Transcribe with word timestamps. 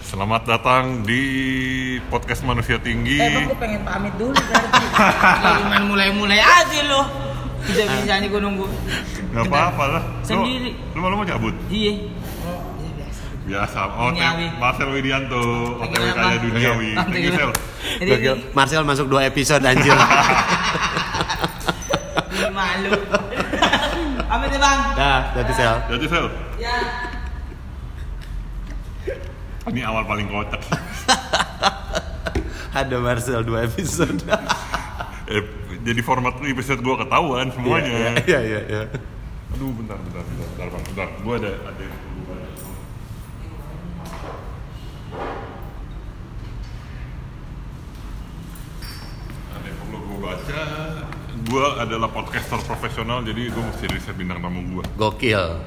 Selamat 0.00 0.46
datang 0.46 1.02
di 1.02 1.22
podcast 2.06 2.42
Manusia 2.42 2.78
Tinggi. 2.78 3.18
Eh, 3.18 3.26
emang 3.28 3.50
gue 3.50 3.58
pengen 3.58 3.82
pamit 3.82 4.14
dulu 4.14 4.30
berarti. 4.32 4.84
Jangan 5.42 5.82
mulai-mulai 5.84 6.38
aja 6.38 6.80
lo. 6.86 7.02
Bisa-bisanya 7.60 8.26
gue 8.26 8.38
nunggu. 8.38 8.66
Gak 9.28 9.44
apa-apa 9.44 9.84
lah. 9.90 10.02
Lu- 10.06 10.22
Sendiri. 10.24 10.70
Lu 10.94 11.02
malu 11.02 11.18
mau 11.18 11.26
cabut? 11.26 11.50
Iya. 11.68 12.06
Oh, 12.46 12.70
iya 12.78 12.90
biasa. 12.94 13.22
Biasa. 13.44 13.78
Oh, 13.90 14.08
Duniawi. 14.08 14.46
Marcel 14.56 14.88
Widianto, 14.88 15.42
OTW 15.76 16.06
kaya 16.08 16.38
duniawi. 16.38 16.90
Thank 16.94 17.18
you, 17.18 17.32
Sel. 17.34 17.50
Jadi 17.98 18.10
Gokil. 18.14 18.36
Marcel 18.54 18.82
masuk 18.86 19.06
dua 19.10 19.26
episode 19.26 19.62
anjir. 19.62 19.90
ini 22.30 22.46
malu. 22.48 22.94
Pamit 24.30 24.50
ya 24.54 24.58
bang. 24.60 24.80
Dah, 24.94 25.20
jadi 25.34 25.52
Sel. 25.52 25.74
Jadi 25.90 26.06
Sel, 26.06 26.26
Ya. 26.58 27.07
Ini 29.68 29.84
awal 29.84 30.04
paling 30.08 30.28
kocak. 30.32 30.60
Ada 32.78 32.96
Marcel 33.00 33.44
dua 33.44 33.68
episode. 33.68 34.20
eh, 35.32 35.42
jadi 35.84 36.00
format 36.00 36.40
episode 36.40 36.80
gua 36.80 37.00
ketahuan 37.00 37.52
semuanya. 37.52 38.16
Iya, 38.24 38.40
iya, 38.44 38.60
iya. 38.64 38.82
Aduh, 39.56 39.72
bentar, 39.76 39.96
bentar, 40.00 40.22
bentar, 40.24 40.46
bentar, 40.52 40.66
bang, 40.72 40.82
bentar. 40.92 41.08
Gua 41.24 41.34
ada, 41.40 41.52
ada 41.68 41.80
yang 41.82 41.96
baca. 42.28 42.60
Ada 49.52 49.66
yang 49.68 50.20
baca. 50.20 50.60
Gua 51.48 51.66
adalah 51.80 52.08
podcaster 52.12 52.60
profesional, 52.68 53.24
jadi 53.24 53.48
gua 53.52 53.64
mesti 53.68 53.84
riset 53.88 54.14
bintang 54.16 54.40
tamu 54.40 54.60
gua. 54.80 54.84
Gokil. 54.96 55.60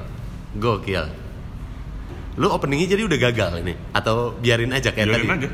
Gokil. 0.58 1.21
Lu 2.40 2.48
openingnya 2.48 2.96
jadi 2.96 3.02
udah 3.04 3.18
gagal 3.28 3.52
ini 3.60 3.76
atau 3.92 4.32
biarin 4.40 4.72
aja 4.72 4.88
kayak 4.88 5.08
Biarin 5.12 5.28
tadi? 5.28 5.46
aja. 5.46 5.48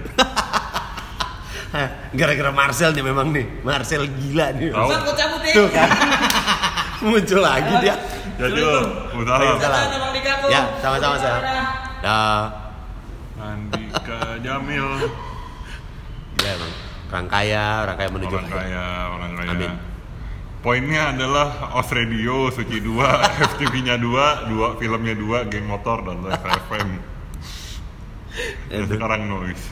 Gara-gara 2.18 2.51
Marcel 2.54 2.95
nih 2.95 3.04
memang 3.04 3.29
nih. 3.34 3.46
Marcel 3.66 4.07
gila 4.07 4.54
nih. 4.54 4.71
Gue 4.71 5.15
cabut 5.18 5.43
ya. 5.43 5.54
Tuh 5.59 5.66
kan. 5.74 5.88
Muncul 7.09 7.40
lagi 7.43 7.74
dia. 7.82 7.95
Jadi 8.38 8.60
udah. 8.62 9.38
Ya, 10.49 10.62
sama-sama. 10.79 11.18
Dadah. 11.18 11.66
Dah. 11.99 12.43
Andika 13.38 14.38
Jamil, 14.43 14.87
Gila 16.38 16.51
emang. 16.59 16.73
Orang 17.09 17.26
kaya, 17.30 17.65
orang 17.87 17.96
kaya 17.96 18.09
menuju 18.10 18.34
orang 18.34 18.51
kaya, 18.51 18.87
orang 19.15 19.32
kaya. 19.38 19.51
Amin. 19.54 19.73
Poinnya 20.59 21.14
adalah 21.14 21.70
OS 21.78 21.95
Radio, 21.95 22.51
Suci 22.51 22.82
2, 22.82 22.90
FTV-nya 23.54 23.95
2, 23.95 24.51
dua 24.51 24.74
filmnya 24.74 25.15
2, 25.15 25.46
Geng 25.46 25.70
Motor, 25.70 26.02
dan 26.02 26.18
Live 26.26 26.42
FM. 26.66 26.88
Dan 28.66 28.82
sekarang 28.84 29.24
Noise. 29.24 29.65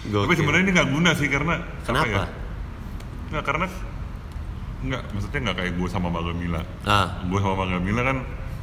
Tapi 0.00 0.16
Gokil. 0.16 0.36
sebenarnya 0.40 0.64
ini 0.64 0.72
nggak 0.72 0.88
guna 0.88 1.10
sih 1.12 1.28
karena 1.28 1.60
apa 1.60 1.84
Kenapa? 1.84 2.08
ya? 2.08 2.24
Nggak 3.28 3.44
karena 3.44 3.66
nggak 4.80 5.02
maksudnya 5.12 5.40
nggak 5.44 5.56
kayak 5.60 5.72
gue 5.76 5.88
sama 5.92 6.08
Mbak 6.08 6.22
Gamila. 6.24 6.60
Ah. 6.88 7.20
Gue 7.20 7.36
sama 7.36 7.52
Mbak 7.54 7.68
Gamila 7.76 8.00
kan 8.00 8.16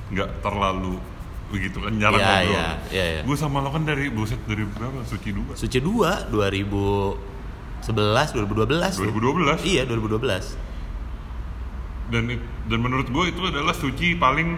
nggak 0.10 0.30
terlalu 0.42 0.98
begitu 1.48 1.80
kan 1.80 1.96
jarang 1.96 2.20
Iya, 2.20 2.28
ngobrol. 2.28 2.52
iya, 2.52 2.68
iya, 2.90 3.06
iya. 3.06 3.22
Gue 3.22 3.38
sama 3.38 3.62
lo 3.62 3.70
kan 3.70 3.86
dari 3.86 4.10
buset 4.10 4.42
dari 4.50 4.66
berapa? 4.66 5.06
Suci 5.06 5.30
2. 5.30 5.54
Suci 5.54 5.78
2 5.78 6.34
2011 6.34 7.86
2012 8.34 8.98
tuh. 8.98 9.06
2012. 9.14 9.62
Iya 9.62 9.86
2012 9.86 10.66
Dan 12.08 12.40
dan 12.72 12.80
menurut 12.80 13.08
gue 13.12 13.26
itu 13.32 13.42
adalah 13.44 13.76
suci 13.76 14.16
paling 14.16 14.56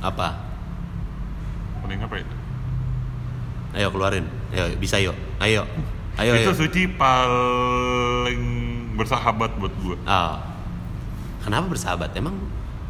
apa? 0.00 0.28
Paling 1.84 2.00
apa 2.00 2.14
ya? 2.20 2.26
ayo 3.74 3.90
keluarin. 3.90 4.24
Ayo 4.54 4.70
bisa 4.78 4.96
yuk. 5.02 5.18
Ayo. 5.42 5.66
Ayo 6.14 6.32
itu 6.38 6.54
ayo. 6.54 6.60
suci 6.62 6.82
paling 6.94 8.42
bersahabat 8.94 9.58
buat 9.58 9.74
gue. 9.82 9.96
Ah. 10.06 10.38
kenapa 11.42 11.74
bersahabat? 11.74 12.14
Emang 12.14 12.38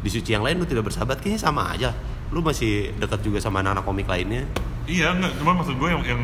di 0.05 0.09
suci 0.13 0.31
yang 0.31 0.45
lain 0.45 0.61
lu 0.61 0.69
tidak 0.69 0.85
bersahabat? 0.85 1.19
Kayaknya 1.19 1.41
sama 1.41 1.73
aja. 1.73 1.89
Lu 2.29 2.45
masih 2.45 2.93
dekat 3.01 3.25
juga 3.25 3.41
sama 3.41 3.65
anak-anak 3.65 3.83
komik 3.83 4.05
lainnya. 4.05 4.45
Iya 4.85 5.17
nggak, 5.17 5.41
cuma 5.41 5.57
maksud 5.57 5.75
gue 5.81 5.89
yang 5.89 6.03
yang 6.05 6.21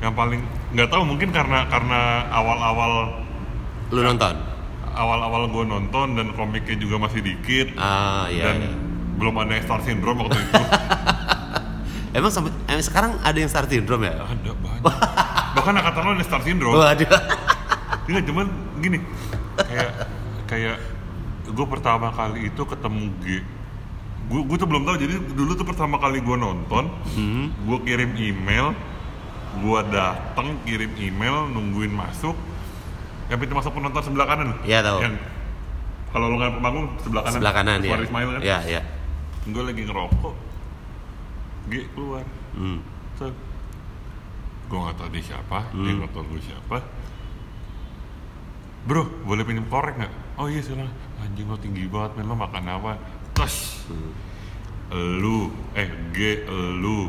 yang 0.00 0.12
paling 0.16 0.40
nggak 0.72 0.88
tahu. 0.88 1.04
Mungkin 1.04 1.28
karena 1.28 1.68
karena 1.68 2.26
awal-awal 2.32 3.20
lu 3.92 4.00
nonton 4.00 4.32
awal-awal 4.92 5.48
gue 5.48 5.64
nonton 5.64 6.14
dan 6.14 6.32
komiknya 6.32 6.76
juga 6.76 6.96
masih 7.00 7.20
dikit 7.20 7.76
ah 7.76 8.28
iya, 8.28 8.52
dan 8.52 8.56
iya. 8.62 8.72
belum 9.16 9.34
ada 9.36 9.52
yang 9.56 9.64
Star 9.64 9.80
Syndrome 9.80 10.18
waktu 10.24 10.38
itu. 10.38 10.62
emang 12.18 12.28
sampai 12.28 12.52
emang 12.68 12.84
sekarang 12.84 13.12
ada 13.24 13.38
yang 13.40 13.48
star 13.48 13.64
syndrome 13.64 14.04
ya 14.04 14.20
ada 14.20 14.52
banyak. 14.52 14.84
Bahkan 15.52 15.72
angkatan 15.80 16.00
lo 16.04 16.10
ada 16.12 16.24
Star 16.24 16.42
Syndrome. 16.44 16.76
Waduh. 16.76 17.08
Iya 18.02 18.18
cuman 18.26 18.50
gini 18.82 18.98
kayak 19.56 19.90
kayak 20.50 20.76
gue 21.46 21.66
pertama 21.70 22.10
kali 22.10 22.50
itu 22.50 22.62
ketemu 22.66 23.14
G 23.22 23.26
gue 24.26 24.40
gue 24.42 24.56
tuh 24.58 24.66
belum 24.66 24.82
tahu 24.82 24.96
jadi 24.98 25.14
dulu 25.32 25.54
tuh 25.54 25.62
pertama 25.62 26.02
kali 26.02 26.18
gue 26.18 26.34
nonton 26.34 26.90
Hmm. 27.14 27.54
gue 27.62 27.78
kirim 27.86 28.10
email 28.18 28.74
gue 29.54 29.80
datang 29.94 30.58
kirim 30.66 30.90
email 30.98 31.46
nungguin 31.46 31.94
masuk 31.94 32.34
yang 33.32 33.40
pintu 33.40 33.56
masuk 33.56 33.72
penonton 33.72 34.02
sebelah 34.04 34.28
kanan. 34.28 34.52
Iya, 34.60 34.84
tahu. 34.84 34.98
yang 35.00 35.16
kalau 36.12 36.28
lo 36.28 36.36
nggak 36.36 36.52
panggung 36.60 36.86
sebelah 37.00 37.22
kanan. 37.24 37.34
Sebelah 37.40 37.52
kanan 37.56 37.78
ya 37.80 37.88
Suara 37.88 38.04
Ismail 38.04 38.28
kan? 38.28 38.40
Iya 38.44 38.58
iya. 38.68 38.80
Gue 39.48 39.62
lagi 39.64 39.82
ngerokok. 39.88 40.34
G 41.72 41.72
keluar. 41.96 42.24
Hmm. 42.52 42.78
gue 44.68 44.80
nggak 44.80 44.96
tahu 44.96 45.08
dia 45.12 45.20
siapa 45.22 45.68
dia 45.68 45.84
Hmm. 45.92 45.96
nggak 46.00 46.12
tahu 46.12 46.24
gue 46.32 46.40
siapa. 46.44 46.76
Bro 48.82 49.02
boleh 49.24 49.44
pinjam 49.46 49.64
korek 49.68 49.96
nggak? 49.96 50.12
Oh 50.36 50.48
iya 50.52 50.60
silakan. 50.60 50.92
Anjing 51.22 51.48
lo 51.48 51.56
tinggi 51.56 51.88
banget 51.88 52.20
lo 52.20 52.36
makan 52.36 52.64
apa? 52.68 52.92
Tos. 53.32 53.88
Hmm. 53.88 54.12
lu. 54.92 55.48
Eh 55.72 55.88
G 56.12 56.44
lu 56.76 57.08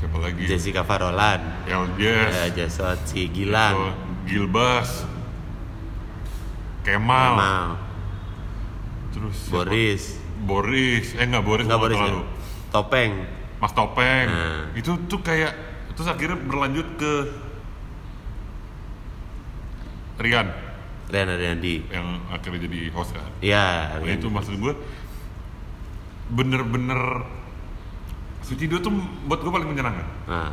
siapa 0.00 0.16
lagi? 0.18 0.42
Jessica 0.46 0.82
Farolan. 0.82 1.40
Eljes 1.68 2.32
ya 2.34 2.46
Jasot 2.52 2.98
si 3.06 3.28
Gilang. 3.30 3.94
Gilbas. 4.24 5.04
Kemal, 6.84 7.32
Kemal. 7.32 7.66
Terus 9.12 9.36
siapa? 9.36 9.52
Boris. 9.64 10.02
Boris. 10.44 11.06
Eh 11.16 11.24
nggak 11.24 11.44
Boris 11.44 11.64
Enggak 11.64 11.78
nggak 11.80 11.84
Boris 11.88 11.96
ya? 11.96 12.00
terlalu. 12.04 12.22
Topeng. 12.74 13.12
Mas 13.62 13.72
Topeng. 13.72 14.26
Nah. 14.28 14.64
itu 14.76 14.90
tuh 15.08 15.20
kayak 15.24 15.52
terus 15.94 16.10
akhirnya 16.10 16.36
berlanjut 16.36 16.88
ke 16.98 17.12
Rian. 20.18 20.46
Rian 21.10 21.28
Ariandi. 21.30 21.74
Yang 21.90 22.06
akhirnya 22.30 22.60
jadi 22.66 22.78
host 22.94 23.14
kan? 23.14 23.30
Iya, 23.42 23.98
nah, 23.98 24.08
itu 24.10 24.26
maksud 24.30 24.54
gue 24.58 24.74
bener-bener 26.32 27.24
Suci 28.44 28.68
2 28.68 28.76
tuh 28.78 28.92
buat 29.24 29.40
gue 29.40 29.48
paling 29.48 29.66
menyenangkan 29.66 30.06
Nah. 30.24 30.52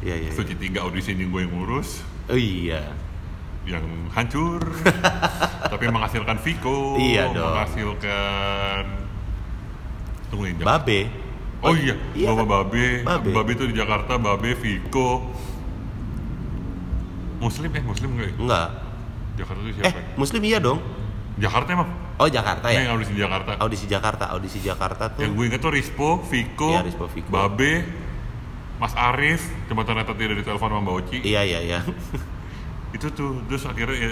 Iya, 0.00 0.14
iya. 0.16 0.28
iya. 0.28 0.32
Suci 0.32 0.54
3 0.54 0.80
audisi 0.80 1.12
ini 1.12 1.26
gue 1.26 1.40
yang 1.42 1.52
ngurus 1.52 2.00
Oh 2.26 2.36
iya. 2.36 2.80
yang 3.64 3.84
hancur 4.10 4.64
tapi 5.72 5.84
menghasilkan 5.86 6.40
Viko 6.40 6.96
Iya 6.96 7.28
dong. 7.28 7.52
menghasilkan 7.52 8.84
tunggu 10.28 10.44
ini 10.46 10.60
Babe. 10.60 11.00
oh 11.60 11.74
iya, 11.74 11.92
Iya 12.14 12.32
Bapak 12.32 12.40
kan? 12.40 12.48
Babe 12.64 12.86
Babe. 13.02 13.28
Babe 13.30 13.50
itu 13.52 13.64
di 13.66 13.74
Jakarta 13.74 14.16
Babe 14.16 14.52
Viko 14.54 15.28
Muslim 17.38 17.70
eh 17.70 17.82
Muslim 17.82 18.08
nggak 18.12 18.26
ya? 18.26 18.34
Enggak. 18.36 18.68
Jakarta 19.36 19.60
itu 19.60 19.70
Eh, 19.70 19.74
siapa? 19.84 19.94
ya? 19.94 20.04
Muslim 20.16 20.40
iya 20.42 20.58
dong. 20.58 20.78
Jakarta 21.36 21.68
emang? 21.70 21.90
Oh, 22.18 22.26
Jakarta 22.26 22.66
Ini 22.66 22.82
yang 22.82 22.86
ya? 22.86 22.92
audisi 22.98 23.12
di 23.14 23.20
Jakarta 23.22 23.50
Audisi 23.62 23.86
Jakarta, 23.86 24.24
audisi 24.34 24.58
Jakarta 24.58 25.04
tuh. 25.14 25.22
Yang 25.22 25.32
gue 25.38 25.44
inget 25.46 25.60
tuh 25.62 25.70
Rispo, 25.70 26.08
Viko, 26.26 26.70
Iya, 26.74 26.82
Rispo, 26.82 27.06
Viko. 27.06 27.30
Babe, 27.30 27.86
Mas 28.78 28.94
Arif, 28.94 29.38
cuma 29.66 29.82
ternyata 29.82 30.14
tidak 30.14 30.38
ditelepon 30.38 30.66
sama 30.66 30.82
Mbak 30.82 30.94
Oci. 30.98 31.16
Iya, 31.22 31.42
iya, 31.42 31.60
iya. 31.62 31.78
Itu 32.96 33.10
tuh, 33.10 33.38
terus 33.46 33.62
akhirnya 33.64 33.94
ya, 33.94 34.10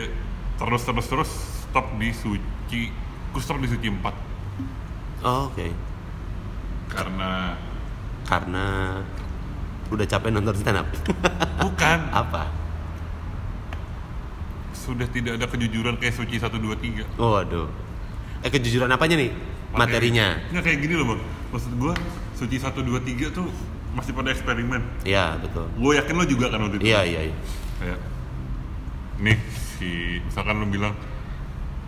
terus 0.54 0.82
terus 0.82 1.06
terus 1.06 1.30
stop 1.66 1.86
di 1.98 2.10
Suci, 2.10 2.80
gue 3.32 3.42
stop 3.42 3.58
di 3.58 3.66
Suci 3.66 3.90
4 3.90 4.14
Oh, 5.22 5.50
oke. 5.50 5.66
karena 6.86 7.58
Karena 8.22 8.66
udah 9.86 10.06
capek 10.06 10.30
nonton 10.30 10.54
stand 10.54 10.78
up. 10.78 10.86
bukan 11.62 11.98
Apa? 12.10 12.46
sudah 14.76 15.10
tidak 15.10 15.34
ada 15.34 15.46
kejujuran 15.46 15.98
kayak 15.98 16.14
Suci 16.14 16.38
1 16.38 16.46
2 16.46 17.18
3. 17.18 17.18
Oh, 17.18 17.34
waduh. 17.34 17.66
Eh, 18.40 18.50
kejujuran 18.50 18.88
apanya 18.88 19.16
nih? 19.16 19.30
Materinya. 19.72 20.36
Nggak 20.50 20.64
kayak 20.64 20.78
gini 20.80 20.94
loh 20.96 21.06
bang. 21.14 21.20
Maksud 21.52 21.72
gue 21.74 21.92
Suci 22.36 22.56
1 22.56 22.68
2 22.76 23.00
3 23.00 23.32
tuh 23.32 23.48
masih 23.92 24.12
pada 24.12 24.28
eksperimen. 24.28 24.82
Iya, 25.02 25.40
betul. 25.40 25.64
Gue 25.72 25.96
yakin 25.96 26.14
lo 26.14 26.24
juga 26.24 26.52
kan 26.52 26.60
waktu 26.60 26.76
itu. 26.76 26.84
Iya, 26.86 27.00
iya, 27.02 27.20
iya. 27.32 27.36
kayak 27.76 28.00
nih 29.16 29.36
si 29.76 29.88
misalkan 30.20 30.56
lu 30.56 30.66
bilang 30.66 30.92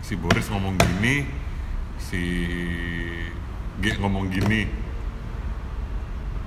si 0.01 0.13
Boris 0.13 0.49
ngomong 0.49 0.73
gini 0.75 1.25
si 1.99 2.21
G 3.77 3.97
ngomong 3.97 4.29
gini 4.29 4.65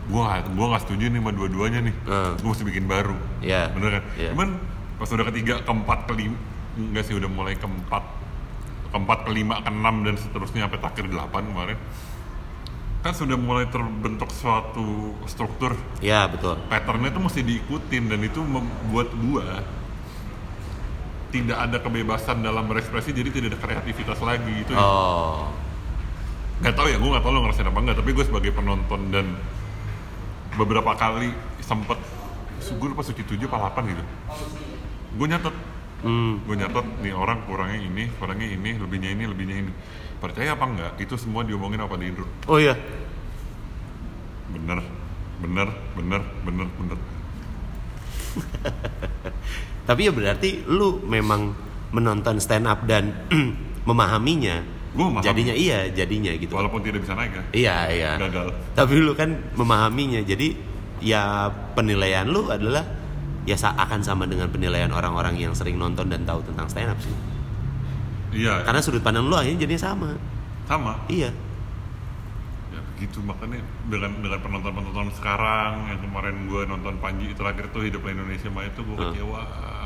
gue 0.03 0.19
gak, 0.21 0.51
gua 0.53 0.75
nggak 0.75 0.83
setuju 0.83 1.05
nih 1.07 1.19
sama 1.19 1.31
dua-duanya 1.31 1.81
nih 1.81 1.95
Hmm. 2.03 2.35
gue 2.35 2.49
mesti 2.51 2.65
bikin 2.67 2.87
baru 2.87 3.15
Iya. 3.39 3.71
bener 3.71 3.91
kan 3.93 4.05
Iya. 4.15 4.31
cuman 4.31 4.49
pas 4.99 5.09
udah 5.09 5.27
ketiga 5.31 5.55
keempat 5.63 5.99
kelima 6.07 6.39
enggak 6.75 7.03
sih 7.07 7.15
udah 7.15 7.31
mulai 7.31 7.55
keempat 7.55 8.03
keempat 8.93 9.19
kelima 9.25 9.65
keenam 9.65 10.05
dan 10.05 10.15
seterusnya 10.21 10.69
sampai 10.69 10.79
terakhir 10.79 11.05
delapan 11.09 11.43
kemarin. 11.49 11.79
Kan 13.03 13.13
sudah 13.19 13.35
mulai 13.35 13.67
terbentuk 13.67 14.31
suatu 14.31 15.19
struktur. 15.27 15.75
Ya 15.99 16.29
betul. 16.31 16.61
Patternnya 16.71 17.11
itu 17.11 17.19
mesti 17.19 17.41
diikutin 17.43 18.13
dan 18.13 18.21
itu 18.23 18.39
membuat 18.45 19.11
gua 19.19 19.65
tidak 21.33 21.59
ada 21.59 21.81
kebebasan 21.81 22.45
dalam 22.45 22.69
berekspresi 22.69 23.11
jadi 23.17 23.33
tidak 23.33 23.57
ada 23.57 23.59
kreativitas 23.65 24.21
lagi 24.21 24.53
itu 24.53 24.77
oh. 24.77 25.49
Nggak 26.61 26.77
tahu 26.77 26.87
ya 26.93 27.01
gue 27.01 27.09
nggak 27.11 27.25
tahu 27.25 27.33
lo 27.33 27.41
ngerasain 27.43 27.67
apa 27.67 27.81
enggak 27.81 27.97
tapi 27.99 28.11
gue 28.13 28.25
sebagai 28.29 28.53
penonton 28.53 29.01
dan 29.11 29.27
beberapa 30.55 30.93
kali 30.95 31.33
sempet 31.65 31.97
gue 32.63 32.89
lupa 32.89 33.03
suci 33.03 33.25
tujuh 33.27 33.51
apa 33.51 33.81
8 33.81 33.91
gitu. 33.91 34.05
Gue 35.19 35.27
nyatet 35.27 35.57
hmm. 36.03 36.47
gue 36.47 36.57
nyatet 36.59 36.87
nih 37.03 37.15
orang 37.15 37.39
kurangnya 37.47 37.79
ini 37.83 38.05
kurangnya 38.19 38.49
ini 38.51 38.71
lebihnya 38.79 39.11
ini 39.15 39.25
lebihnya 39.27 39.57
ini. 39.67 39.73
Percaya 40.23 40.55
apa 40.55 40.65
enggak? 40.71 40.93
Itu 41.03 41.19
semua 41.19 41.43
diomongin 41.43 41.83
apa 41.83 41.95
di 41.99 42.11
intro 42.11 42.27
oh 42.47 42.59
iya. 42.59 42.75
Bener. 44.53 44.79
Bener 45.43 45.69
bener 45.99 46.23
bener 46.47 46.69
bener. 46.79 46.99
Tapi 49.89 50.01
ya 50.07 50.13
berarti 50.15 50.63
lu 50.71 51.03
memang 51.03 51.51
menonton 51.91 52.39
stand 52.39 52.71
up 52.71 52.87
dan 52.87 53.11
memahaminya. 53.89 54.63
Gua 54.93 55.09
memahami. 55.09 55.27
jadinya 55.27 55.55
iya 55.57 55.89
jadinya 55.91 56.31
gitu. 56.39 56.55
Walaupun 56.55 56.85
tidak 56.87 57.03
bisa 57.03 57.19
naik 57.19 57.33
ya. 57.35 57.43
Iya 57.51 57.77
iya. 57.91 58.13
Gagal. 58.23 58.55
Tapi 58.79 58.95
lu 59.03 59.13
kan 59.19 59.35
memahaminya. 59.59 60.23
Jadi 60.23 60.55
ya 61.03 61.51
penilaian 61.75 62.31
lu 62.31 62.47
adalah 62.47 63.02
ya 63.43 63.59
akan 63.59 64.01
sama 64.01 64.25
dengan 64.31 64.47
penilaian 64.49 64.91
orang-orang 64.95 65.35
yang 65.35 65.51
sering 65.53 65.75
nonton 65.75 66.07
dan 66.07 66.23
tahu 66.23 66.43
tentang 66.47 66.67
stand 66.71 66.95
up 66.95 66.99
sih. 67.03 67.11
Iya. 68.33 68.63
Karena 68.65 68.81
sudut 68.81 69.03
pandang 69.03 69.29
lu 69.29 69.35
akhirnya 69.35 69.67
jadinya 69.67 69.83
sama. 69.83 70.11
Sama. 70.65 70.95
Iya. 71.11 71.29
Ya 72.73 72.81
begitu. 72.95 73.19
Makanya 73.21 73.61
dengan 73.91 74.15
dengan 74.23 74.41
penonton 74.41 74.73
penonton 74.73 75.09
sekarang 75.19 75.91
yang 75.91 76.01
kemarin 76.01 76.35
gue 76.49 76.63
nonton 76.65 76.95
Panji 77.03 77.35
terakhir 77.35 77.69
tuh 77.75 77.85
hidup 77.85 78.01
Indonesia 78.07 78.49
mah 78.49 78.65
itu 78.65 78.81
gue 78.81 78.97
Hmm. 78.97 79.11
kecewa 79.13 79.41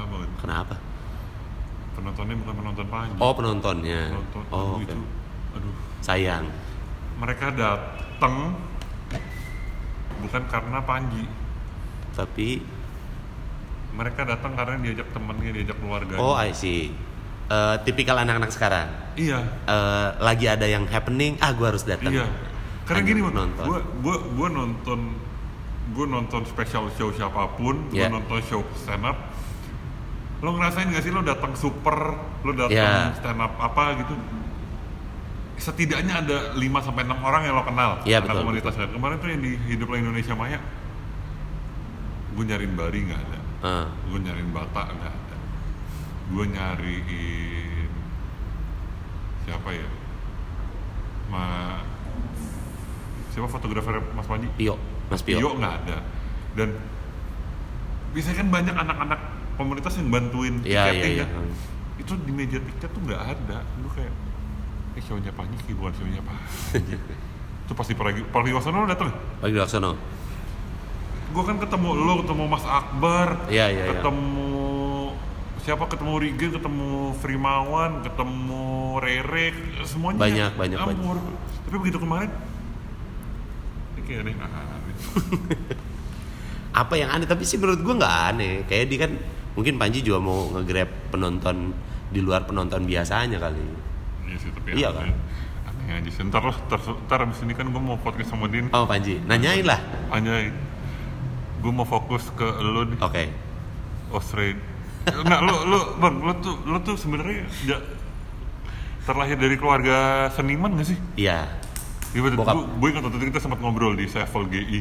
banget. 0.07 0.31
Kenapa? 0.39 0.75
Penontonnya 1.97 2.35
bukan 2.39 2.55
penonton 2.55 2.87
Panji. 2.87 3.19
Oh 3.19 3.33
penontonnya. 3.35 4.03
Penonton. 4.15 4.43
Oh 4.53 4.59
aduh, 4.61 4.77
oke. 4.79 4.85
itu 4.85 4.99
aduh. 5.57 5.75
Sayang. 6.05 6.45
Mereka 7.17 7.47
datang 7.57 8.35
bukan 10.21 10.43
karena 10.47 10.79
Panji. 10.85 11.25
Tapi 12.15 12.63
mereka 13.97 14.23
datang 14.23 14.53
karena 14.53 14.77
diajak 14.79 15.09
temennya 15.11 15.51
diajak 15.57 15.77
keluarga 15.81 16.15
oh 16.17 16.37
I 16.37 16.53
see. 16.53 16.93
Eh, 17.47 17.77
tipikal 17.87 18.19
anak-anak 18.19 18.51
sekarang? 18.51 18.91
Iya. 19.15 19.39
Eh, 19.65 20.09
lagi 20.19 20.47
ada 20.47 20.67
yang 20.67 20.83
happening 20.85 21.39
ah 21.39 21.55
gua 21.55 21.71
harus 21.71 21.83
datang. 21.83 22.11
Iya. 22.11 22.27
Karena 22.85 23.03
Hanya 23.03 23.09
gini 23.09 23.21
nonton. 23.23 23.65
gue 23.67 23.81
gue 24.03 24.17
gue 24.35 24.49
nonton 24.51 25.01
gue 25.87 26.07
nonton 26.07 26.43
special 26.45 26.91
show 26.95 27.11
siapa 27.11 27.55
pun 27.55 27.87
gue 27.89 28.03
Iya. 28.03 28.11
nonton 28.11 28.43
show 28.43 28.67
stand 28.75 29.03
up 29.03 29.15
lo 30.37 30.53
ngerasain 30.53 30.91
gak 30.91 31.01
sih 31.01 31.09
lo 31.09 31.23
datang 31.23 31.55
super 31.55 32.19
lo 32.43 32.51
datang 32.53 32.75
Iya. 32.75 33.15
stand 33.17 33.39
up 33.39 33.55
apa 33.57 34.03
gitu? 34.03 34.15
Setidaknya 35.57 36.21
ada 36.21 36.37
5 36.53 36.61
sampai 36.85 37.09
enam 37.09 37.17
orang 37.23 37.43
yang 37.43 37.55
lo 37.55 37.65
kenal 37.65 38.03
Iya, 38.05 38.21
anak 38.21 38.29
betul, 38.29 38.43
komunitasnya 38.45 38.87
kemarin 38.91 39.17
tuh 39.17 39.29
yang 39.31 39.41
di 39.41 39.51
hiduplah 39.67 39.97
Indonesia 39.97 40.35
Maya 40.35 40.59
gue 42.35 42.45
nyariin 42.45 42.75
Bari 42.75 43.01
nggak 43.07 43.21
ada 43.23 43.39
Eh, 43.57 43.87
gue 44.07 44.19
nyariin 44.21 44.51
Bata 44.51 44.83
nggak 44.87 45.13
ada. 45.13 45.37
Gue 46.29 46.45
nyariin 46.47 47.91
siapa 49.43 49.69
ya? 49.71 49.89
Ma 51.27 51.45
siapa 53.31 53.49
fotografer 53.49 53.97
Mas 54.13 54.27
Panji? 54.27 54.49
Pio. 54.55 54.77
Mas 55.09 55.23
Pio. 55.23 55.39
Pio 55.39 55.51
nggak 55.57 55.75
ada. 55.85 55.99
Dan 56.53 56.69
biasanya 58.13 58.37
kan 58.41 58.49
banyak 58.51 58.75
anak-anak 58.75 59.21
komunitas 59.57 59.93
yang 59.97 60.09
bantuin 60.09 60.61
Iya, 60.61 60.93
tiketing 60.93 61.15
iya, 61.17 61.25
iya. 61.25 61.27
kan. 61.29 61.45
itu 61.97 62.13
di 62.23 62.33
meja 62.33 62.59
tiket 62.61 62.91
tuh 62.93 63.03
nggak 63.03 63.23
ada. 63.25 63.59
Gue 63.81 63.91
kayak 63.95 64.13
eh 64.97 65.03
show-nya 65.03 65.33
Panji 65.33 65.57
kayak 65.61 65.77
bukan 65.77 65.93
show-nya 65.95 66.21
Panji 66.21 66.97
itu 67.67 67.75
pasti 67.75 67.93
pergi 67.93 68.23
pergi 68.23 68.53
Wasono 68.53 68.85
lo 68.85 68.89
dateng. 68.89 69.11
Pagi 69.41 69.57
Laksono 69.57 70.16
gue 71.37 71.45
kan 71.45 71.61
ketemu 71.61 71.89
lo 71.93 72.25
ketemu 72.25 72.45
Mas 72.49 72.65
Akbar 72.65 73.45
Iya, 73.53 73.69
iya, 73.69 73.85
iya. 73.85 73.93
ketemu 73.93 74.49
siapa? 75.61 75.85
Ketemu 75.85 76.13
Rigen 76.17 76.51
ketemu 76.57 77.13
Frimawan 77.21 78.01
ketemu 78.01 78.65
Rere 78.97 79.53
semuanya. 79.85 80.17
Banyak, 80.17 80.51
banyak, 80.57 80.79
amur. 80.81 81.21
tapi 81.69 81.77
begitu 81.77 82.01
kemarin 82.01 82.33
ini 83.93 84.01
kayak 84.09 84.21
aneh. 84.33 84.37
Apa 86.81 86.95
yang 86.97 87.13
aneh? 87.13 87.29
Tapi 87.29 87.45
sih 87.45 87.61
menurut 87.61 87.81
gua 87.85 87.95
nggak 87.97 88.17
aneh. 88.33 88.55
Kayak 88.65 88.85
dia 88.89 88.99
kan 89.05 89.13
mungkin 89.53 89.77
Panji 89.77 90.01
juga 90.01 90.21
mau 90.21 90.49
nge-grab 90.53 90.89
penonton 91.09 91.73
di 92.09 92.21
luar 92.21 92.45
penonton 92.45 92.85
biasanya 92.85 93.37
kali. 93.37 93.61
Iya 94.25 94.37
sih 94.41 94.51
tapi 94.53 94.69
Iya, 94.73 94.89
aneh. 94.93 95.13
aneh 95.69 95.89
aja 96.01 96.09
sih. 96.09 96.25
Ntar 96.25 96.43
lah 96.45 96.57
ntar, 96.65 96.81
ntar 96.81 97.19
abis 97.29 97.45
ini 97.45 97.53
kan 97.53 97.69
gue 97.69 97.81
mau 97.81 97.97
podcast 97.97 98.33
sama 98.33 98.49
Din. 98.49 98.69
Oh 98.73 98.85
Panji. 98.85 99.21
Nanyain 99.25 99.65
lah. 99.65 99.81
Anjay 100.09 100.53
gue 101.67 101.73
mau 101.73 101.83
fokus 101.83 102.31
ke 102.33 102.47
lo 102.47 102.87
nih 102.87 102.99
oke 103.01 103.25
Australia 104.13 104.55
nah 105.23 105.39
lo 105.39 105.67
lo 105.67 105.79
bang 105.99 106.15
lo 106.21 106.33
tuh 106.39 106.55
lo 106.63 106.79
tuh 106.81 106.95
sebenarnya 106.95 107.43
terlahir 109.03 109.35
dari 109.35 109.55
keluarga 109.55 109.97
seniman 110.31 110.79
gak 110.79 110.87
sih 110.87 110.99
iya 111.19 111.51
Iya 112.15 112.23
betul. 112.23 112.39
Gue, 112.39 112.65
gue 112.81 112.89
ingat 112.89 113.03
waktu 113.05 113.19
itu 113.19 113.27
kita 113.29 113.41
sempat 113.45 113.59
ngobrol 113.61 113.93
di 113.93 114.09
Sevel 114.09 114.49
GI. 114.49 114.81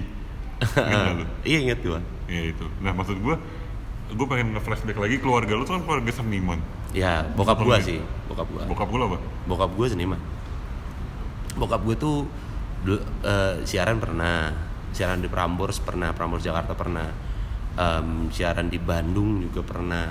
Ingat 0.72 1.14
lu? 1.20 1.26
iya 1.44 1.58
inget 1.60 1.84
gua 1.84 2.00
Iya 2.32 2.56
itu. 2.56 2.64
Nah 2.80 2.96
maksud 2.96 3.20
gue, 3.20 3.36
gue 4.08 4.28
pengen 4.30 4.56
nge-flashback 4.56 4.96
lagi 4.96 5.20
keluarga 5.20 5.52
lu 5.52 5.68
tuh 5.68 5.76
kan 5.76 5.84
keluarga 5.84 6.16
seniman. 6.16 6.64
ya 6.96 7.28
bokap 7.36 7.60
gua 7.60 7.76
Bokap. 7.76 7.84
sih 7.84 8.00
bokap 8.32 8.48
gua 8.48 8.64
Bokap 8.66 8.88
gue 8.88 9.00
apa? 9.04 9.18
bokap 9.44 9.72
gue 9.76 9.88
seniman 9.90 10.20
bokap 11.54 11.82
gue 11.84 11.96
tuh 12.00 12.18
eh, 12.88 13.56
siaran 13.68 14.00
pernah 14.00 14.56
siaran 14.96 15.20
di 15.20 15.28
Prambors 15.28 15.84
pernah 15.84 16.16
Prambors 16.16 16.42
Jakarta 16.42 16.72
pernah. 16.72 17.12
Em, 17.76 18.32
siaran 18.32 18.72
di 18.72 18.80
Bandung 18.80 19.44
juga 19.44 19.60
pernah. 19.60 20.08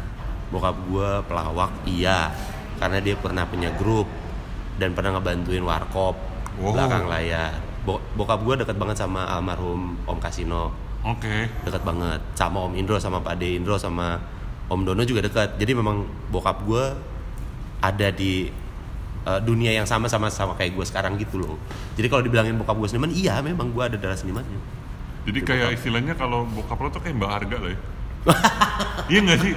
Bokap 0.53 0.77
gue 0.85 1.09
pelawak 1.25 1.73
iya. 1.89 2.29
Karena 2.77 3.01
dia 3.01 3.17
pernah 3.17 3.49
punya 3.49 3.73
grup 3.73 4.05
dan 4.77 4.93
pernah 4.93 5.17
ngebantuin 5.17 5.65
warkop 5.65 6.37
Wow. 6.55 6.71
belakang 6.71 7.11
layar. 7.11 7.59
Bo- 7.83 8.05
bokap 8.15 8.45
gue 8.47 8.55
deket 8.63 8.79
banget 8.79 8.95
sama 8.95 9.27
almarhum 9.27 9.99
Om 10.07 10.19
Kasino. 10.21 10.71
Oke. 11.03 11.49
deket 11.65 11.83
banget. 11.83 12.21
Sama 12.37 12.69
Om 12.69 12.77
Indro 12.77 13.01
sama 13.01 13.19
Pak 13.19 13.41
De 13.41 13.57
Indro 13.59 13.75
sama 13.75 14.21
Om 14.71 14.85
Dono 14.85 15.03
juga 15.05 15.21
dekat 15.21 15.57
jadi 15.59 15.77
memang 15.77 16.05
bokap 16.31 16.65
gue 16.65 16.85
ada 17.81 18.09
di 18.09 18.49
eh, 19.25 19.41
dunia 19.41 19.73
yang 19.73 19.85
sama 19.85 20.09
sama 20.09 20.33
sama 20.33 20.55
kayak 20.55 20.73
gue 20.73 20.85
sekarang 20.87 21.17
gitu 21.19 21.37
loh. 21.41 21.57
Jadi 21.97 22.07
kalau 22.09 22.23
dibilangin 22.25 22.57
bokap 22.57 22.77
gue 22.79 22.89
seniman 22.89 23.13
iya 23.13 23.41
memang 23.41 23.69
gue 23.69 23.83
ada 23.85 23.97
darah 23.99 24.17
senimannya 24.17 24.84
Jadi 25.25 25.39
kayak 25.41 25.69
istilahnya 25.81 26.15
kalau 26.15 26.45
bokap 26.45 26.79
lo 26.85 26.89
tuh 26.93 27.01
kayak 27.01 27.17
Mbak 27.17 27.31
Arga 27.33 27.57
lah 27.65 27.71
ya. 27.73 27.81
iya 29.13 29.19
nggak 29.25 29.39
sih? 29.41 29.53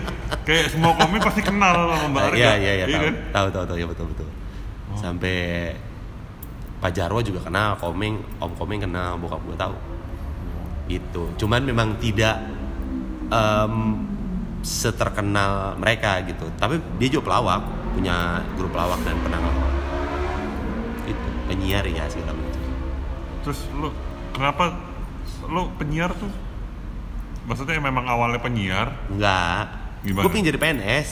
Kayak 0.47 0.65
semua 0.75 0.91
komik 0.95 1.21
pasti 1.23 1.41
kenal 1.43 1.75
sama 1.91 2.07
Mbak 2.07 2.23
Arga. 2.31 2.37
iya 2.39 2.51
iya 2.55 2.71
iya 2.73 2.85
tahu. 2.87 3.03
kan? 3.03 3.15
tahu 3.31 3.47
tahu 3.51 3.63
tahu. 3.67 3.77
Ya 3.77 3.87
betul 3.87 4.05
betul. 4.11 4.29
Sampai 4.95 5.35
Pak 6.77 6.91
Jarwo 6.93 7.19
juga 7.25 7.41
kenal 7.41 7.75
Komeng 7.77 8.21
Om 8.37 8.51
Komeng 8.55 8.79
kenal 8.87 9.19
bokap 9.19 9.41
gue 9.43 9.57
tahu. 9.59 9.75
Itu 10.87 11.23
cuman 11.35 11.61
memang 11.67 11.99
tidak 11.99 12.39
em, 13.27 13.75
seterkenal 14.63 15.75
mereka 15.75 16.23
gitu. 16.23 16.47
Tapi 16.55 16.79
dia 16.95 17.07
juga 17.11 17.33
pelawak 17.33 17.61
punya 17.91 18.45
grup 18.55 18.71
pelawak 18.71 18.99
dan 19.03 19.17
pernah 19.25 19.39
ngelawak 19.41 19.73
itu 21.07 21.27
penyiar 21.49 21.83
ya 21.87 22.05
segala 22.07 22.35
macam. 22.35 22.63
Terus 23.43 23.59
lo 23.75 23.89
kenapa 24.31 24.86
lo 25.47 25.71
penyiar 25.75 26.11
tuh? 26.13 26.29
Maksudnya 27.47 27.79
memang 27.79 28.03
awalnya 28.05 28.43
penyiar, 28.43 28.91
enggak 29.07 29.87
Gimana? 30.03 30.23
gue 30.27 30.31
pengen 30.31 30.47
jadi 30.53 30.59
PNS 30.59 31.07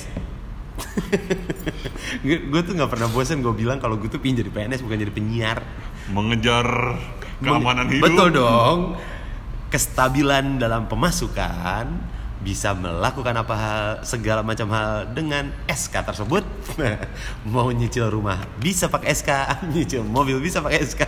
gue 2.52 2.62
tuh 2.62 2.74
nggak 2.76 2.92
pernah 2.92 3.08
bosan 3.08 3.40
gue 3.40 3.56
bilang 3.56 3.80
kalau 3.80 3.96
gue 3.96 4.12
tuh 4.12 4.20
pengen 4.20 4.44
jadi 4.44 4.52
PNS 4.52 4.84
bukan 4.84 5.00
jadi 5.00 5.14
penyiar 5.16 5.64
mengejar 6.12 6.68
keamanan 7.42 7.88
Meng- 7.88 7.94
hidup. 7.98 8.06
Betul 8.12 8.28
dong. 8.36 8.78
Kestabilan 9.74 10.62
dalam 10.62 10.88
pemasukan 10.88 12.14
bisa 12.46 12.78
melakukan 12.78 13.34
apa 13.34 13.56
hal 13.58 13.86
segala 14.06 14.46
macam 14.46 14.70
hal 14.70 15.10
dengan 15.12 15.50
SK 15.66 16.06
tersebut. 16.06 16.46
Mau 17.50 17.74
nyicil 17.74 18.06
rumah 18.08 18.38
bisa 18.62 18.86
pakai 18.86 19.18
SK, 19.18 19.30
nyicil 19.74 20.06
mobil 20.06 20.38
bisa 20.38 20.62
pakai 20.62 20.86
SK. 20.86 21.02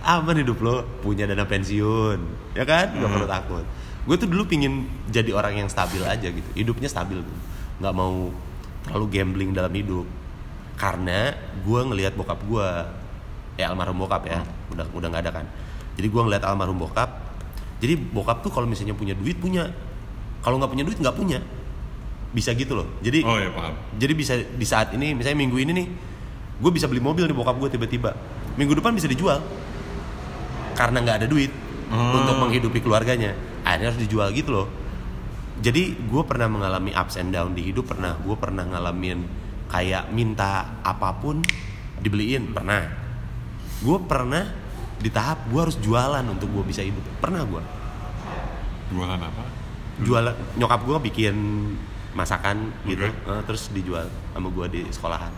Aman 0.00 0.36
hidup 0.36 0.58
lo 0.60 0.82
punya 1.00 1.24
dana 1.24 1.44
pensiun. 1.44 2.18
Ya 2.52 2.64
kan? 2.64 2.92
Nggak 2.92 3.06
Hmm. 3.06 3.16
perlu 3.16 3.28
takut. 3.28 3.64
Gue 4.00 4.16
tuh 4.16 4.26
dulu 4.26 4.44
pingin 4.44 4.84
jadi 5.06 5.30
orang 5.30 5.54
yang 5.56 5.68
stabil 5.68 6.00
aja 6.02 6.26
gitu. 6.26 6.48
Hidupnya 6.54 6.88
stabil 6.88 7.20
gitu 7.20 7.34
nggak 7.80 7.94
mau 7.96 8.28
terlalu 8.84 9.06
gambling 9.08 9.50
dalam 9.52 9.72
hidup. 9.72 10.04
Karena 10.76 11.32
gue 11.60 11.80
ngelihat 11.82 12.12
bokap 12.12 12.40
gue 12.44 12.66
ya 13.56 13.68
almarhum 13.68 14.00
bokap 14.00 14.24
ya 14.24 14.40
udah 14.70 14.86
udah 14.90 15.06
nggak 15.08 15.22
ada 15.24 15.32
kan. 15.32 15.46
Jadi 15.96 16.06
gue 16.08 16.20
ngelihat 16.20 16.44
almarhum 16.44 16.76
bokap 16.76 17.28
jadi 17.80 17.96
bokap 17.96 18.44
tuh 18.44 18.52
kalau 18.52 18.68
misalnya 18.68 18.92
punya 18.92 19.12
duit 19.12 19.36
punya. 19.36 19.68
Kalau 20.40 20.56
nggak 20.56 20.72
punya 20.72 20.84
duit 20.84 20.96
nggak 20.96 21.16
punya. 21.16 21.40
Bisa 22.30 22.52
gitu 22.52 22.76
loh. 22.76 22.88
Jadi 23.00 23.20
Oh 23.20 23.36
ya 23.36 23.50
paham. 23.50 23.74
jadi 23.96 24.12
bisa 24.12 24.32
di 24.36 24.64
saat 24.64 24.92
ini 24.92 25.12
misalnya 25.12 25.38
minggu 25.40 25.56
ini 25.58 25.72
nih 25.76 25.86
gue 26.60 26.70
bisa 26.70 26.84
beli 26.84 27.00
mobil 27.00 27.24
nih 27.24 27.32
bokap 27.32 27.56
gue 27.56 27.68
tiba-tiba. 27.70 28.12
Minggu 28.56 28.76
depan 28.76 28.92
bisa 28.92 29.04
dijual 29.04 29.40
karena 30.80 30.96
nggak 30.98 31.18
ada 31.20 31.28
duit 31.28 31.52
Hmm. 31.90 32.16
untuk 32.16 32.38
menghidupi 32.38 32.80
keluarganya. 32.80 33.34
Akhirnya 33.60 33.90
harus 33.90 34.00
dijual 34.00 34.30
gitu 34.30 34.54
loh. 34.54 34.68
Jadi 35.58 35.92
gue 36.00 36.22
pernah 36.22 36.46
mengalami 36.46 36.94
ups 36.94 37.18
and 37.18 37.30
down 37.30 37.52
di 37.52 37.60
hidup 37.60 37.84
pernah. 37.84 38.16
Gue 38.16 38.32
pernah 38.32 38.64
ngalamin 38.64 39.26
kayak 39.68 40.08
minta 40.08 40.80
apa 40.80 41.12
pun 41.12 41.42
dibeliin. 41.98 42.54
Pernah. 42.54 42.88
Gue 43.82 43.98
pernah 44.00 44.48
di 44.96 45.10
tahap 45.10 45.44
gue 45.46 45.60
harus 45.60 45.76
jualan 45.76 46.24
untuk 46.24 46.48
gue 46.48 46.64
bisa 46.64 46.80
hidup. 46.80 47.02
Pernah 47.18 47.44
gue 47.44 47.62
Jualan 48.90 49.20
apa? 49.20 49.44
jualan 50.00 50.32
nyokap 50.56 50.80
gue 50.80 50.98
bikin 51.12 51.36
masakan 52.10 52.72
gitu. 52.84 53.04
Oke. 53.04 53.12
eh, 53.28 53.42
terus 53.44 53.68
dijual 53.68 54.08
sama 54.32 54.48
gue 54.48 54.66
di 54.70 54.80
sekolahan. 54.88 55.28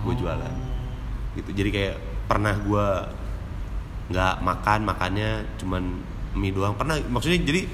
Gue 0.00 0.14
Oh. 0.14 0.16
jualan. 0.16 0.54
Gitu. 1.34 1.50
Jadi 1.50 1.70
kayak 1.70 1.96
pernah 2.24 2.54
gue 2.54 2.86
nggak 4.06 4.34
makan 4.42 4.80
makannya 4.86 5.30
cuman 5.58 5.82
mie 6.36 6.52
doang. 6.54 6.78
Pernah 6.78 7.00
maksudnya 7.10 7.42
jadi 7.42 7.66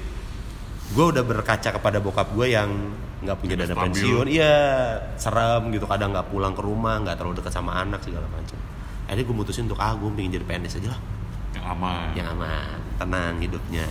gue 0.93 1.05
udah 1.05 1.23
berkaca 1.25 1.69
kepada 1.73 1.97
bokap 2.01 2.33
gue 2.33 2.53
yang 2.53 2.69
nggak 3.23 3.37
punya 3.39 3.55
dana 3.59 3.75
pensiun. 3.77 4.25
Iya 4.27 4.55
serem 5.15 5.71
gitu 5.71 5.85
kadang 5.85 6.11
nggak 6.11 6.27
pulang 6.33 6.53
ke 6.57 6.61
rumah 6.61 6.99
nggak 7.01 7.15
terlalu 7.19 7.39
dekat 7.39 7.53
sama 7.53 7.77
anak 7.77 8.01
segala 8.01 8.25
macam. 8.29 8.57
Akhirnya 9.07 9.23
gue 9.29 9.35
mutusin 9.35 9.65
untuk 9.69 9.79
ah 9.79 9.93
gue 9.93 10.09
pengen 10.13 10.41
jadi 10.41 10.45
PNS 10.45 10.79
aja 10.83 10.89
lah. 10.97 11.01
Yang 11.53 11.65
aman. 11.69 12.07
yang 12.17 12.27
aman 12.33 12.77
tenang 12.97 13.33
hidupnya. 13.39 13.87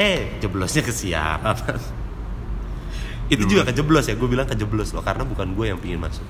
Eh 0.00 0.40
jeblosnya 0.40 0.82
kesiapan 0.86 1.76
itu 3.34 3.46
juga 3.46 3.62
kejeblos 3.70 4.10
ya 4.10 4.18
gue 4.18 4.26
bilang 4.26 4.48
kejeblos 4.48 4.90
loh 4.90 5.04
karena 5.06 5.22
bukan 5.22 5.54
gue 5.54 5.66
yang 5.68 5.78
pingin 5.78 6.00
masuk. 6.00 6.24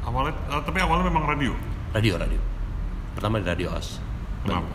Awalnya, 0.00 0.32
eh, 0.32 0.62
tapi 0.64 0.78
awalnya 0.80 1.12
memang 1.12 1.28
radio. 1.28 1.52
radio 1.92 2.16
radio 2.16 2.40
pertama 3.20 3.36
di 3.36 3.44
radio 3.44 3.68
os 3.76 4.00
Kenapa? 4.40 4.72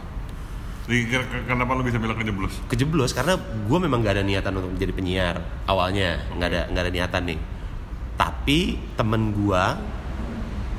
Kenapa 1.49 1.73
lu 1.73 1.81
bisa 1.81 1.97
bilang 1.97 2.13
kejeblos? 2.13 2.61
kejeblos 2.69 3.09
karena 3.09 3.33
gue 3.41 3.79
memang 3.81 4.05
gak 4.05 4.21
ada 4.21 4.23
niatan 4.23 4.53
untuk 4.53 4.69
menjadi 4.77 4.93
penyiar 4.93 5.35
awalnya 5.65 6.21
nggak 6.37 6.45
ada 6.53 6.61
nggak 6.69 6.83
ada 6.85 6.91
niatan 6.93 7.21
nih 7.25 7.39
tapi 8.13 8.77
temen 8.93 9.33
gue 9.33 9.63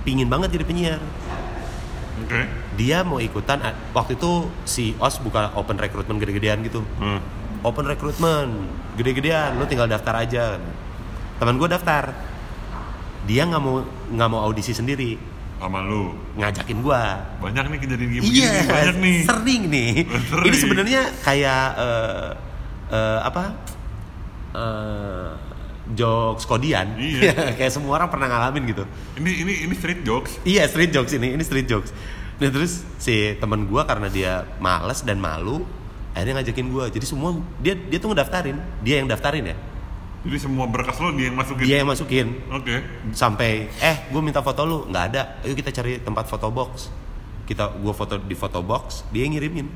pingin 0.07 0.31
banget 0.31 0.55
jadi 0.55 0.63
penyiar 0.63 1.03
Oke. 2.23 2.47
dia 2.79 3.03
mau 3.03 3.19
ikutan 3.19 3.59
waktu 3.91 4.15
itu 4.15 4.47
si 4.63 4.95
os 4.97 5.19
buka 5.19 5.51
open 5.59 5.75
recruitment 5.75 6.23
gede-gedean 6.23 6.63
gitu 6.63 6.87
Hmm. 7.03 7.19
open 7.67 7.85
recruitment 7.85 8.55
gede-gedean 8.95 9.59
lu 9.59 9.67
tinggal 9.67 9.91
daftar 9.91 10.23
aja 10.23 10.63
teman 11.43 11.59
gue 11.59 11.67
daftar 11.67 12.15
dia 13.27 13.43
nggak 13.43 13.59
mau 13.59 13.83
nggak 14.15 14.29
mau 14.31 14.41
audisi 14.47 14.71
sendiri 14.71 15.19
Sama 15.57 15.81
lu. 15.81 16.13
ngajakin 16.35 16.79
gue 16.79 17.03
Banyak 17.41 17.65
nih 17.67 17.79
kejadian 17.81 18.09
kayak 18.11 18.23
begini. 18.23 18.37
iya 18.37 18.49
nih, 18.53 18.65
Banyak 18.69 18.97
nih. 18.99 19.19
sering 19.25 19.63
nih 19.67 19.91
Sering. 20.31 20.47
ini 20.47 20.57
sebenarnya 20.57 21.03
kayak 21.23 21.65
eh, 21.77 22.29
eh, 22.91 23.19
apa 23.21 23.43
eh, 24.53 25.29
jokes 25.89 26.45
kodian 26.45 26.99
Iya. 26.99 27.33
kayak 27.59 27.73
semua 27.73 27.97
orang 27.97 28.09
pernah 28.09 28.27
ngalamin 28.27 28.69
gitu 28.69 28.85
Ini 29.17 29.31
ini 29.39 29.53
ini 29.65 29.75
street 29.75 30.03
jokes. 30.03 30.37
Iya 30.43 30.67
street 30.67 30.91
jokes 30.91 31.13
ini, 31.13 31.33
ini 31.33 31.43
street 31.43 31.67
jokes. 31.67 31.91
Nah 32.37 32.51
terus 32.51 32.85
si 32.99 33.33
teman 33.35 33.65
gue 33.65 33.81
karena 33.81 34.09
dia 34.09 34.33
males 34.59 35.01
dan 35.01 35.17
malu, 35.17 35.65
akhirnya 36.13 36.37
ngajakin 36.37 36.69
gue. 36.69 36.85
Jadi 36.93 37.07
semua 37.07 37.33
dia 37.57 37.73
dia 37.73 37.97
tuh 37.97 38.13
ngedaftarin, 38.13 38.61
dia 38.83 39.01
yang 39.01 39.09
daftarin 39.09 39.47
ya, 39.47 39.57
Jadi 40.27 40.39
semua 40.43 40.67
berkas 40.67 40.99
lo 40.99 41.15
dia 41.15 41.31
yang 41.31 41.39
masukin. 41.39 41.63
dia 41.63 41.77
yang 41.79 41.89
masukin. 41.89 42.27
Oke. 42.51 42.83
Sampai 43.15 43.71
eh 43.79 43.97
gue 44.11 44.19
minta 44.19 44.43
foto 44.43 44.67
lu, 44.67 44.79
nggak 44.91 45.05
ada. 45.15 45.23
Ayo 45.47 45.55
kita 45.55 45.71
cari 45.71 46.03
tempat 46.03 46.27
foto 46.27 46.51
box. 46.51 46.91
Kita 47.47 47.71
gue 47.79 47.95
foto 47.95 48.19
di 48.19 48.35
foto 48.35 48.59
box, 48.59 49.07
dia 49.15 49.23
yang 49.23 49.39
ngirimin. 49.39 49.71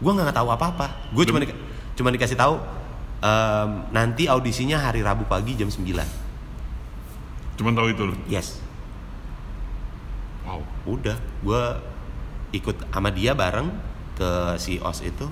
Gue 0.00 0.10
nggak 0.10 0.32
tahu 0.32 0.48
apa 0.48 0.66
apa. 0.72 0.86
Gue 1.12 1.28
cuma 1.28 1.36
di- 1.36 1.52
cuma 1.94 2.08
dikasih 2.08 2.34
tahu 2.34 2.56
em, 3.20 3.70
nanti 3.92 4.24
audisinya 4.24 4.80
hari 4.80 5.04
Rabu 5.04 5.28
pagi 5.28 5.52
jam 5.54 5.68
9 5.68 5.84
Cuman 7.54 7.72
tahu 7.76 7.86
itu 7.92 8.02
lo. 8.08 8.14
Yes. 8.26 8.58
Wow. 10.44 10.60
udah 10.84 11.16
gue 11.40 11.62
ikut 12.52 12.76
sama 12.92 13.08
dia 13.08 13.32
bareng 13.32 13.72
ke 14.14 14.30
si 14.60 14.76
os 14.76 15.00
itu 15.00 15.24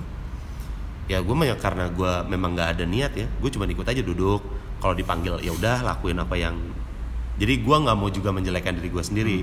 ya 1.03 1.19
gue 1.19 1.35
mah 1.35 1.45
ya 1.45 1.55
karena 1.55 1.87
gue 1.87 2.11
memang 2.27 2.53
nggak 2.53 2.69
ada 2.73 2.83
niat 2.83 3.13
ya. 3.13 3.27
Gue 3.37 3.49
cuma 3.49 3.65
ikut 3.65 3.83
aja 3.83 3.99
duduk. 3.99 4.41
Kalau 4.77 4.93
dipanggil 4.93 5.39
ya 5.39 5.51
udah 5.51 5.79
lakuin 5.81 6.17
apa 6.17 6.35
yang 6.35 6.55
jadi 7.33 7.57
gue 7.57 7.75
nggak 7.79 7.97
mau 7.97 8.07
juga 8.07 8.29
menjelekkan 8.29 8.75
diri 8.75 8.89
gue 8.89 9.03
sendiri. 9.03 9.39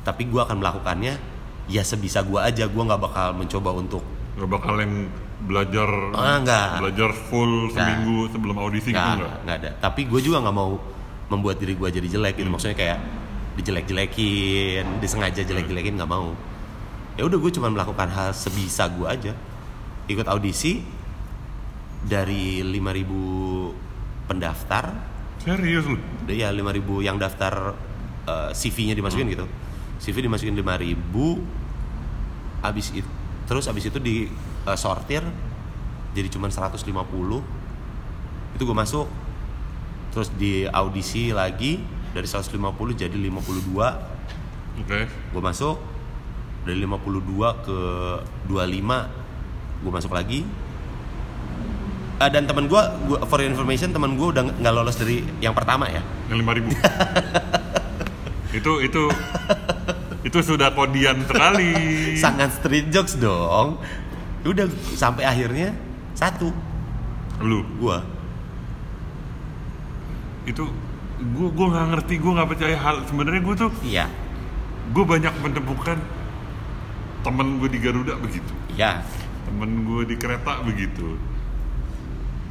Tapi 0.00 0.22
gue 0.24 0.38
akan 0.38 0.56
melakukannya 0.56 1.14
ya 1.66 1.82
sebisa 1.82 2.22
gue 2.22 2.38
aja. 2.38 2.64
Gue 2.64 2.82
nggak 2.82 3.00
bakal 3.00 3.26
mencoba 3.34 3.70
untuk 3.72 4.04
Gak 4.38 4.46
bakal 4.46 4.78
yang 4.78 5.10
belajar 5.40 5.90
Ah, 6.14 6.38
nggak. 6.38 6.78
belajar 6.78 7.10
full 7.10 7.66
Nggak. 7.66 7.74
seminggu 7.74 8.18
sebelum 8.30 8.56
audisi 8.56 8.88
gitu 8.88 8.96
nggak 8.96 9.18
enggak? 9.18 9.34
nggak 9.42 9.56
ada. 9.58 9.70
Tapi 9.80 10.00
gue 10.06 10.20
juga 10.22 10.38
nggak 10.40 10.54
mau 10.54 10.78
membuat 11.28 11.58
diri 11.58 11.74
gue 11.74 11.88
jadi 11.90 12.08
jelek 12.08 12.38
gitu. 12.38 12.46
Maksudnya 12.48 12.74
kayak 12.74 12.98
dijelek-jelekin 13.58 14.98
disengaja 14.98 15.42
jelek-jelekin 15.42 15.94
nggak 15.94 16.06
mau. 16.06 16.32
Ya 17.14 17.26
udah 17.26 17.34
gue 17.34 17.50
cuma 17.50 17.66
melakukan 17.66 18.06
hal 18.08 18.30
sebisa 18.30 18.86
gue 18.88 19.06
aja 19.06 19.32
ikut 20.08 20.26
audisi 20.26 20.80
dari 22.02 22.64
5000 22.64 24.28
pendaftar. 24.28 24.84
Serius 25.38 25.86
lu? 25.86 25.96
ya 26.28 26.52
5000 26.52 27.06
yang 27.06 27.16
daftar 27.16 27.72
eh, 28.28 28.50
CV-nya 28.52 28.96
dimasukin 28.98 29.28
gitu. 29.32 29.46
CV 29.98 30.26
dimasukin 30.26 30.54
5000 30.56 31.58
habis 32.62 32.90
itu 32.90 33.08
terus 33.48 33.64
habis 33.70 33.88
itu 33.88 33.98
di 34.02 34.28
eh, 34.66 34.78
sortir 34.78 35.24
jadi 36.12 36.28
cuma 36.28 36.50
150 36.50 36.84
itu 38.56 38.62
gue 38.64 38.76
masuk 38.76 39.06
terus 40.12 40.28
di 40.34 40.66
audisi 40.68 41.30
lagi 41.30 41.80
dari 42.12 42.26
150 42.26 42.58
jadi 42.96 43.14
52 43.14 44.82
Oke. 44.84 45.00
gue 45.08 45.42
masuk 45.42 45.76
dari 46.66 46.82
52 46.84 47.64
ke 47.64 47.78
25 48.50 49.27
gue 49.82 49.90
masuk 49.90 50.12
lagi. 50.14 50.42
Eh, 52.18 52.30
dan 52.34 52.50
teman 52.50 52.66
gue 52.66 52.82
gua, 53.06 53.18
for 53.30 53.38
information 53.38 53.94
teman 53.94 54.18
gue 54.18 54.26
udah 54.34 54.42
nggak 54.58 54.74
lolos 54.74 54.98
dari 54.98 55.22
yang 55.38 55.54
pertama 55.54 55.86
ya. 55.86 56.02
Yang 56.26 56.38
lima 56.42 56.52
ribu. 56.58 56.70
itu 58.58 58.72
itu 58.82 59.02
itu 60.26 60.38
sudah 60.42 60.74
kodian 60.74 61.22
sekali. 61.30 61.72
sangat 62.22 62.58
street 62.58 62.90
jokes 62.90 63.14
dong. 63.22 63.78
Udah 64.42 64.66
sampai 64.98 65.22
akhirnya 65.30 65.70
satu. 66.18 66.50
Lu? 67.38 67.62
Gua. 67.78 68.02
Itu 70.42 70.66
gue 71.18 71.48
gue 71.54 71.66
nggak 71.70 71.86
ngerti 71.94 72.14
gue 72.18 72.32
nggak 72.34 72.48
percaya 72.50 72.76
hal 72.78 73.02
sebenarnya 73.10 73.42
gue 73.42 73.54
tuh 73.58 73.74
iya. 73.82 74.06
gue 74.94 75.02
banyak 75.02 75.34
menemukan 75.42 75.98
temen 77.26 77.58
gue 77.58 77.68
di 77.70 77.78
Garuda 77.82 78.14
begitu. 78.22 78.54
Iya 78.74 79.02
temen 79.48 79.70
gue 79.82 80.02
di 80.04 80.16
kereta 80.16 80.60
begitu. 80.60 81.16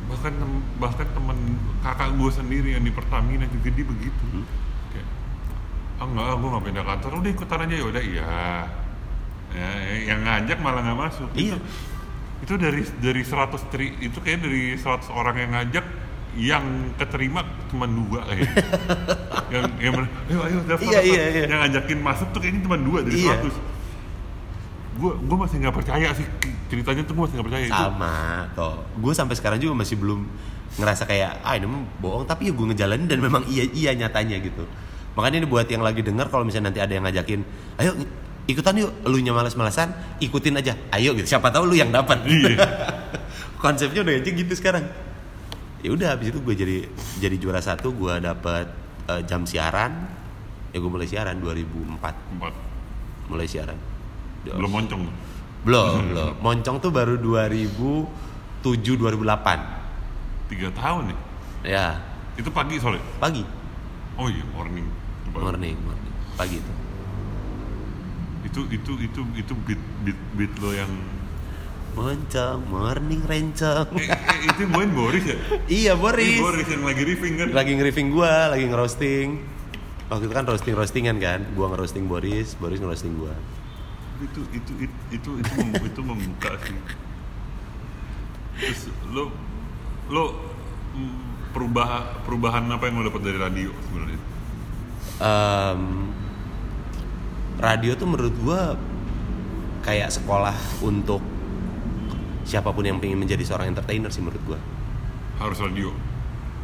Bahkan 0.08 0.34
tem- 0.34 0.66
bahkan 0.78 1.08
temen 1.08 1.38
kakak 1.80 2.10
gue 2.12 2.32
sendiri 2.32 2.70
yang 2.74 2.82
di 2.82 2.90
Pertamina 2.90 3.46
juga 3.46 3.70
dia 3.70 3.86
begitu. 3.86 4.26
Kayak 4.90 5.08
ah 5.98 6.06
enggak 6.06 6.26
gue 6.34 6.50
nggak 6.50 6.64
pindah 6.66 6.86
kantor. 6.86 7.12
Udah 7.18 7.32
ikutan 7.32 7.60
aja. 7.62 7.76
Ya 7.76 7.86
udah 7.86 8.04
iya. 8.04 8.32
Ya, 9.48 9.70
yang 10.06 10.20
ngajak 10.22 10.58
malah 10.60 10.82
nggak 10.82 11.00
masuk. 11.00 11.30
Iya. 11.34 11.56
itu, 11.56 11.58
itu 12.38 12.54
dari 12.56 12.82
dari 13.00 13.22
100 13.22 13.34
tri 13.68 13.96
itu 13.98 14.18
kayak 14.18 14.40
dari 14.42 14.76
100 14.76 14.86
orang 15.10 15.36
yang 15.38 15.52
ngajak 15.52 15.86
yang 16.38 16.66
keterima 16.94 17.42
cuma 17.66 17.90
dua 17.90 18.22
kayak 18.24 18.46
yang 19.54 19.66
yang 19.82 19.94
bener, 19.96 20.10
ayo 20.30 20.40
ayo 20.46 20.58
daftar 20.62 20.86
Iya, 20.86 20.94
daftar." 20.94 21.10
iya, 21.10 21.24
iya. 21.26 21.44
yang 21.50 21.60
ngajakin 21.66 22.00
masuk 22.00 22.28
tuh 22.30 22.40
kayaknya 22.40 22.62
cuma 22.62 22.78
dua 22.78 23.00
dari 23.02 23.18
Iya. 23.18 23.42
100 23.42 23.58
gue 24.98 25.12
gue 25.14 25.38
masih 25.38 25.56
nggak 25.62 25.76
percaya 25.76 26.10
sih. 26.18 26.26
Ceritanya 26.68 27.02
tuh 27.06 27.14
gue 27.14 27.24
masih 27.24 27.36
nggak 27.40 27.48
percaya 27.48 27.66
itu. 27.70 27.78
Sama 27.78 28.16
toh. 28.58 28.76
Gue 28.98 29.14
sampai 29.14 29.36
sekarang 29.38 29.62
juga 29.62 29.74
masih 29.78 29.96
belum 29.96 30.26
ngerasa 30.82 31.04
kayak 31.06 31.46
ah 31.46 31.54
ini 31.54 31.70
bohong. 32.02 32.26
Tapi 32.26 32.50
ya 32.50 32.54
gue 32.58 32.66
ngejalanin 32.74 33.08
dan 33.08 33.20
memang 33.22 33.46
iya 33.46 33.64
iya 33.72 33.92
nyatanya 33.94 34.42
gitu. 34.42 34.66
Makanya 35.14 35.46
ini 35.46 35.48
buat 35.48 35.66
yang 35.70 35.82
lagi 35.86 36.02
dengar 36.02 36.30
kalau 36.30 36.46
misalnya 36.46 36.74
nanti 36.74 36.82
ada 36.82 36.94
yang 36.94 37.06
ngajakin 37.06 37.42
ayo 37.80 37.92
ikutan 38.50 38.74
yuk. 38.82 38.92
Lu 39.06 39.18
nya 39.22 39.32
males-malesan 39.32 39.94
ikutin 40.20 40.58
aja. 40.58 40.74
Ayo 40.92 41.14
gitu. 41.14 41.30
Siapa 41.30 41.54
tahu 41.54 41.70
lu 41.70 41.76
yang 41.78 41.94
dapat. 41.94 42.26
Iya. 42.26 42.58
konsepnya 43.64 44.02
udah 44.02 44.14
aja 44.18 44.30
gitu 44.34 44.54
sekarang. 44.58 44.86
Ya 45.86 45.94
udah 45.94 46.18
habis 46.18 46.34
itu 46.34 46.42
gue 46.42 46.56
jadi 46.58 46.78
jadi 47.22 47.36
juara 47.38 47.62
satu 47.62 47.94
gue 47.94 48.18
dapat 48.18 48.66
eh, 49.14 49.22
jam 49.30 49.46
siaran. 49.46 49.94
Ya 50.74 50.84
gue 50.84 50.92
mulai 50.92 51.08
siaran 51.08 51.40
2004 51.42 51.96
Empat. 52.38 52.54
mulai 53.28 53.48
siaran 53.48 53.97
Belum 54.56 54.72
moncong. 54.72 55.02
belum 55.66 56.00
belum. 56.14 56.32
Moncong 56.40 56.78
tuh 56.80 56.92
baru 56.92 57.18
2007 57.18 58.08
2008 58.64 60.48
Tiga 60.48 60.72
tahun 60.72 61.12
nih. 61.12 61.20
ya. 61.66 62.00
Itu 62.36 62.48
pagi 62.50 62.78
sore. 62.78 63.02
pagi. 63.18 63.44
Oh 64.16 64.30
iya, 64.30 64.46
morning. 64.50 64.88
morning 65.28 65.76
morning. 65.84 66.14
Pagi 66.34 66.58
itu 66.58 66.72
Itu 68.44 68.62
itu 68.70 68.92
itu 69.04 69.22
itu 69.36 69.54
beat 69.66 69.82
beat 70.02 70.20
beat 70.34 70.54
lo 70.58 70.72
yang 70.72 70.90
moncong 71.94 72.62
morning 72.70 73.26
rencong 73.26 73.90
eh, 73.98 74.06
eh, 74.06 74.40
itu 74.46 74.60
yang 74.64 74.72
main 74.72 74.92
Boris 74.94 75.24
ya? 75.26 75.38
iya 75.82 75.92
Ini 75.92 76.00
Boris. 76.00 76.38
Boris 76.38 76.68
yang 76.70 76.86
lagi 76.86 77.02
riffing 77.04 77.34
kan? 77.36 77.48
lagi 77.50 77.72
nge-riffing 77.74 78.08
gua 78.14 78.54
lagi 78.54 78.70
ngerosting. 78.70 79.28
Waktu 80.08 80.24
itu 80.24 80.34
kan 80.34 80.46
roasting 80.46 80.72
roastingan 80.72 81.18
kan? 81.18 81.42
Gua 81.52 81.74
ngerosting 81.74 82.06
Boris 82.06 82.54
Boris 82.56 82.78
ngerosting 82.78 83.18
gua 83.18 83.34
itu 84.18 84.42
itu 84.50 84.72
itu 84.82 84.90
itu 85.14 85.30
itu, 85.38 85.52
mem- 85.62 85.86
itu 85.86 86.02
membuka 86.02 86.52
sih. 86.66 86.80
Terus 88.58 88.82
lo 89.14 89.30
lo 90.10 90.26
mm, 90.98 91.54
perubahan 91.54 92.04
perubahan 92.26 92.64
apa 92.74 92.84
yang 92.90 93.02
lo 93.02 93.04
dapat 93.14 93.22
dari 93.22 93.38
radio 93.38 93.70
sebenarnya? 93.86 94.20
Em, 95.18 95.82
radio 97.62 97.92
tuh 97.94 98.08
menurut 98.10 98.36
gua 98.42 98.62
kayak 99.86 100.10
sekolah 100.10 100.58
untuk 100.82 101.22
siapa 102.48 102.74
pun 102.74 102.84
yang 102.84 102.98
pengen 102.98 103.22
menjadi 103.22 103.44
seorang 103.46 103.70
entertainer 103.70 104.10
sih 104.10 104.26
menurut 104.26 104.42
gua. 104.46 104.60
Harus 105.38 105.62
radio? 105.62 105.94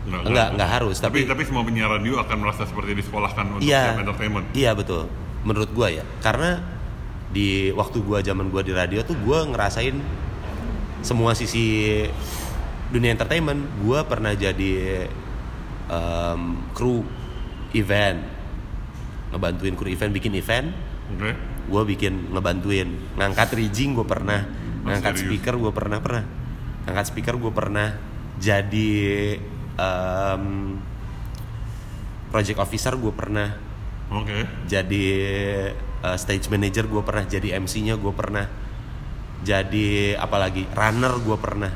Enggak 0.03 0.57
enggak. 0.57 0.69
Harus 0.69 0.97
tapi, 0.99 1.23
tapi 1.23 1.29
tapi 1.29 1.41
semua 1.45 1.63
penyiar 1.63 1.93
radio 1.93 2.17
akan 2.17 2.37
merasa 2.41 2.65
seperti 2.65 2.97
disekolahkan 2.97 3.45
untuk 3.55 3.63
iya. 3.63 3.95
entertainment? 4.01 4.49
Iya 4.57 4.73
betul. 4.73 5.05
Menurut 5.45 5.69
gua 5.71 5.93
ya. 5.93 6.03
Karena 6.19 6.72
di 7.33 7.73
waktu 7.73 8.05
gua 8.05 8.21
zaman 8.21 8.53
gua 8.53 8.61
di 8.61 8.71
radio 8.71 9.01
tuh 9.01 9.17
gua 9.25 9.43
ngerasain 9.49 9.97
semua 11.01 11.33
sisi 11.33 11.99
dunia 12.93 13.11
entertainment. 13.11 13.65
Gua 13.81 14.05
pernah 14.05 14.37
jadi 14.37 15.03
em, 15.89 16.41
kru 16.71 17.03
event. 17.73 18.21
Ngebantuin 19.33 19.73
kru 19.73 19.89
event 19.89 20.13
bikin 20.13 20.33
event. 20.37 20.69
Oke. 21.17 21.31
Gue 21.63 21.81
bikin 21.95 22.31
ngebantuin. 22.31 22.89
Ngangkat 23.17 23.55
rigging 23.55 23.97
gue 23.97 24.05
pernah. 24.05 24.45
Oh, 24.83 24.91
ngangkat 24.91 25.15
serius? 25.15 25.25
speaker 25.31 25.55
gue 25.57 25.71
pernah 25.71 25.99
pernah. 26.03 26.23
Ngangkat 26.85 27.05
speaker 27.07 27.35
gue 27.39 27.51
pernah 27.55 27.87
jadi 28.37 28.91
em, 29.79 30.45
project 32.29 32.59
officer 32.61 32.93
gue 32.99 33.13
pernah. 33.15 33.49
Oke. 34.11 34.45
Jadi 34.69 35.07
eh, 36.03 36.17
stage 36.19 36.51
manager 36.51 36.85
gue 36.85 37.01
pernah 37.01 37.23
jadi 37.23 37.57
MC-nya 37.57 37.95
gue 37.95 38.13
pernah 38.13 38.45
jadi 39.43 40.15
apalagi 40.15 40.63
runner 40.71 41.19
gue 41.19 41.37
pernah. 41.37 41.71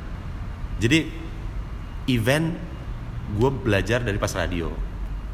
Jadi 0.80 1.04
event 2.08 2.56
gue 3.36 3.52
belajar 3.52 4.00
dari 4.02 4.16
pas 4.16 4.32
radio. 4.32 4.72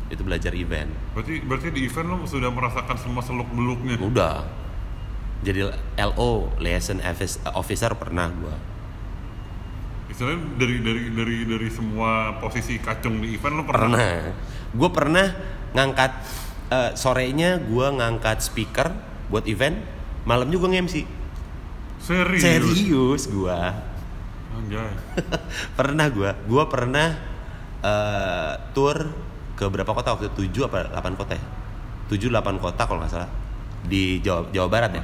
Itu 0.09 0.25
belajar 0.25 0.57
event. 0.57 0.89
Berarti 1.13 1.45
berarti 1.45 1.67
di 1.69 1.85
event 1.85 2.09
lo 2.09 2.17
sudah 2.25 2.49
merasakan 2.49 2.97
semua 2.97 3.21
seluk 3.21 3.47
beluknya 3.53 4.01
udah. 4.01 4.45
Jadi 5.45 5.69
LO 5.97 6.57
liaison 6.57 6.97
office- 7.05 7.41
officer 7.53 7.93
pernah 7.93 8.31
gua. 8.31 8.55
Istilahnya 10.07 10.39
dari 10.55 10.79
dari 10.79 11.03
dari 11.11 11.37
dari 11.43 11.67
semua 11.69 12.37
posisi 12.39 12.79
kacung 12.79 13.19
di 13.19 13.35
event 13.35 13.61
lo 13.61 13.63
pernah, 13.65 13.89
pernah. 13.89 14.13
Gue 14.73 14.89
pernah 14.89 15.27
ngangkat 15.73 16.11
eh, 16.73 16.89
sorenya 16.97 17.61
gua 17.61 17.93
ngangkat 17.93 18.41
speaker 18.41 18.89
buat 19.29 19.45
event 19.45 19.77
malamnya 20.25 20.57
gua 20.57 20.69
nge-MC 20.73 21.05
serius? 22.01 22.41
Serius 22.43 23.23
Anjay. 24.53 24.93
pernah 25.79 26.07
gua. 26.13 26.37
Gua 26.45 26.63
pernah 26.69 27.17
eh, 27.81 28.53
tour 28.77 29.09
ke 29.57 29.65
berapa 29.65 29.87
kota 29.87 30.13
waktu 30.17 30.29
itu? 30.29 30.61
7 30.61 30.69
apa 30.69 30.93
8 30.93 31.19
kota 31.19 31.33
ya? 31.33 31.43
7 32.11 32.29
8 32.29 32.61
kota 32.61 32.81
kalau 32.85 32.99
nggak 33.01 33.11
salah. 33.11 33.31
Di 33.87 34.21
Jawa, 34.21 34.49
Jawa 34.53 34.67
Barat 34.69 34.91
ya. 34.93 35.03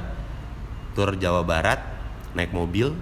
Tour 0.94 1.18
Jawa 1.18 1.42
Barat 1.42 1.80
naik 2.38 2.54
mobil. 2.54 2.94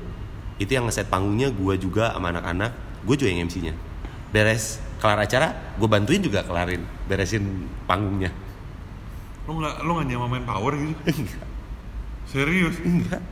Itu 0.58 0.74
yang 0.74 0.88
ngeset 0.88 1.12
panggungnya 1.12 1.52
gua 1.52 1.76
juga 1.76 2.16
sama 2.16 2.32
anak-anak. 2.32 2.72
Gue 3.06 3.14
juga 3.14 3.30
yang 3.30 3.46
MC-nya 3.46 3.74
beres 4.28 4.76
kelar 5.00 5.24
acara 5.24 5.76
gue 5.78 5.88
bantuin 5.88 6.20
juga 6.20 6.44
kelarin. 6.44 6.84
Beresin 7.08 7.64
panggungnya 7.88 8.28
lo 9.48 9.52
nggak 9.56 9.74
lo 9.80 9.90
nggak 9.96 10.06
nyaman 10.12 10.28
main 10.28 10.44
power 10.44 10.72
gitu 10.76 11.00
serius 12.28 12.76
enggak 12.84 13.24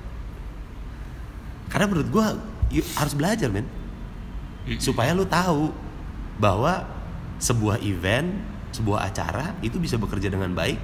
karena 1.68 1.86
menurut 1.92 2.08
gue 2.08 2.24
harus 2.96 3.14
belajar 3.14 3.52
men 3.52 3.68
supaya 4.82 5.14
lu 5.14 5.22
tahu 5.22 5.70
bahwa 6.42 6.84
sebuah 7.38 7.80
event, 7.84 8.34
sebuah 8.74 9.08
acara 9.08 9.54
itu 9.62 9.78
bisa 9.78 9.94
bekerja 9.96 10.32
dengan 10.32 10.52
baik 10.52 10.78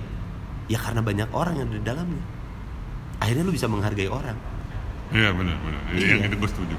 ya 0.70 0.78
karena 0.78 1.02
banyak 1.02 1.28
orang 1.34 1.58
yang 1.58 1.66
ada 1.68 1.78
di 1.78 1.84
dalamnya. 1.84 2.24
Akhirnya 3.18 3.42
lu 3.46 3.52
bisa 3.54 3.66
menghargai 3.66 4.08
orang. 4.08 4.38
Iya 5.12 5.30
benar 5.34 5.56
benar. 5.60 5.80
Iya. 5.92 6.14
Yang 6.16 6.26
itu 6.32 6.36
gue 6.38 6.50
setuju. 6.50 6.76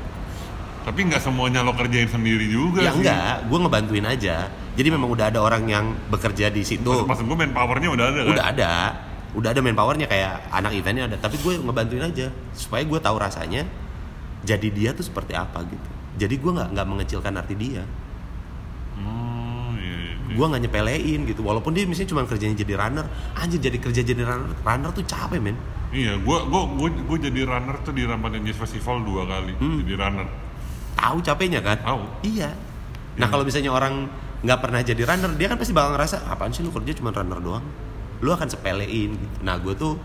Tapi 0.84 1.00
nggak 1.08 1.22
semuanya 1.24 1.60
lo 1.64 1.72
kerjain 1.76 2.10
sendiri 2.12 2.48
juga 2.50 2.84
ya 2.84 2.92
sih. 2.92 3.04
enggak, 3.04 3.36
gue 3.48 3.58
ngebantuin 3.60 4.06
aja. 4.08 4.36
Jadi 4.74 4.88
memang 4.90 5.10
udah 5.10 5.30
ada 5.30 5.40
orang 5.40 5.64
yang 5.70 5.86
bekerja 6.10 6.50
di 6.50 6.66
situ. 6.66 6.86
Maksud, 6.86 7.06
maksud 7.06 7.26
gue 7.30 7.38
main 7.38 7.54
powernya 7.54 7.90
udah 7.94 8.06
ada 8.10 8.20
kan? 8.20 8.32
Udah 8.34 8.46
ada, 8.50 8.72
udah 9.38 9.50
ada 9.54 9.62
manpowernya 9.62 10.08
kayak 10.10 10.50
anak 10.50 10.72
eventnya 10.74 11.04
ada. 11.06 11.18
Tapi 11.22 11.38
gue 11.38 11.54
ngebantuin 11.62 12.04
aja 12.04 12.28
supaya 12.58 12.82
gue 12.82 12.98
tahu 12.98 13.18
rasanya. 13.22 13.64
Jadi 14.44 14.68
dia 14.74 14.92
tuh 14.92 15.06
seperti 15.06 15.38
apa 15.38 15.62
gitu. 15.64 15.90
Jadi 16.18 16.36
gue 16.36 16.52
nggak 16.52 16.70
nggak 16.74 16.88
mengecilkan 16.90 17.34
arti 17.38 17.54
dia. 17.54 17.86
Oh 18.98 19.74
iya. 19.78 20.18
iya. 20.30 20.34
gue 20.34 20.46
nggak 20.46 20.62
nyepelein 20.70 21.20
gitu 21.26 21.42
walaupun 21.42 21.74
dia 21.74 21.86
misalnya 21.86 22.10
cuma 22.14 22.22
kerjanya 22.30 22.54
jadi 22.54 22.74
runner 22.78 23.06
anjir 23.34 23.58
jadi 23.58 23.78
kerja 23.82 24.02
jadi 24.06 24.22
runner 24.22 24.54
runner 24.62 24.90
tuh 24.94 25.02
capek 25.04 25.42
men 25.42 25.58
Iya, 25.94 26.18
gue 26.18 26.38
gua, 26.50 26.66
gua, 26.74 26.90
gua 26.90 27.18
jadi 27.22 27.46
runner 27.46 27.78
tuh 27.86 27.94
di 27.94 28.02
Ramadan 28.02 28.42
Jazz 28.42 28.58
Festival 28.58 29.06
dua 29.06 29.30
kali. 29.30 29.54
Hmm. 29.58 29.82
Jadi 29.86 29.94
runner. 29.94 30.26
tahu 30.94 31.18
capeknya 31.22 31.60
kan 31.60 31.78
Tahu. 31.82 32.02
iya 32.24 32.54
nah 33.14 33.28
kalau 33.28 33.44
misalnya 33.44 33.70
orang 33.74 34.08
nggak 34.44 34.60
pernah 34.60 34.80
jadi 34.80 35.02
runner 35.02 35.32
dia 35.34 35.48
kan 35.48 35.56
pasti 35.56 35.72
bakal 35.72 35.96
ngerasa 35.96 36.28
apaan 36.28 36.52
sih 36.52 36.62
lu 36.62 36.70
kerja 36.70 36.92
cuma 36.94 37.10
runner 37.10 37.40
doang 37.40 37.64
lu 38.20 38.30
akan 38.30 38.46
sepelein 38.46 39.12
gitu 39.14 39.36
nah 39.40 39.56
gue 39.56 39.72
tuh 39.74 39.96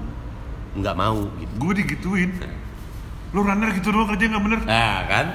nggak 0.71 0.95
mau 0.95 1.27
gitu 1.35 1.53
Gue 1.57 1.73
digituin. 1.75 2.31
Lo 3.29 3.43
runner 3.43 3.69
gitu 3.73 3.91
doang 3.91 4.07
kerja 4.07 4.25
nggak 4.27 4.43
bener. 4.43 4.61
nah 4.63 4.99
kan 5.05 5.27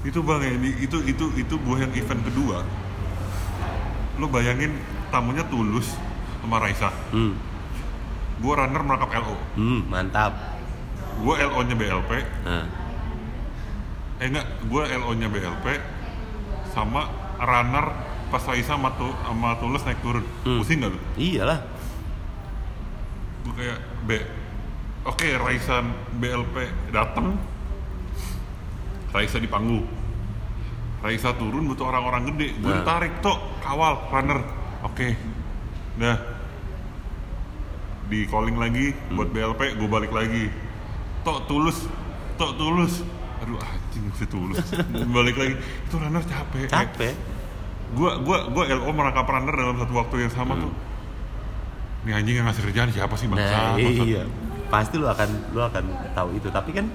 Itu 0.00 0.20
bang 0.20 0.40
ya, 0.40 0.52
di- 0.54 0.78
itu 0.78 0.96
itu 1.02 1.24
itu 1.34 1.54
gue 1.56 1.76
yang 1.76 1.90
event 1.90 2.22
kedua. 2.22 2.62
Lo 4.14 4.26
bayangin 4.26 4.76
tamunya 5.08 5.42
tulus 5.44 5.96
sama 6.38 6.58
Raisa. 6.58 6.92
hmm, 7.10 7.32
Gue 8.38 8.52
runner 8.52 8.78
merangkap 8.78 9.10
LO. 9.18 9.34
hmm, 9.54 9.80
mantap 9.86 10.32
Gue 11.18 11.34
LO 11.36 11.60
nya 11.62 11.74
BLP. 11.74 12.10
nah, 12.42 12.64
Eh 14.16 14.26
enggak, 14.26 14.46
gue 14.62 14.82
LO 14.92 15.10
nya 15.12 15.26
BLP 15.26 15.66
sama 16.68 17.08
runner 17.38 17.86
pas 18.28 18.42
Raisa 18.44 18.74
sama, 18.74 18.92
tu, 18.92 19.08
sama 19.24 19.56
tulus 19.56 19.80
naik 19.82 19.98
turun. 19.98 20.20
Hmm. 20.42 20.60
Pusing 20.60 20.78
nggak 20.78 20.92
lo? 20.92 20.98
iyalah 21.16 21.60
gue 23.40 23.54
kayak 23.54 23.78
B 24.04 24.10
oke 25.02 25.28
Raisa 25.38 25.80
BLP 26.12 26.56
datang 26.90 27.40
Raisa 29.08 29.38
di 29.38 29.48
panggung 29.48 29.88
Raisa 30.98 31.32
turun 31.32 31.64
butuh 31.64 31.88
orang-orang 31.88 32.28
gede 32.28 32.52
gue 32.54 32.68
Nah. 32.68 32.84
tarik 32.84 33.16
tok 33.18 33.38
kawal 33.58 33.96
runner 34.10 34.44
oke 34.82 35.08
dah 35.96 36.18
di 38.04 38.24
calling 38.26 38.56
lagi 38.56 38.92
Hmm. 38.92 39.16
buat 39.16 39.28
BLP 39.30 39.60
gue 39.74 39.88
balik 39.88 40.12
lagi 40.12 40.52
tok 41.22 41.48
tulus 41.48 41.88
tok 42.36 42.52
tulus 42.54 43.00
aduh 43.40 43.56
anjing 43.98 44.14
si 44.14 44.26
tulus. 44.30 44.62
Balik 45.10 45.34
lagi. 45.34 45.54
Itu 45.58 45.94
runner 45.98 46.22
capek. 46.22 46.70
Capek. 46.70 47.14
Gue 47.98 48.10
gua 48.22 48.46
gua 48.52 48.64
LO 48.70 48.90
merangkap 48.94 49.26
runner 49.26 49.54
dalam 49.54 49.76
satu 49.82 49.92
waktu 49.98 50.14
yang 50.28 50.32
sama 50.32 50.54
tuh. 50.54 50.72
Ini 52.06 52.10
anjing 52.14 52.34
yang 52.38 52.46
ngasih 52.46 52.62
kerjaan 52.70 52.88
siapa 52.94 53.14
sih 53.18 53.26
bangsa 53.26 53.74
Nah 53.74 53.76
iya. 53.76 54.22
Pasti 54.70 54.94
lu 55.00 55.10
akan 55.10 55.28
lu 55.50 55.60
akan 55.60 55.84
tahu 56.14 56.28
itu. 56.38 56.48
Tapi 56.52 56.70
kan 56.70 56.86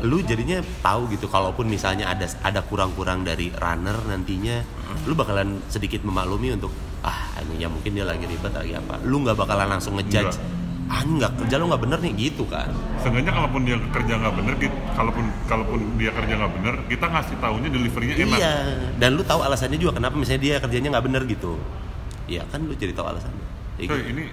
lu 0.00 0.22
jadinya 0.22 0.62
tahu 0.80 1.10
gitu 1.12 1.26
kalaupun 1.26 1.66
misalnya 1.66 2.08
ada 2.08 2.24
ada 2.40 2.64
kurang-kurang 2.64 3.20
dari 3.26 3.52
runner 3.52 4.00
nantinya 4.08 4.64
lu 5.04 5.12
bakalan 5.12 5.60
sedikit 5.68 6.00
memaklumi 6.08 6.56
untuk 6.56 6.72
ah 7.04 7.36
ini 7.44 7.60
ya 7.60 7.68
mungkin 7.68 7.92
dia 7.92 8.06
lagi 8.06 8.24
ribet 8.24 8.54
lagi 8.54 8.76
apa. 8.76 9.02
Lu 9.02 9.24
nggak 9.24 9.36
bakalan 9.36 9.66
langsung 9.66 9.98
ngejudge 9.98 10.59
ah 10.90 11.00
nggak 11.00 11.32
kerja 11.38 11.54
lu 11.54 11.70
nggak 11.70 11.82
bener 11.82 11.98
nih 12.00 12.12
gitu 12.20 12.42
kan 12.44 12.66
Seenggaknya 12.98 13.30
kalaupun 13.32 13.62
dia 13.62 13.78
kerja 13.88 14.14
nggak 14.16 14.34
bener, 14.34 14.54
kita- 14.58 14.80
kalaupun 14.92 15.24
kalaupun 15.46 15.78
dia 15.96 16.10
kerja 16.10 16.34
nggak 16.34 16.52
bener, 16.52 16.74
kita 16.84 17.06
ngasih 17.06 17.36
taunya 17.38 17.68
deliverynya 17.68 18.14
enak. 18.18 18.36
iya 18.36 18.54
dan 18.96 19.10
lu 19.14 19.22
tahu 19.22 19.40
alasannya 19.40 19.78
juga 19.78 19.96
kenapa 19.96 20.14
misalnya 20.14 20.42
dia 20.42 20.54
kerjanya 20.58 20.88
nggak 20.90 21.06
bener 21.06 21.22
gitu 21.24 21.52
iya 22.26 22.42
kan 22.44 22.60
lu 22.60 22.74
jadi 22.74 22.90
tahu 22.90 23.06
alasannya 23.08 23.46
Ya 23.78 23.86
Coy, 23.86 23.96
gitu. 23.96 24.12
ini 24.12 24.24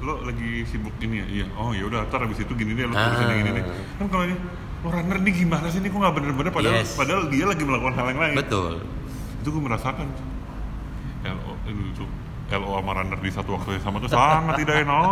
lo 0.00 0.20
lagi 0.22 0.50
sibuk 0.64 0.92
ini 0.98 1.16
ya? 1.16 1.26
Iya. 1.26 1.46
Oh 1.54 1.70
ya 1.70 1.84
udah, 1.84 2.04
ntar 2.04 2.20
abis 2.20 2.40
itu 2.40 2.52
gini 2.52 2.72
deh, 2.72 2.84
lo 2.84 2.92
Ah. 2.92 3.20
yang 3.20 3.36
gini 3.38 3.50
deh. 3.52 3.64
Kan 3.94 4.06
kalau 4.06 4.24
ini, 4.24 4.36
lo 4.80 4.88
runner 4.88 5.18
nih 5.18 5.32
gimana 5.34 5.66
sih? 5.66 5.76
Ini 5.76 5.88
kok 5.88 5.96
nggak 5.98 6.14
bener-bener? 6.14 6.50
Padahal, 6.50 6.76
Yes. 6.78 6.92
padahal 6.94 7.22
dia 7.26 7.44
lagi 7.44 7.62
melakukan 7.62 7.94
hal 7.94 8.06
yang 8.06 8.20
lain. 8.22 8.34
betul 8.34 8.72
Itu 9.40 9.48
gue 9.50 9.62
merasakan. 9.62 10.08
LO, 11.22 11.52
itu 11.66 12.04
LO 12.52 12.76
sama 12.76 12.92
runner 12.92 13.18
di 13.24 13.30
satu 13.32 13.56
waktu 13.56 13.80
yang 13.80 13.84
sama 13.88 13.96
tuh 14.04 14.10
sangat 14.12 14.54
tidak 14.60 14.84
enak. 14.84 15.02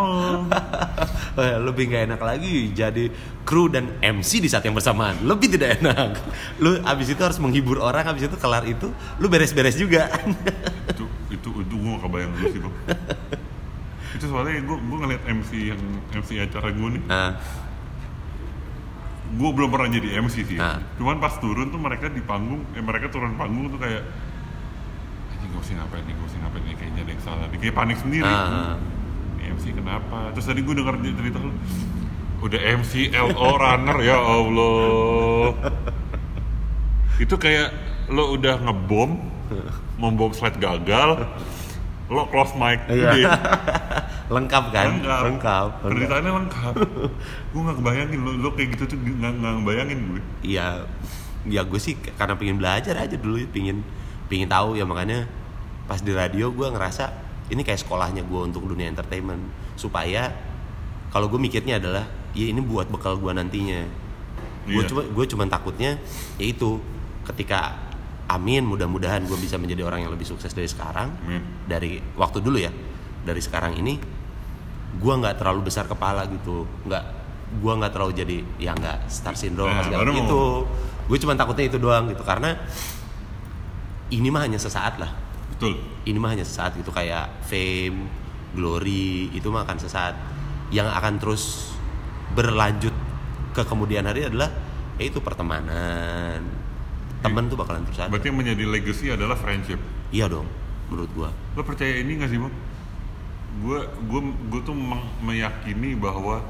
Eh, 1.33 1.57
lebih 1.57 1.89
nggak 1.89 2.13
enak 2.13 2.21
lagi 2.21 2.77
jadi 2.77 3.09
kru 3.49 3.65
dan 3.73 3.89
MC 4.05 4.45
di 4.45 4.53
saat 4.53 4.69
yang 4.69 4.77
bersamaan 4.77 5.17
lebih 5.25 5.49
tidak 5.49 5.81
enak 5.81 6.13
lu 6.61 6.77
abis 6.85 7.17
itu 7.17 7.25
harus 7.25 7.41
menghibur 7.41 7.81
orang 7.81 8.05
abis 8.05 8.29
itu 8.29 8.37
kelar 8.37 8.61
itu 8.69 8.93
lu 9.17 9.33
beres-beres 9.33 9.81
juga 9.81 10.13
itu 10.93 11.09
itu 11.33 11.49
itu 11.65 11.73
gue 11.73 11.89
gak 11.97 12.05
kebayang 12.05 12.37
dulu 12.37 12.47
sih 12.53 12.61
bang. 12.61 12.75
itu 14.13 14.25
soalnya 14.29 14.61
gue 14.61 14.77
gue 14.77 14.99
ngeliat 15.01 15.23
MC 15.25 15.51
yang 15.73 15.81
MC 16.13 16.31
acara 16.37 16.69
gue 16.69 16.89
nih, 17.01 17.03
nah 17.09 17.33
gue 19.33 19.51
belum 19.57 19.73
pernah 19.73 19.89
jadi 19.89 20.21
MC 20.21 20.37
sih. 20.45 20.59
Ah. 20.61 20.85
Cuman 21.01 21.17
pas 21.17 21.33
turun 21.41 21.73
tuh 21.73 21.81
mereka 21.81 22.13
di 22.13 22.21
panggung, 22.21 22.61
eh 22.77 22.85
mereka 22.85 23.09
turun 23.09 23.33
panggung 23.41 23.73
tuh 23.73 23.81
kayak 23.81 24.05
gue 25.53 25.63
ngapain 25.77 26.03
nih, 26.09 26.15
gue 26.17 26.29
ngapain 26.41 26.63
nih, 26.65 26.75
kayaknya 26.81 27.01
ada 27.05 27.13
yang 27.13 27.23
salah 27.23 27.47
nih, 27.53 27.59
kayak 27.61 27.75
panik 27.77 27.99
sendiri. 28.01 28.33
Ah. 28.33 28.77
Ini 29.37 29.43
MC 29.53 29.65
kenapa? 29.77 30.19
Terus 30.33 30.47
tadi 30.49 30.61
gue 30.65 30.75
denger 30.75 30.95
dia 31.05 31.13
cerita 31.13 31.39
lu, 31.39 31.53
udah 32.43 32.61
MC 32.81 32.93
LO 33.13 33.49
runner 33.61 33.97
ya 34.01 34.17
Allah. 34.19 35.47
Itu 37.21 37.35
kayak 37.37 37.69
lo 38.09 38.35
udah 38.35 38.57
ngebom, 38.65 39.11
membom 40.01 40.33
slide 40.33 40.59
gagal, 40.59 41.29
lo 42.09 42.23
close 42.33 42.57
mic, 42.57 42.81
Iya. 42.89 43.13
udah. 43.13 43.37
lengkap 44.33 44.65
kan 44.73 44.97
lengkap, 44.97 45.23
lengkap, 45.29 45.71
lengkap. 45.85 45.93
Ceritanya 45.93 46.31
lengkap. 46.41 46.75
gue 47.53 47.61
gak 47.69 47.77
kebayangin 47.85 48.19
lo, 48.25 48.31
lo 48.41 48.49
kayak 48.57 48.69
gitu 48.81 48.97
tuh 48.97 48.99
gak, 49.05 49.33
gak 49.37 49.53
ngebayangin 49.61 49.99
gue. 50.09 50.21
Iya, 50.41 50.89
ya 51.45 51.61
gue 51.69 51.81
sih 51.81 52.01
karena 52.17 52.35
pengen 52.41 52.57
belajar 52.57 52.97
aja 52.97 53.17
dulu, 53.21 53.37
pengen 53.53 53.85
pengen 54.33 54.49
tahu 54.49 54.81
ya 54.81 54.89
makanya 54.89 55.29
pas 55.93 56.01
di 56.01 56.09
radio 56.17 56.49
gue 56.49 56.65
ngerasa 56.65 57.05
ini 57.53 57.61
kayak 57.61 57.85
sekolahnya 57.85 58.25
gue 58.25 58.41
untuk 58.49 58.65
dunia 58.65 58.89
entertainment. 58.89 59.45
Supaya 59.77 60.33
kalau 61.13 61.29
gue 61.29 61.37
mikirnya 61.37 61.77
adalah 61.77 62.09
ya 62.33 62.49
ini 62.49 62.65
buat 62.65 62.89
bekal 62.89 63.21
gue 63.21 63.29
nantinya. 63.29 63.85
Gue 64.65 64.81
Iya. 64.81 64.89
cuma 64.89 65.03
gue 65.05 65.25
cuma 65.29 65.45
takutnya 65.45 66.01
yaitu 66.41 66.81
ketika 67.29 67.77
amin 68.25 68.65
mudah-mudahan 68.65 69.21
gue 69.29 69.37
bisa 69.37 69.61
menjadi 69.61 69.85
orang 69.85 70.09
yang 70.09 70.13
lebih 70.17 70.25
sukses 70.25 70.57
dari 70.57 70.65
sekarang. 70.65 71.13
Amin. 71.29 71.45
dari 71.69 72.01
waktu 72.17 72.41
dulu 72.41 72.57
ya 72.57 72.73
dari 73.29 73.45
sekarang 73.45 73.77
ini 73.77 74.01
gue 74.97 75.13
nggak 75.13 75.45
terlalu 75.45 75.69
besar 75.69 75.85
kepala 75.85 76.25
gitu. 76.33 76.65
Nggak 76.89 77.05
gue 77.53 77.73
nggak 77.85 77.93
terlalu 77.93 78.13
jadi 78.17 78.37
ya 78.57 78.73
nggak 78.73 79.13
star 79.13 79.37
syndrome 79.37 79.77
Nah, 79.77 79.85
segala 79.85 80.09
gitu. 80.09 80.65
Gue 81.05 81.19
cuma 81.21 81.37
takutnya 81.37 81.69
itu 81.69 81.77
doang 81.77 82.09
gitu. 82.09 82.25
Karena 82.25 82.57
ini 84.09 84.33
mah 84.33 84.49
hanya 84.49 84.57
sesaat 84.57 84.97
lah 84.97 85.22
Betul. 85.53 85.77
ini 86.03 86.17
mah 86.17 86.33
hanya 86.33 86.43
sesaat 86.43 86.75
gitu 86.75 86.89
kayak 86.89 87.29
fame 87.43 88.09
glory 88.53 89.31
itu 89.31 89.47
mah 89.47 89.63
akan 89.63 89.79
sesaat 89.79 90.17
yang 90.69 90.89
akan 90.89 91.17
terus 91.17 91.73
berlanjut 92.33 92.93
ke 93.53 93.63
kemudian 93.63 94.03
hari 94.03 94.25
adalah 94.25 94.49
yaitu 94.97 95.21
pertemanan 95.21 96.41
temen 97.21 97.45
tuh 97.47 97.55
bakalan 97.55 97.85
terus 97.85 97.99
ada 97.99 98.09
Berarti 98.09 98.29
yang 98.29 98.39
menjadi 98.39 98.65
legacy 98.67 99.07
adalah 99.09 99.37
friendship. 99.37 99.79
iya 100.11 100.27
dong 100.27 100.49
menurut 100.89 101.09
gua 101.13 101.31
Lo 101.53 101.63
percaya 101.63 101.97
ini 101.97 102.17
gak 102.17 102.29
sih 102.29 102.37
bang? 102.37 102.55
Gue 103.61 103.79
gue 104.03 104.21
gue 104.49 104.61
tuh 104.63 104.73
meyakini 105.21 105.93
bahwa 105.93 106.41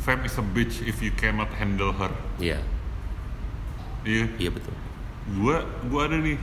fame 0.00 0.24
is 0.24 0.34
a 0.34 0.44
bitch 0.44 0.80
if 0.82 0.98
you 0.98 1.12
cannot 1.12 1.48
handle 1.54 1.92
her. 1.92 2.10
iya 2.38 2.60
Iya. 4.00 4.24
iya 4.40 4.50
betul 4.50 4.72
Gue 5.30 5.56
gue 5.60 6.00
ada 6.00 6.16
nih 6.16 6.40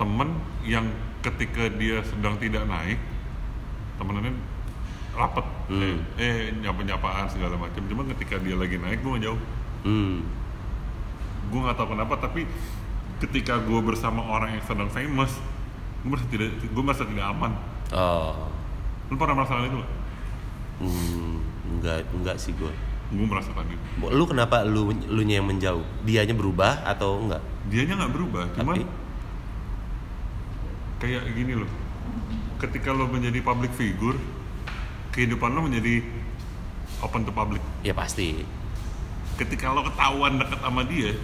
temen 0.00 0.28
yang 0.64 0.88
ketika 1.20 1.68
dia 1.76 2.00
sedang 2.08 2.40
tidak 2.40 2.64
naik 2.64 2.96
temenannya 4.00 4.32
rapet. 5.12 5.46
Hmm. 5.68 6.00
eh 6.16 6.48
nyapa 6.56 6.80
nyapaan 6.80 7.28
segala 7.28 7.60
macam 7.60 7.84
cuma 7.84 8.08
ketika 8.16 8.40
dia 8.40 8.56
lagi 8.56 8.80
naik 8.80 9.04
gue 9.04 9.20
jauh. 9.20 9.40
Hmm. 9.84 10.24
Gue 11.52 11.60
nggak 11.60 11.76
tahu 11.76 11.92
kenapa 11.92 12.16
tapi 12.16 12.48
ketika 13.20 13.60
gue 13.60 13.80
bersama 13.84 14.24
orang 14.24 14.56
yang 14.56 14.64
sedang 14.64 14.88
famous 14.88 15.36
gue 16.00 16.08
merasa 16.08 16.26
tidak 16.32 16.48
gue 16.56 16.82
merasa 16.82 17.04
tidak 17.04 17.26
aman. 17.28 17.52
Oh. 17.92 18.48
Lu 19.12 19.20
pernah 19.20 19.44
merasakan 19.44 19.68
itu 19.68 19.76
nggak? 19.76 19.92
hmm, 20.80 21.32
enggak 21.76 21.98
enggak 22.16 22.36
sih 22.40 22.56
gua. 22.56 22.72
Gue 23.12 23.26
merasakan 23.28 23.68
itu. 23.68 23.84
Lu 24.08 24.24
kenapa 24.24 24.64
lu 24.64 24.96
lu 24.96 25.20
yang 25.28 25.44
menjauh? 25.44 25.84
Dianya 26.08 26.32
berubah 26.32 26.88
atau 26.88 27.20
enggak 27.20 27.42
dianya 27.68 27.94
nggak 28.00 28.12
berubah 28.14 28.44
cuman 28.56 28.74
Tapi? 28.80 28.84
Kayak 31.00 31.22
gini 31.32 31.56
loh. 31.56 31.70
Ketika 32.60 32.92
lo 32.92 33.08
menjadi 33.08 33.40
public 33.40 33.72
figure 33.72 34.20
kehidupan 35.10 35.50
lo 35.50 35.64
menjadi 35.64 36.04
open 37.00 37.24
to 37.24 37.32
public. 37.32 37.64
Ya 37.80 37.96
pasti. 37.96 38.44
Ketika 39.40 39.72
lo 39.72 39.80
ketahuan 39.82 40.36
deket 40.36 40.60
sama 40.60 40.84
dia 40.84 41.16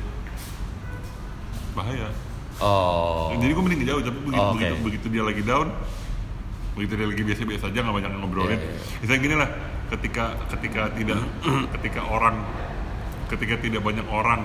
bahaya. 1.77 2.09
Oh. 2.57 3.29
Jadi 3.37 3.53
gue 3.53 3.61
mending 3.62 3.85
jauh 3.85 4.01
tapi 4.01 4.19
begitu, 4.25 4.41
Oh, 4.41 4.49
oke. 4.49 4.57
begitu, 4.57 4.75
begitu 4.81 5.07
dia 5.12 5.23
lagi 5.23 5.43
down 5.45 5.69
begitu 6.73 6.93
dia 6.93 7.09
lagi 7.09 7.23
biasa-biasa 7.25 7.65
aja 7.73 7.79
nggak 7.81 7.97
banyak 8.01 8.11
ngobrolin. 8.21 8.53
Iya, 8.53 8.61
iya. 8.61 8.81
misalnya 9.01 9.21
gini 9.25 9.37
lah 9.37 9.49
ketika 9.89 10.25
ketika 10.53 10.83
tidak 10.93 11.21
ketika 11.77 12.01
orang 12.05 12.37
ketika 13.33 13.55
tidak 13.61 13.81
banyak 13.81 14.05
orang 14.12 14.45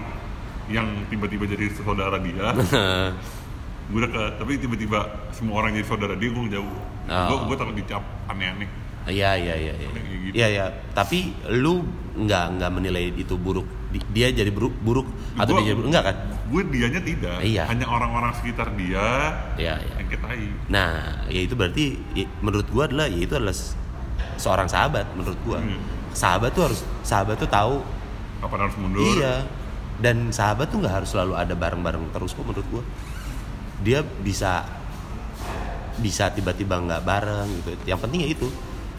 yang 0.72 0.88
tiba-tiba 1.12 1.44
jadi 1.44 1.68
saudara 1.76 2.16
dia 2.24 2.56
gue 3.92 4.02
dekat 4.02 4.32
tapi 4.36 4.52
tiba-tiba 4.56 5.00
semua 5.30 5.60
orang 5.60 5.72
jadi 5.74 5.86
saudara 5.86 6.16
dia 6.16 6.30
gue 6.30 6.48
jauh 6.50 6.76
Oh. 7.04 7.28
gue 7.28 7.38
gue 7.46 7.56
takut 7.58 7.76
dicap 7.76 8.00
aneh-aneh 8.26 8.70
Iya 9.02 9.34
iya 9.34 9.56
iya 9.58 9.74
iya. 9.76 9.90
Gitu. 9.90 10.30
Iya 10.32 10.48
iya. 10.48 10.66
Tapi 10.92 11.34
lu 11.52 11.82
nggak 12.14 12.46
nggak 12.54 12.70
menilai 12.72 13.10
itu 13.12 13.34
buruk. 13.34 13.66
Di- 13.90 14.06
Dia 14.08 14.30
jadi 14.30 14.48
buruk 14.48 14.78
buruk 14.78 15.10
atau 15.34 15.52
Gua- 15.52 15.58
dia 15.58 15.66
jadi 15.66 15.76
buruk 15.76 15.90
enggak 15.90 16.06
kan? 16.06 16.16
gue 16.46 16.62
dianya 16.70 17.02
tidak 17.02 17.38
Iya. 17.42 17.64
hanya 17.66 17.88
orang-orang 17.88 18.30
sekitar 18.32 18.70
dia 18.72 19.02
Iya 19.58 19.74
iya. 19.76 19.94
yang 19.98 20.08
ketai 20.08 20.46
Nah, 20.68 20.94
ya 21.26 21.42
itu 21.42 21.54
berarti 21.54 21.86
ya, 22.14 22.30
menurut 22.40 22.70
gua 22.70 22.86
adalah 22.86 23.08
ya 23.08 23.20
itu 23.20 23.34
adalah 23.34 23.58
seorang 24.38 24.68
sahabat 24.68 25.10
menurut 25.12 25.40
gua. 25.42 25.58
Hmm. 25.58 25.82
Sahabat 26.14 26.54
tuh 26.54 26.64
harus 26.64 26.80
sahabat 27.02 27.36
tuh 27.36 27.50
tahu 27.50 27.82
kapan 28.40 28.60
harus 28.62 28.76
mundur 28.78 29.02
iya. 29.12 29.42
Dan 29.98 30.30
sahabat 30.30 30.70
tuh 30.70 30.78
nggak 30.78 30.94
harus 30.96 31.10
selalu 31.10 31.34
ada 31.36 31.54
bareng-bareng 31.54 32.06
terus 32.12 32.32
kok 32.32 32.44
menurut 32.44 32.68
gua. 32.70 32.84
Dia 33.82 34.00
bisa 34.02 34.66
bisa 35.98 36.30
tiba-tiba 36.30 36.78
nggak 36.78 37.02
bareng 37.02 37.48
gitu. 37.58 37.70
Yang 37.86 38.00
penting 38.02 38.20
ya 38.22 38.30
itu 38.30 38.48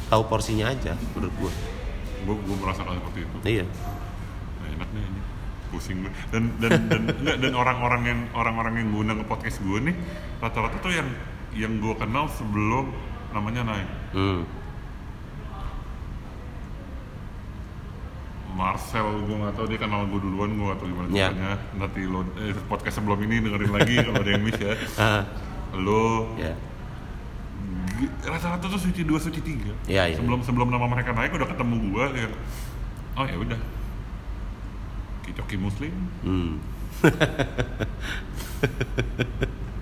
tahu 0.06 0.22
porsinya 0.26 0.68
aja 0.68 0.92
menurut 1.14 1.32
gua. 1.38 1.52
gue 2.22 2.36
gue 2.38 2.54
merasakan 2.54 3.02
seperti 3.02 3.18
itu 3.26 3.36
Iya. 3.42 3.64
Nah, 3.66 4.66
enak 4.78 4.88
nih 4.94 5.02
ini 5.02 5.20
pusing 5.68 6.06
gue 6.06 6.12
dan 6.30 6.54
dan 6.62 6.70
dan 6.86 7.02
enggak 7.18 7.36
dan 7.42 7.52
orang-orang 7.56 8.02
yang 8.06 8.20
orang-orang 8.30 8.74
yang 8.78 8.88
guna 8.92 9.12
ke 9.18 9.24
podcast 9.24 9.58
gue 9.58 9.90
nih 9.90 9.96
rata-rata 10.38 10.78
tuh 10.78 10.94
yang 10.94 11.08
yang 11.50 11.82
gue 11.82 11.94
kenal 11.96 12.30
sebelum 12.30 12.94
namanya 13.32 13.66
naik 13.66 13.88
Hmm. 14.12 14.46
Marcel 18.52 19.06
gue 19.22 19.32
nggak 19.34 19.54
tahu 19.54 19.66
dia 19.66 19.78
kenal 19.78 20.04
gue 20.04 20.18
duluan 20.18 20.50
gue 20.50 20.64
nggak 20.64 20.78
tahu 20.78 20.88
gimana 20.88 21.06
Ya. 21.10 21.28
caranya 21.28 21.52
nanti 21.74 22.00
lo 22.02 22.20
eh, 22.36 22.52
podcast 22.62 22.94
sebelum 22.96 23.18
ini 23.20 23.40
dengerin 23.40 23.70
lagi 23.70 23.94
kalau 23.98 24.14
ada 24.14 24.30
yang 24.30 24.42
miss 24.42 24.56
ya 24.56 24.72
Ah, 25.00 25.22
lo 25.74 26.36
ya. 26.36 26.52
gi- 27.94 28.12
rata-rata 28.22 28.66
tuh 28.66 28.76
suci 28.78 29.02
dua 29.02 29.16
suci 29.16 29.40
tiga 29.40 29.72
Iya, 29.84 30.02
iya. 30.06 30.16
sebelum 30.16 30.40
sebelum 30.40 30.68
nama 30.68 30.84
mereka 30.84 31.10
naik 31.10 31.32
udah 31.32 31.46
ketemu 31.46 31.74
gue 31.88 32.04
kayak 32.12 32.30
oh 33.14 33.24
ya 33.24 33.36
udah 33.38 33.60
kicoki 35.22 35.56
muslim 35.56 35.94
Hmm. 36.20 36.60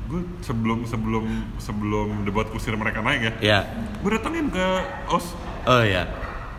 gue 0.06 0.20
sebelum 0.40 0.82
sebelum 0.84 1.24
sebelum 1.56 2.06
debat 2.24 2.48
kusir 2.48 2.74
mereka 2.74 2.98
naik 2.98 3.20
ya 3.20 3.32
Ya. 3.40 3.58
gue 3.96 4.10
datengin 4.10 4.46
ke 4.46 4.64
os 5.06 5.34
Oh 5.62 5.82
ya. 5.82 6.06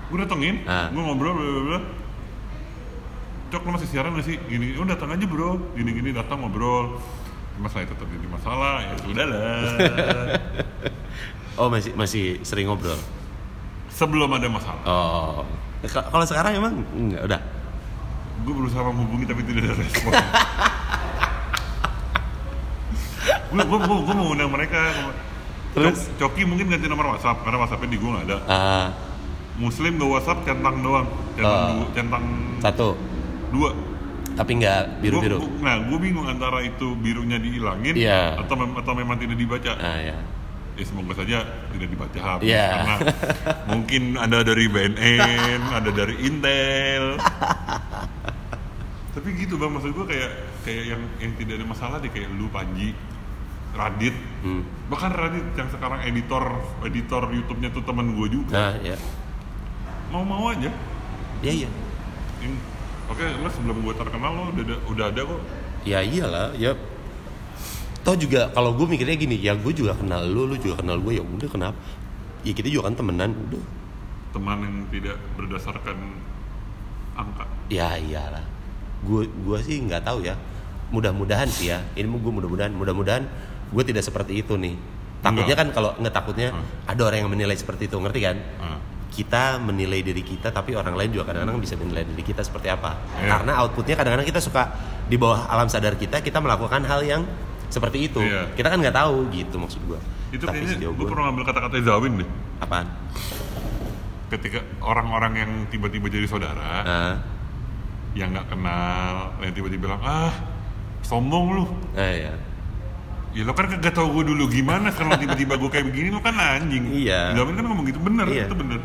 gue 0.08 0.18
datengin 0.18 0.64
Ah. 0.64 0.88
gue 0.88 1.00
ngobrol 1.00 1.34
bla 1.34 1.44
bla 1.44 1.62
bla 1.66 1.80
cok 3.52 3.62
lo 3.62 3.72
masih 3.76 3.90
siaran 3.90 4.16
gak 4.16 4.26
sih 4.26 4.40
gini 4.48 4.74
oh 4.80 4.88
datang 4.88 5.12
aja 5.12 5.26
bro 5.28 5.60
gini 5.76 5.92
gini 5.92 6.10
datang 6.12 6.40
ngobrol 6.40 6.98
masalah 7.60 7.84
itu 7.84 7.94
terjadi 7.94 8.28
masalah 8.28 8.74
ya 8.82 8.94
sudah 9.04 9.26
lah 9.28 9.40
Oh 11.60 11.68
masih 11.68 11.92
masih 11.94 12.40
sering 12.42 12.66
ngobrol. 12.66 12.96
sebelum 13.92 14.32
ada 14.32 14.48
masalah. 14.48 14.82
Oh. 14.88 15.44
Kalau 15.84 16.26
sekarang 16.26 16.56
emang 16.56 16.74
enggak 16.96 17.22
udah. 17.28 17.42
Gue 18.48 18.54
berusaha 18.56 18.82
menghubungi 18.82 19.28
tapi 19.28 19.44
tidak 19.44 19.68
ada 19.68 19.76
respon. 19.78 20.12
gue 23.52 23.62
gue 23.68 23.78
gue 23.78 23.98
gue 24.00 24.16
mau 24.16 24.32
undang 24.32 24.48
mereka. 24.48 24.80
Terus? 25.76 26.08
Cok- 26.16 26.34
Coki 26.34 26.48
mungkin 26.48 26.72
ganti 26.72 26.88
nomor 26.88 27.14
WhatsApp 27.14 27.44
karena 27.44 27.58
WhatsAppnya 27.60 27.90
di 27.92 27.98
gue 28.00 28.10
nggak 28.10 28.26
ada. 28.32 28.38
Ah, 28.48 28.88
Muslim 29.60 30.00
gak 30.00 30.10
WhatsApp 30.10 30.40
centang 30.48 30.76
doang, 30.80 31.08
centang 31.36 31.68
dua, 31.78 31.88
centang 31.94 32.24
satu. 32.64 32.90
Dua. 33.52 33.72
Tapi 34.32 34.52
enggak 34.56 35.00
biru-biru. 35.00 35.38
Gua- 35.38 35.46
gua- 35.46 35.60
nah, 35.62 35.76
gue 35.78 35.98
bingung 36.00 36.24
antara 36.24 36.60
itu 36.62 36.96
birunya 36.96 37.36
dihilangin 37.36 37.94
Iya. 37.94 38.40
atau 38.40 38.56
mem- 38.56 38.74
atau 38.74 38.94
memang 38.94 39.16
tidak 39.16 39.36
dibaca. 39.36 39.76
Ah 39.76 40.00
ya. 40.00 40.18
Ya 40.72 40.84
semoga 40.84 41.12
saja 41.14 41.44
tidak 41.70 41.88
dibaca 41.90 42.16
habis 42.18 42.48
Iya. 42.48 42.68
karena 42.72 42.96
mungkin 43.72 44.16
ada 44.16 44.40
dari 44.40 44.66
BNN, 44.66 45.62
ada 45.70 45.90
dari 45.92 46.16
Intel. 46.22 47.20
Tapi 49.12 49.28
gitu 49.36 49.60
bang, 49.60 49.68
maksud 49.70 49.92
gue 49.92 50.06
kayak 50.08 50.32
kayak 50.64 50.84
yang 50.88 51.02
yang 51.20 51.32
tidak 51.36 51.60
ada 51.60 51.66
masalah 51.68 51.98
deh 52.00 52.08
kayak 52.08 52.32
lu 52.32 52.48
Panji, 52.48 52.96
Radit, 53.72 54.16
Hmm. 54.42 54.64
bahkan 54.88 55.12
Radit 55.12 55.44
yang 55.52 55.68
sekarang 55.68 56.00
editor 56.02 56.44
editor 56.82 57.24
YouTube-nya 57.30 57.70
tuh 57.70 57.84
teman 57.84 58.16
gue 58.16 58.28
juga. 58.32 58.56
Nah, 58.56 58.74
ya. 58.80 58.96
Mau-mau 60.08 60.48
aja. 60.48 60.72
Ya 61.42 61.52
iya. 61.52 61.70
In- 62.40 62.64
Oke, 63.12 63.26
lo 63.28 63.48
sebelum 63.52 63.78
gue 63.84 63.94
terkenal 63.94 64.32
lo 64.32 64.44
udah 64.50 64.64
ada, 64.64 64.76
udah 64.88 65.06
ada 65.12 65.22
kok. 65.22 65.42
Ya 65.84 66.00
iyalah, 66.00 66.56
ya. 66.56 66.72
Tau 68.02 68.16
juga 68.16 68.50
kalau 68.50 68.74
gue 68.74 68.88
mikirnya 68.88 69.14
gini, 69.14 69.36
ya 69.38 69.54
gue 69.54 69.74
juga 69.76 69.94
kenal 69.94 70.26
lu, 70.26 70.48
lu 70.48 70.56
juga 70.58 70.80
kenal 70.82 70.98
gue, 70.98 71.20
ya 71.20 71.24
udah 71.24 71.50
kenapa? 71.52 71.78
Ya 72.42 72.56
kita 72.56 72.72
juga 72.72 72.90
kan 72.90 72.96
temenan, 72.98 73.36
udah. 73.36 73.64
Teman 74.32 74.58
yang 74.64 74.76
tidak 74.90 75.18
berdasarkan 75.36 75.98
angka. 77.14 77.46
Ya 77.68 78.00
iyalah. 78.00 78.42
Gue 79.04 79.28
gue 79.28 79.58
sih 79.62 79.84
nggak 79.84 80.08
tahu 80.08 80.24
ya. 80.24 80.40
Mudah-mudahan 80.90 81.52
sih 81.52 81.70
ya. 81.70 81.84
Ini 81.94 82.08
gue 82.08 82.32
mudah-mudahan, 82.32 82.72
mudah-mudahan 82.72 83.28
gue 83.70 83.84
tidak 83.84 84.08
seperti 84.08 84.40
itu 84.40 84.56
nih. 84.56 84.80
Takutnya 85.22 85.54
kan 85.54 85.70
kalau 85.70 85.94
nggak 86.02 86.16
takutnya 86.16 86.50
Hmm. 86.50 86.66
ada 86.90 87.02
orang 87.06 87.22
yang 87.22 87.30
menilai 87.30 87.54
seperti 87.54 87.86
itu, 87.86 88.00
ngerti 88.00 88.20
kan? 88.26 88.38
Ah. 88.58 88.80
Kita 89.12 89.60
menilai 89.60 90.00
diri 90.00 90.24
kita, 90.24 90.50
tapi 90.50 90.72
orang 90.72 90.96
lain 90.96 91.12
juga 91.12 91.28
kadang-kadang 91.28 91.60
bisa 91.60 91.76
menilai 91.76 92.08
diri 92.08 92.24
kita 92.24 92.42
seperti 92.42 92.68
apa. 92.68 92.96
Iya. 93.14 93.28
Karena 93.30 93.52
outputnya 93.60 93.94
kadang-kadang 93.94 94.24
kita 94.26 94.40
suka 94.40 94.72
di 95.06 95.20
bawah 95.20 95.46
alam 95.46 95.68
sadar 95.68 95.94
kita, 95.94 96.20
kita 96.20 96.40
melakukan 96.40 96.80
hal 96.82 97.04
yang 97.04 97.22
seperti 97.68 98.08
itu. 98.08 98.20
Iya. 98.20 98.52
Kita 98.52 98.68
kan 98.68 98.80
nggak 98.80 98.96
tahu 98.96 99.28
gitu 99.30 99.56
maksud 99.58 99.84
gue. 99.84 100.00
Itu 100.32 100.44
tapi 100.44 100.64
kayaknya 100.64 100.88
gue 100.88 100.96
gua- 100.96 101.12
pernah 101.12 101.24
ngambil 101.28 101.44
kata-kata 101.46 101.76
Zawin 101.82 102.14
deh. 102.18 102.30
apaan? 102.58 102.88
Ketika 104.28 104.60
orang-orang 104.80 105.34
yang 105.36 105.52
tiba-tiba 105.68 106.08
jadi 106.08 106.24
saudara, 106.24 106.72
Ah, 106.82 107.16
yang 108.14 108.32
nggak 108.32 108.48
kenal, 108.48 109.36
yang 109.40 109.52
tiba-tiba 109.52 109.92
bilang, 109.92 110.00
ah 110.00 110.32
sombong 111.02 111.46
lu. 111.54 111.66
eh, 111.94 112.28
ya. 112.28 112.34
Ya 113.32 113.44
lo 113.44 113.52
kan 113.52 113.64
kagak 113.66 113.92
tau 113.92 114.08
gue 114.10 114.24
dulu 114.26 114.48
gimana 114.48 114.92
kalau 114.92 115.16
tiba-tiba 115.16 115.56
gue 115.56 115.68
kayak 115.68 115.84
begini 115.86 116.12
lo 116.12 116.20
kan 116.20 116.36
anjing. 116.36 116.84
Iya. 116.94 117.32
Zawin 117.34 117.56
kan 117.56 117.64
ngomong 117.66 117.86
gitu 117.88 118.00
bener, 118.00 118.24
Iya. 118.26 118.48
itu 118.48 118.56
bener. 118.56 118.80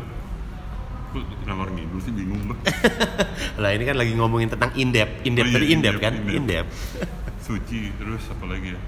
Gue 1.07 1.21
ngalor 1.43 1.69
ngidul 1.71 1.99
sih 1.99 2.11
bingung 2.11 2.41
gue. 2.45 2.57
Lah 3.61 3.71
ini 3.71 3.83
kan 3.83 3.95
lagi 3.95 4.11
ngomongin 4.13 4.49
tentang 4.49 4.71
indep, 4.73 5.23
indep 5.23 5.43
Oh 5.43 5.49
iya, 5.49 5.55
tadi 5.55 5.65
indep 5.69 5.93
indep, 5.93 5.95
kan, 5.97 6.13
indep. 6.15 6.35
indep. 6.35 6.65
Suci 7.47 7.79
terus 7.95 8.27
apa 8.27 8.43
lagi 8.45 8.75
ya? 8.75 8.79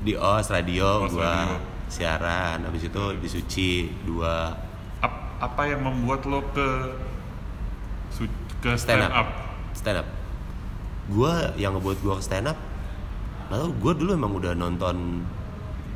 Di 0.00 0.12
OS 0.12 0.48
radio 0.48 1.04
OS 1.04 1.12
gua 1.12 1.32
radio. 1.44 1.56
siaran, 1.86 2.58
habis 2.62 2.82
itu 2.82 3.02
di 3.14 3.28
Suci 3.28 3.70
dua 4.02 4.52
Ap- 4.98 5.36
apa 5.38 5.62
yang 5.66 5.80
membuat 5.82 6.24
lo 6.24 6.40
ke 6.48 6.68
su- 8.10 8.28
ke 8.58 8.72
stand 8.74 9.00
stand 9.00 9.02
up. 9.06 9.12
up? 9.14 9.28
Stand 9.72 9.98
up. 9.98 10.08
Gua 11.06 11.32
yang 11.54 11.72
ngebuat 11.74 11.98
gua 12.00 12.14
ke 12.16 12.24
stand 12.24 12.48
up. 12.48 12.56
Lalu 13.48 13.66
gua 13.76 13.92
dulu 13.92 14.10
emang 14.12 14.32
udah 14.32 14.52
nonton 14.52 14.96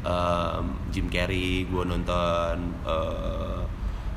em, 0.02 0.64
Jim 0.90 1.08
Carrey, 1.08 1.64
gua 1.64 1.84
nonton 1.86 2.56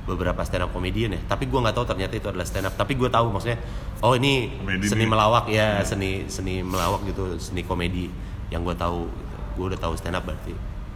beberapa 0.09 0.41
stand 0.41 0.65
up 0.65 0.71
komedian 0.71 1.13
ya. 1.13 1.21
Tapi 1.23 1.45
gua 1.45 1.61
nggak 1.61 1.75
tahu 1.75 1.85
ternyata 1.85 2.13
itu 2.13 2.25
adalah 2.25 2.43
stand 2.43 2.65
up. 2.65 2.73
Tapi 2.73 2.93
gua 2.93 3.07
tahu 3.07 3.29
maksudnya, 3.29 3.61
oh 4.01 4.13
ini 4.13 4.49
Komedi 4.55 4.85
seni 4.85 5.05
nih. 5.05 5.09
melawak 5.09 5.45
ya, 5.47 5.79
seni 5.81 6.25
seni 6.25 6.59
melawak 6.59 7.05
gitu, 7.05 7.37
seni 7.37 7.61
komedi 7.61 8.09
yang 8.49 8.61
gua 8.61 8.73
tahu. 8.73 9.05
Gitu. 9.05 9.35
Gua 9.53 9.65
udah 9.69 9.79
tahu 9.79 9.93
stand 9.93 10.15
up 10.15 10.23
berarti. 10.23 10.53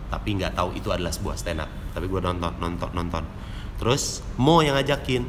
Tapi 0.10 0.30
nggak 0.36 0.54
tahu 0.54 0.74
itu 0.74 0.90
adalah 0.90 1.10
sebuah 1.10 1.34
stand 1.34 1.60
up. 1.60 1.70
Tapi 1.92 2.06
gua 2.06 2.20
nonton 2.24 2.50
nonton 2.58 2.90
nonton. 2.92 3.24
Terus 3.78 4.26
Mo 4.36 4.60
yang 4.60 4.74
ngajakin, 4.74 5.22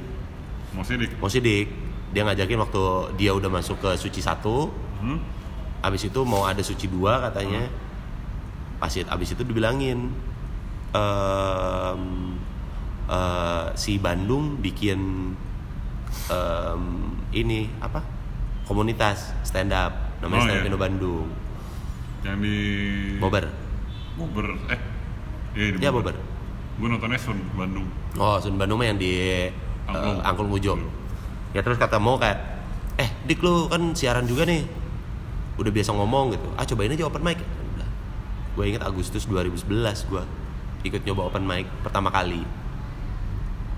Mau 0.72 0.82
sidik? 0.82 1.14
Mo 1.16 1.28
Sidik 1.28 1.68
dia 2.10 2.22
ngajakin 2.22 2.58
waktu 2.60 2.82
dia 3.16 3.30
udah 3.30 3.46
masuk 3.48 3.78
ke 3.78 3.90
suci 3.94 4.18
satu 4.18 4.70
Hmm? 4.98 5.18
abis 5.80 6.06
itu 6.06 6.20
mau 6.22 6.42
ada 6.42 6.58
suci 6.60 6.86
dua 6.86 7.20
katanya 7.20 7.68
pas 8.76 8.88
it- 8.90 9.04
abis 9.04 9.34
itu 9.34 9.42
dibilangin 9.42 10.08
em, 10.94 12.00
eh, 13.06 13.66
si 13.74 13.96
Bandung 13.96 14.58
bikin 14.58 15.32
em, 16.26 16.82
ini 17.30 17.68
apa 17.78 18.00
komunitas 18.64 19.34
stand 19.42 19.70
up 19.70 19.92
namanya 20.18 20.40
Oh, 20.40 20.46
stand 20.46 20.54
up 20.54 20.62
iya. 20.62 20.68
Indo 20.68 20.78
Bandung 20.78 21.26
Yang 22.24 22.38
di 22.40 22.56
Bober 23.18 23.44
Bobber. 24.14 24.46
Eh. 24.70 24.80
Iya 25.52 25.66
di 25.72 25.78
ya 25.78 25.90
Bober 25.90 26.14
Gue 26.74 26.88
nontonnya 26.88 27.14
Sun 27.16 27.38
Bandung. 27.52 27.86
oh 28.14 28.36
Sun 28.38 28.56
Bandung 28.56 28.78
mah 28.78 28.88
yang 28.88 28.96
di 28.96 29.10
eh, 29.12 29.52
Angklung. 29.84 30.18
Angklung 30.22 30.50
Mujo 30.50 30.72
ya 31.52 31.60
terus 31.60 31.76
kata 31.76 31.98
mau 31.98 32.16
kayak 32.16 32.38
eh 32.96 33.10
dik 33.24 33.38
lu 33.38 33.68
kan 33.68 33.92
siaran 33.92 34.24
juga 34.24 34.42
nih 34.42 34.64
udah 35.54 35.70
biasa 35.70 35.92
ngomong 35.92 36.32
gitu 36.32 36.48
ah 36.54 36.64
cobain 36.64 36.90
aja 36.90 37.04
open 37.04 37.22
mic 37.22 37.38
udah 37.38 37.88
gue 38.54 38.64
inget 38.66 38.82
Agustus 38.82 39.28
2011 39.28 39.70
gue 40.08 40.22
ikut 40.84 41.00
nyoba 41.02 41.28
open 41.28 41.44
mic 41.44 41.66
pertama 41.80 42.10
kali 42.10 42.42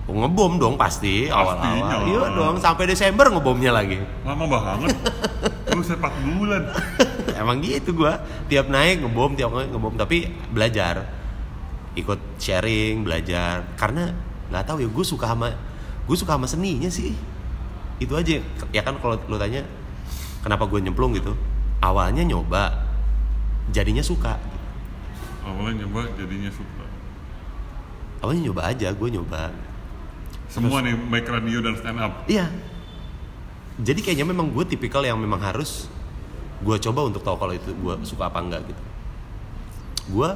Oh, 0.07 0.15
ngebom 0.15 0.55
dong 0.55 0.79
pasti 0.79 1.27
awal-awal. 1.27 2.07
Iya 2.07 2.31
dong 2.31 2.55
sampai 2.63 2.87
Desember 2.87 3.27
ngebomnya 3.27 3.75
lagi. 3.75 3.99
Lama 4.23 4.47
banget. 4.47 4.95
Lu 5.75 5.83
sepak 5.83 6.15
bulan. 6.23 6.63
emang 7.35 7.59
gitu 7.59 7.91
gue 7.93 8.13
tiap 8.47 8.71
naik 8.71 9.03
ngebom 9.03 9.35
tiap 9.35 9.51
naik 9.51 9.67
ngebom. 9.67 9.99
Tapi 9.99 10.31
belajar. 10.55 11.03
Ikut 11.99 12.39
sharing 12.39 13.03
belajar. 13.03 13.67
Karena 13.75 14.07
nggak 14.47 14.63
tahu 14.63 14.79
ya 14.79 14.87
gue 14.87 15.05
suka 15.05 15.27
sama 15.27 15.51
gue 16.07 16.15
suka 16.15 16.39
sama 16.39 16.47
seninya 16.47 16.87
sih. 16.87 17.11
Itu 17.99 18.15
aja. 18.15 18.39
Ya 18.71 18.81
kan 18.87 18.95
kalau 19.03 19.19
lo 19.27 19.35
tanya 19.35 19.67
kenapa 20.39 20.71
gue 20.71 20.79
nyemplung 20.87 21.19
gitu? 21.19 21.35
Awalnya 21.83 22.23
nyoba 22.23 22.71
jadinya 23.75 23.99
suka. 23.99 24.39
Awalnya 25.43 25.83
nyoba 25.83 26.07
jadinya 26.15 26.47
suka. 26.47 26.83
awalnya 28.17 28.49
nyoba 28.49 28.61
aja 28.65 28.89
gue 28.97 29.09
nyoba 29.13 29.53
Semua 30.47 30.79
nih 30.79 30.95
baik 30.95 31.27
radio 31.27 31.59
dan 31.59 31.75
stand 31.75 31.99
up. 31.99 32.23
iya. 32.25 32.47
Jadi 33.77 34.01
kayaknya 34.01 34.25
memang 34.25 34.49
gue 34.49 34.65
tipikal 34.65 35.05
yang 35.05 35.21
memang 35.21 35.37
harus 35.37 35.85
gue 36.65 36.77
coba 36.81 37.05
untuk 37.05 37.21
tahu 37.21 37.37
kalau 37.37 37.53
itu 37.53 37.69
gue 37.77 37.93
suka 38.01 38.25
apa 38.25 38.41
enggak 38.41 38.65
gitu. 38.65 38.83
Gue 40.17 40.29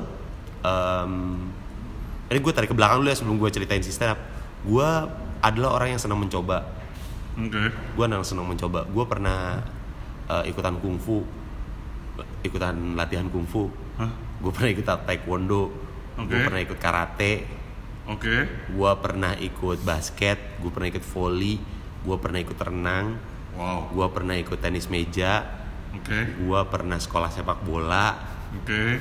em, 0.61 1.13
ini 2.29 2.37
gue 2.37 2.53
tarik 2.53 2.69
ke 2.69 2.77
belakang 2.77 3.01
dulu 3.01 3.09
ya 3.09 3.17
sebelum 3.17 3.41
gue 3.41 3.49
ceritain 3.49 3.81
si 3.81 3.89
stand 3.89 4.13
up. 4.13 4.19
Gue 4.61 4.85
adalah 5.41 5.81
orang 5.81 5.97
yang 5.97 6.01
senang 6.01 6.21
mencoba. 6.21 6.69
Oke. 7.31 7.71
gue 7.73 8.05
yang 8.05 8.27
senang 8.27 8.45
mencoba. 8.45 8.85
Gue 8.85 9.05
pernah 9.09 9.65
eh, 10.29 10.51
ikutan 10.51 10.77
kungfu 10.77 11.25
ikutan 12.45 12.93
latihan 12.93 13.25
kungfu 13.31 13.71
gue 14.41 14.51
pernah 14.51 14.69
ikut 14.73 14.85
taekwondo. 14.85 15.63
Gue 16.21 16.37
Oke. 16.37 16.45
pernah 16.45 16.61
ikut 16.61 16.77
karate 16.77 17.60
Oke. 18.11 18.35
gue 18.67 18.91
pernah 18.99 19.33
ikut 19.33 19.79
basket 19.81 20.35
gue 20.59 20.67
pernah 20.67 20.89
ikut 20.89 21.05
volley 21.05 21.55
gue 22.01 22.17
pernah 22.17 22.39
ikut 22.39 22.59
renang 22.59 23.07
Wow. 23.51 23.91
gue 23.91 24.07
pernah 24.09 24.31
ikut 24.33 24.57
tenis 24.57 24.87
meja 24.87 25.43
Oke. 25.91 26.39
gue 26.39 26.59
pernah 26.67 26.95
sekolah 26.95 27.27
sepak 27.27 27.59
bola 27.61 28.15
Oke. 28.53 28.99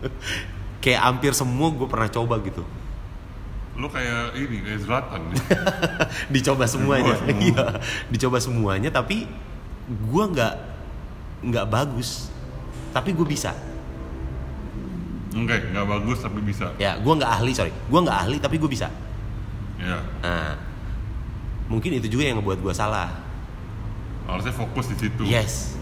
kayak 0.82 1.00
hampir 1.02 1.32
semua 1.32 1.68
gue 1.70 1.84
pernah 1.84 2.08
coba 2.08 2.36
gitu 2.40 2.64
Lu 3.78 3.86
kayak 3.86 4.34
ini 4.34 4.58
kayak 4.58 4.80
Zlatan 4.82 5.30
nih. 5.30 5.38
dicoba 6.34 6.66
semuanya 6.66 7.14
semua. 7.14 7.38
iya 7.46 7.66
dicoba 8.08 8.38
semuanya 8.38 8.90
tapi 8.90 9.24
gue 9.86 10.24
nggak 10.28 10.54
nggak 11.46 11.66
bagus 11.66 12.26
tapi 12.90 13.14
gue 13.14 13.22
bisa 13.22 13.54
Oke, 15.30 15.56
nggak 15.68 15.84
bagus 15.84 16.18
tapi 16.18 16.40
bisa. 16.40 16.72
ya 16.76 16.96
gue 16.96 17.12
nggak 17.12 17.28
ahli 17.30 17.52
sorry 17.52 17.68
gue 17.68 18.00
nggak 18.00 18.18
ahli 18.18 18.36
tapi 18.38 18.56
gue 18.56 18.66
bisa 18.66 18.88
Ya. 19.78 20.02
nah 20.18 20.58
mungkin 21.66 21.94
itu 21.94 22.08
juga 22.08 22.24
yang 22.24 22.40
ngebuat 22.40 22.58
gue 22.58 22.72
salah 22.72 23.12
Harusnya 24.24 24.50
fokus 24.50 24.88
di 24.88 24.96
situ. 24.98 25.22
yes 25.22 25.76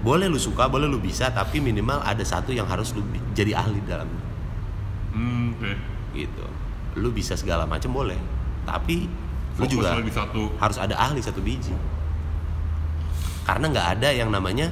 boleh 0.00 0.26
lu 0.26 0.36
suka 0.36 0.64
boleh 0.64 0.86
lu 0.86 0.96
bisa 0.96 1.28
tapi 1.28 1.58
minimal 1.58 2.00
ada 2.00 2.20
satu 2.20 2.50
yang 2.50 2.64
harus 2.64 2.92
lu 2.92 3.04
jadi 3.30 3.52
ahli 3.54 3.80
dalam 3.82 4.08
Hmm, 5.10 5.52
oke. 5.52 5.72
gitu 6.12 6.44
lu 6.94 7.10
bisa 7.10 7.34
segala 7.34 7.64
macam 7.64 7.90
boleh 7.90 8.16
tapi 8.62 9.10
lu 9.56 9.60
Fokus 9.60 9.72
juga 9.74 9.98
di 9.98 10.08
satu 10.10 10.54
harus 10.56 10.76
ada 10.76 10.94
ahli 10.96 11.18
satu 11.18 11.40
biji 11.40 11.74
karena 13.42 13.66
nggak 13.66 13.86
ada 13.96 14.08
yang 14.10 14.30
namanya 14.30 14.70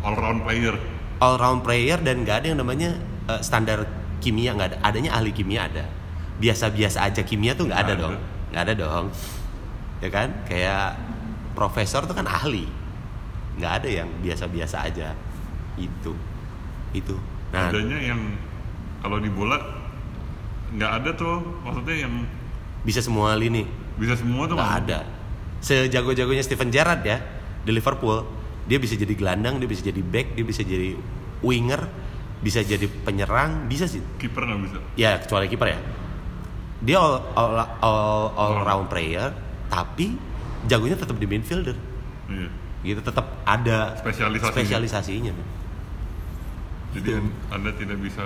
all 0.00 0.16
round 0.16 0.40
player. 0.42 0.74
All 1.20 1.36
round 1.36 1.60
player 1.60 2.00
dan 2.00 2.24
nggak 2.24 2.44
ada 2.44 2.46
yang 2.50 2.60
namanya 2.60 2.96
eh, 3.28 3.40
standar 3.40 3.84
kimia 4.18 4.56
nggak 4.56 4.68
ada. 4.74 4.78
Adanya 4.82 5.16
ahli 5.16 5.30
kimia 5.30 5.68
ada. 5.68 5.84
Biasa-biasa 6.40 7.04
aja 7.04 7.20
kimia 7.20 7.52
tuh 7.52 7.68
nggak 7.68 7.80
ada 7.80 7.92
Nggak 7.92 8.02
dong. 8.02 8.14
ada. 8.16 8.48
nggak 8.50 8.62
ada 8.64 8.74
dong. 8.74 9.06
Ya 10.00 10.08
kan? 10.08 10.28
Kayak 10.48 10.86
profesor 11.52 12.08
tuh 12.08 12.16
kan 12.16 12.24
ahli. 12.24 12.64
Nggak 13.60 13.72
ada 13.84 13.88
yang 14.02 14.08
biasa-biasa 14.20 14.88
aja. 14.88 15.12
Itu. 15.76 16.16
Itu. 16.90 17.16
Nah. 17.52 17.68
Adanya 17.68 17.98
yang 18.00 18.20
kalau 19.04 19.20
di 19.20 19.28
bola 19.28 19.60
nggak 20.72 20.92
ada 21.04 21.10
tuh. 21.12 21.44
Maksudnya 21.60 22.08
yang 22.08 22.14
bisa 22.80 23.04
semua 23.04 23.36
lini. 23.36 23.68
Bisa 24.00 24.16
semua 24.16 24.48
tuh 24.48 24.56
nggak 24.56 24.74
ada. 24.84 25.04
Sejago-jagonya 25.60 26.40
Steven 26.40 26.72
Gerrard 26.72 27.04
ya 27.04 27.20
di 27.60 27.76
Liverpool 27.76 28.24
dia 28.70 28.78
bisa 28.78 28.94
jadi 28.94 29.10
gelandang 29.10 29.58
dia 29.58 29.66
bisa 29.66 29.82
jadi 29.82 29.98
back 29.98 30.32
dia 30.32 30.46
bisa 30.46 30.62
jadi 30.62 30.94
winger 31.40 31.82
bisa 32.38 32.62
jadi 32.62 32.86
penyerang 32.86 33.66
bisa 33.66 33.84
sih 33.84 33.98
Kiper 34.16 34.46
nggak 34.46 34.60
bisa. 34.62 34.78
ya 34.94 35.18
kecuali 35.18 35.44
kiper 35.44 35.68
ya 35.68 35.80
dia 36.80 36.96
all 36.96 37.18
all 37.34 37.52
all, 37.82 38.00
all 38.32 38.52
Oh. 38.54 38.62
round 38.62 38.86
player 38.86 39.34
tapi 39.68 40.14
jagonya 40.64 40.94
tetap 40.94 41.14
di 41.14 41.26
midfielder 41.26 41.74
Iya. 42.26 42.48
gitu 42.86 43.00
tetap 43.02 43.42
ada 43.42 43.98
Spesialisasinya. 43.98 44.54
spesialisasinya. 44.54 45.34
Jadi 46.90 47.08
an- 47.12 47.34
anda 47.50 47.70
tidak 47.72 47.98
bisa 47.98 48.22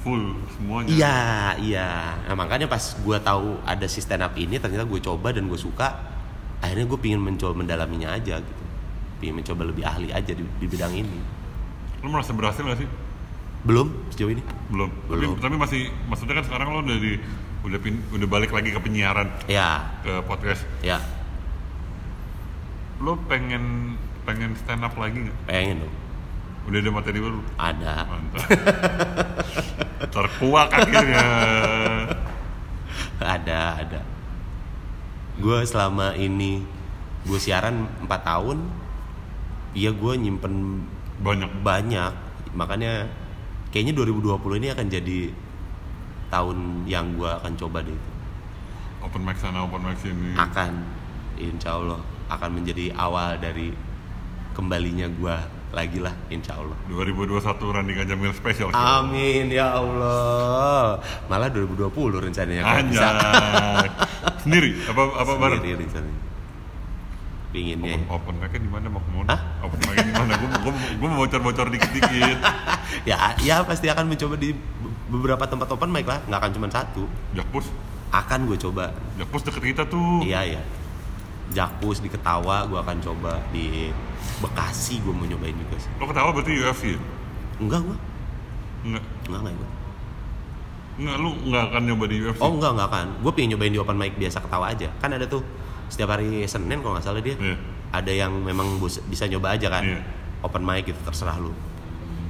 full 0.00 0.32
semuanya. 0.50 0.88
iya 0.88 1.18
iya 1.58 1.88
nah 2.22 2.32
makanya 2.34 2.64
pas 2.64 2.80
gue 2.94 3.18
tahu 3.18 3.60
ada 3.62 3.84
si 3.84 4.00
stand 4.00 4.22
up 4.22 4.32
ini 4.34 4.56
ternyata 4.56 4.82
gue 4.82 4.96
coba 4.98 5.28
dan 5.28 5.44
gue 5.44 5.56
suka 5.56 5.92
akhirnya 6.58 6.86
gue 6.86 6.98
pingin 6.98 7.20
mencoba 7.20 7.52
mendalaminya 7.52 8.08
aja 8.10 8.38
gitu 8.38 8.62
pingin 9.20 9.36
mencoba 9.36 9.62
lebih 9.62 9.84
ahli 9.84 10.08
aja 10.08 10.32
di, 10.32 10.40
di 10.42 10.66
bidang 10.66 10.90
ini 10.90 11.20
Lo 12.00 12.08
merasa 12.08 12.32
berhasil 12.32 12.60
nggak 12.60 12.80
sih? 12.80 12.88
belum 13.60 13.92
sejauh 14.08 14.32
ini 14.32 14.40
Belum. 14.72 14.88
Belum. 15.04 15.36
Tapi, 15.36 15.44
tapi 15.44 15.54
masih 15.54 15.80
maksudnya 16.08 16.34
kan 16.34 16.44
sekarang 16.44 16.72
lo 16.72 16.80
udah 16.80 16.96
di 16.96 17.20
udah 17.60 17.76
pin, 17.76 18.00
udah 18.08 18.24
balik 18.24 18.50
lagi 18.50 18.72
ke 18.72 18.80
penyiaran 18.80 19.28
ya 19.44 19.84
ke 20.00 20.24
podcast. 20.24 20.64
ya 20.80 20.96
Lo 22.98 23.20
pengen 23.22 23.94
pengen 24.24 24.56
stand 24.56 24.80
up 24.80 24.96
lagi 24.96 25.28
nggak? 25.28 25.36
pengen 25.44 25.76
dong 25.80 25.94
Udah 26.62 26.78
ada 26.78 26.90
materi 26.90 27.18
baru. 27.18 27.40
ada 27.56 27.94
Mantap. 28.06 28.48
Terkuak 30.14 30.68
akhirnya. 30.70 31.24
ada 33.20 33.60
ada 33.76 34.00
gue 35.36 35.58
selama 35.62 36.16
ini 36.16 36.64
gue 37.22 37.36
siaran 37.36 37.84
4 38.00 38.08
tahun 38.08 38.58
iya 39.72 39.90
gue 39.90 40.12
nyimpen 40.16 40.82
Banyak. 41.20 41.50
banyak 41.60 42.12
makanya 42.52 43.04
kayaknya 43.68 43.92
2020 43.94 44.58
ini 44.58 44.68
akan 44.72 44.86
jadi 44.88 45.20
tahun 46.28 46.58
yang 46.86 47.14
gue 47.14 47.28
akan 47.28 47.52
coba 47.56 47.82
deh 47.82 48.00
Open 49.00 49.24
mic 49.24 49.36
sana, 49.36 49.64
open 49.64 49.80
mic 49.80 49.96
sini. 49.96 50.36
akan 50.36 50.84
insya 51.36 51.72
Allah 51.72 52.00
akan 52.28 52.50
menjadi 52.52 52.92
awal 52.94 53.36
dari 53.36 53.72
kembalinya 54.52 55.08
gue 55.08 55.36
lagi 55.70 55.98
lah 55.98 56.12
insya 56.28 56.58
Allah 56.58 56.76
2021 56.90 57.40
Randika 57.70 58.02
Jamil 58.04 58.34
spesial. 58.34 58.74
Amin 58.74 59.48
ya 59.48 59.72
Allah 59.72 60.98
malah 61.26 61.48
2020 61.48 61.88
rencananya 62.20 62.62
bisa. 62.84 63.08
Anjay. 63.08 63.88
Sendiri 64.44 64.70
apa 64.84 65.02
apa 65.16 65.32
bareng? 65.38 65.60
Sendiri 65.62 65.80
rencananya 65.86 66.20
pinginnya 67.50 67.98
Open, 68.00 68.06
open 68.08 68.34
mic-nya 68.38 68.60
di 68.60 68.70
mana 68.70 68.86
mau 68.86 68.98
ke 68.98 69.10
mana? 69.10 69.26
Hah? 69.28 69.40
Open 69.62 69.78
mic-nya 69.80 70.04
di 70.04 70.14
mana? 70.14 70.32
Gue 70.34 70.48
gue 70.48 70.72
gue 70.96 71.08
mau 71.08 71.18
bocor-bocor 71.18 71.66
dikit-dikit. 71.68 72.38
ya 73.10 73.18
ya 73.38 73.62
pasti 73.62 73.86
akan 73.86 74.06
mencoba 74.06 74.34
di 74.34 74.54
be- 74.54 74.62
beberapa 75.10 75.44
tempat 75.44 75.66
open 75.68 75.88
mic 75.88 76.04
lah 76.04 76.22
nggak 76.22 76.38
akan 76.38 76.50
cuma 76.52 76.66
satu 76.68 77.02
Jakpus, 77.32 77.66
akan 78.10 78.38
gue 78.44 78.58
coba 78.60 78.94
Jakpus 79.16 79.42
deket 79.42 79.62
kita 79.66 79.82
tuh. 79.84 80.22
iya 80.22 80.46
ya 80.48 80.62
Jakpus 81.50 81.98
di 81.98 82.06
Ketawa 82.06 82.62
gue 82.64 82.78
akan 82.78 82.96
coba 83.00 83.42
di 83.50 83.90
Bekasi 84.38 84.98
gue 84.98 85.10
mau 85.10 85.24
nyobain 85.24 85.50
juga 85.52 85.76
sih 85.76 85.90
Lo 85.96 86.06
ketawa 86.06 86.30
berarti 86.30 86.52
UFC 86.54 86.94
ya? 86.94 87.00
enggak 87.58 87.80
gue 87.82 87.96
Enggak, 88.82 89.04
enggak 89.26 89.40
enggak 89.44 89.70
enggak 90.96 91.16
lu 91.16 91.30
enggak 91.42 91.62
akan 91.66 91.82
nyoba 91.84 92.04
di 92.06 92.16
UFC. 92.20 92.38
oh 92.38 92.50
enggak 92.52 92.70
enggak 92.70 92.88
akan 92.88 93.06
gue 93.18 93.32
pengen 93.32 93.48
nyobain 93.50 93.72
di 93.72 93.80
open 93.80 93.96
mic 93.96 94.12
biasa 94.14 94.38
Ketawa 94.38 94.66
aja 94.68 94.88
kan 94.96 95.10
ada 95.10 95.26
tuh 95.26 95.42
setiap 95.90 96.08
hari 96.10 96.46
Senin 96.46 96.78
kalau 96.78 96.94
nggak 96.94 97.04
salah 97.04 97.18
dia 97.18 97.34
Iya. 97.34 97.56
ada 97.90 98.12
yang 98.14 98.32
memang 98.40 98.78
bisa 98.80 99.26
nyoba 99.26 99.52
aja 99.52 99.68
kan 99.68 99.82
Iya. 99.84 100.00
open 100.40 100.62
mic 100.62 100.86
gitu 100.86 101.00
terserah 101.02 101.36
lu 101.36 101.50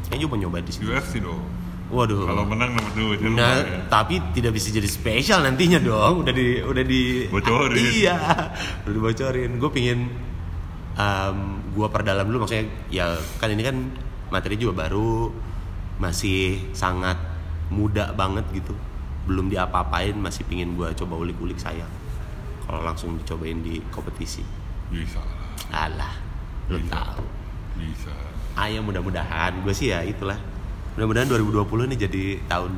kayaknya 0.02 0.26
mau 0.26 0.34
nyoba 0.36 0.58
di 0.58 0.72
sini 0.72 0.88
UFC 0.88 1.20
dong. 1.20 1.38
waduh 1.86 2.22
Kalau 2.22 2.42
menang 2.44 2.70
dapat 2.72 2.92
duit. 2.94 3.18
ya 3.18 3.28
Nah, 3.28 3.34
lumayan. 3.60 3.82
tapi 3.86 4.14
tidak 4.30 4.54
bisa 4.54 4.70
jadi 4.70 4.86
spesial 4.86 5.38
nantinya 5.40 5.78
dong. 5.78 6.22
Udah 6.22 6.30
di 6.30 6.58
udah 6.60 6.82
di 6.82 7.26
Bocorin. 7.26 7.78
iya, 7.78 8.18
udah 8.80 8.92
dibocorin. 8.92 9.50
Gue 9.56 9.70
pingin 9.70 10.06
um, 10.94 11.38
gue 11.70 11.86
perdalam 11.88 12.26
dulu 12.26 12.42
maksudnya 12.42 12.66
ya 12.88 13.06
kan 13.38 13.48
ini 13.48 13.62
kan 13.62 13.76
materi 14.30 14.54
juga 14.54 14.86
baru 14.86 15.34
masih 15.98 16.70
sangat 16.72 17.18
muda 17.68 18.10
banget 18.12 18.46
gitu. 18.52 18.74
Belum 19.26 19.46
diapa-apain 19.46 20.14
masih 20.14 20.42
pingin 20.44 20.74
gue 20.74 20.90
coba 20.96 21.14
ulik-ulik 21.16 21.58
sayang. 21.58 21.90
Kalau 22.70 22.86
langsung 22.86 23.18
dicobain 23.18 23.58
di 23.58 23.82
kompetisi. 23.90 24.46
Bisa 24.88 25.18
lah. 25.18 25.90
Alah, 25.90 26.14
lu 26.70 26.78
Bisa. 26.78 26.94
tahu. 26.94 27.22
Bisa. 27.74 28.14
Ayo 28.54 28.78
mudah-mudahan 28.80 29.58
gue 29.58 29.74
sih 29.74 29.90
ya 29.90 30.06
itulah. 30.06 30.38
Mudah-mudahan 30.94 31.26
2020 31.26 31.66
ini 31.84 31.96
jadi 31.98 32.24
tahun 32.46 32.70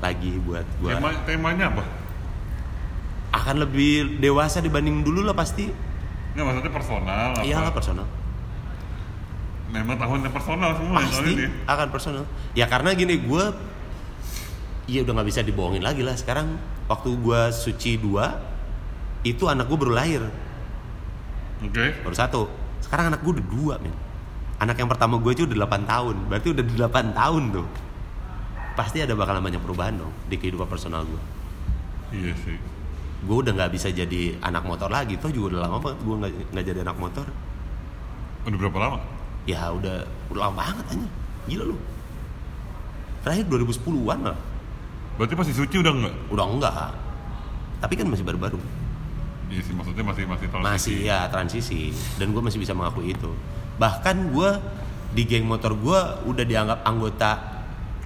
lagi 0.00 0.40
buat 0.40 0.64
gue 0.80 0.88
Tema, 0.90 1.12
temanya 1.22 1.66
apa? 1.68 1.84
akan 3.32 3.56
lebih 3.60 4.18
dewasa 4.18 4.58
dibanding 4.58 5.00
dulu 5.00 5.22
lah 5.22 5.32
pasti 5.32 5.70
Enggak 6.32 6.44
maksudnya 6.48 6.72
personal 6.74 7.28
apa? 7.32 7.40
iyalah 7.40 7.70
personal 7.70 8.06
Memang 9.70 9.96
tahunnya 9.96 10.28
personal 10.28 10.74
semua 10.74 11.00
pasti 11.00 11.32
dia. 11.38 11.48
akan 11.64 11.86
personal 11.88 12.24
ya 12.52 12.66
karena 12.66 12.92
gini 12.92 13.14
gue 13.16 13.44
iya 14.84 15.00
udah 15.00 15.12
nggak 15.14 15.28
bisa 15.28 15.40
dibohongin 15.40 15.80
lagi 15.80 16.02
lah 16.02 16.12
sekarang 16.12 16.58
waktu 16.86 17.08
gue 17.14 17.40
suci 17.54 17.96
dua 17.96 18.36
itu 19.22 19.46
anak 19.46 19.70
gue 19.70 19.78
baru 19.78 19.94
lahir. 19.94 20.22
Oke. 21.62 21.94
baru 22.02 22.16
satu. 22.16 22.50
Sekarang 22.82 23.14
anak 23.14 23.22
gue 23.22 23.38
udah 23.38 23.46
dua 23.46 23.74
men. 23.78 23.94
Anak 24.58 24.78
yang 24.78 24.90
pertama 24.90 25.18
gue 25.18 25.30
itu 25.34 25.42
udah 25.46 25.66
8 25.66 25.86
tahun. 25.86 26.16
Berarti 26.30 26.48
udah 26.54 26.64
8 26.90 27.14
tahun 27.14 27.42
tuh. 27.54 27.66
Pasti 28.74 28.98
ada 29.02 29.14
bakalan 29.14 29.42
banyak 29.42 29.62
perubahan 29.62 29.94
dong 29.98 30.10
di 30.26 30.38
kehidupan 30.40 30.64
personal 30.64 31.04
gue 31.04 31.22
Iya 32.12 32.32
sih. 32.40 32.56
gue 33.22 33.36
udah 33.36 33.52
nggak 33.54 33.70
bisa 33.70 33.94
jadi 33.94 34.38
anak 34.42 34.66
motor 34.66 34.90
lagi. 34.90 35.14
Toh 35.18 35.30
juga 35.30 35.54
udah 35.54 35.60
lama 35.70 35.76
banget 35.78 35.98
gue 36.02 36.14
nggak 36.50 36.64
jadi 36.66 36.80
anak 36.82 36.96
motor. 36.98 37.26
Udah 38.46 38.58
berapa 38.58 38.78
lama? 38.78 38.98
ya 39.42 39.74
udah 39.74 40.06
udah 40.30 40.38
lama 40.38 40.54
banget 40.54 40.86
aja 40.94 41.08
gila 41.50 41.64
lu. 41.74 41.76
Terakhir 43.26 43.46
2010-an 43.50 44.18
lah 44.22 44.38
Berarti 45.18 45.34
masih 45.34 45.54
suci 45.54 45.76
udah 45.82 45.92
enggak? 45.94 46.14
udah 46.30 46.46
enggak 46.46 46.74
tapi 47.82 47.98
kan 47.98 48.06
masih 48.06 48.22
baru-baru 48.22 48.62
Iya 49.52 49.60
sih 49.60 49.74
maksudnya 49.76 50.00
masih 50.00 50.24
masih 50.24 50.48
transisi. 50.48 50.64
masih 50.72 50.96
ya 51.04 51.18
transisi 51.28 51.80
dan 52.16 52.32
gue 52.32 52.40
masih 52.40 52.56
bisa 52.56 52.72
mengakui 52.72 53.12
itu 53.12 53.28
bahkan 53.76 54.32
gue 54.32 54.48
di 55.12 55.28
geng 55.28 55.44
motor 55.44 55.76
gue 55.76 55.98
udah 56.24 56.40
dianggap 56.42 56.80
anggota 56.82 57.36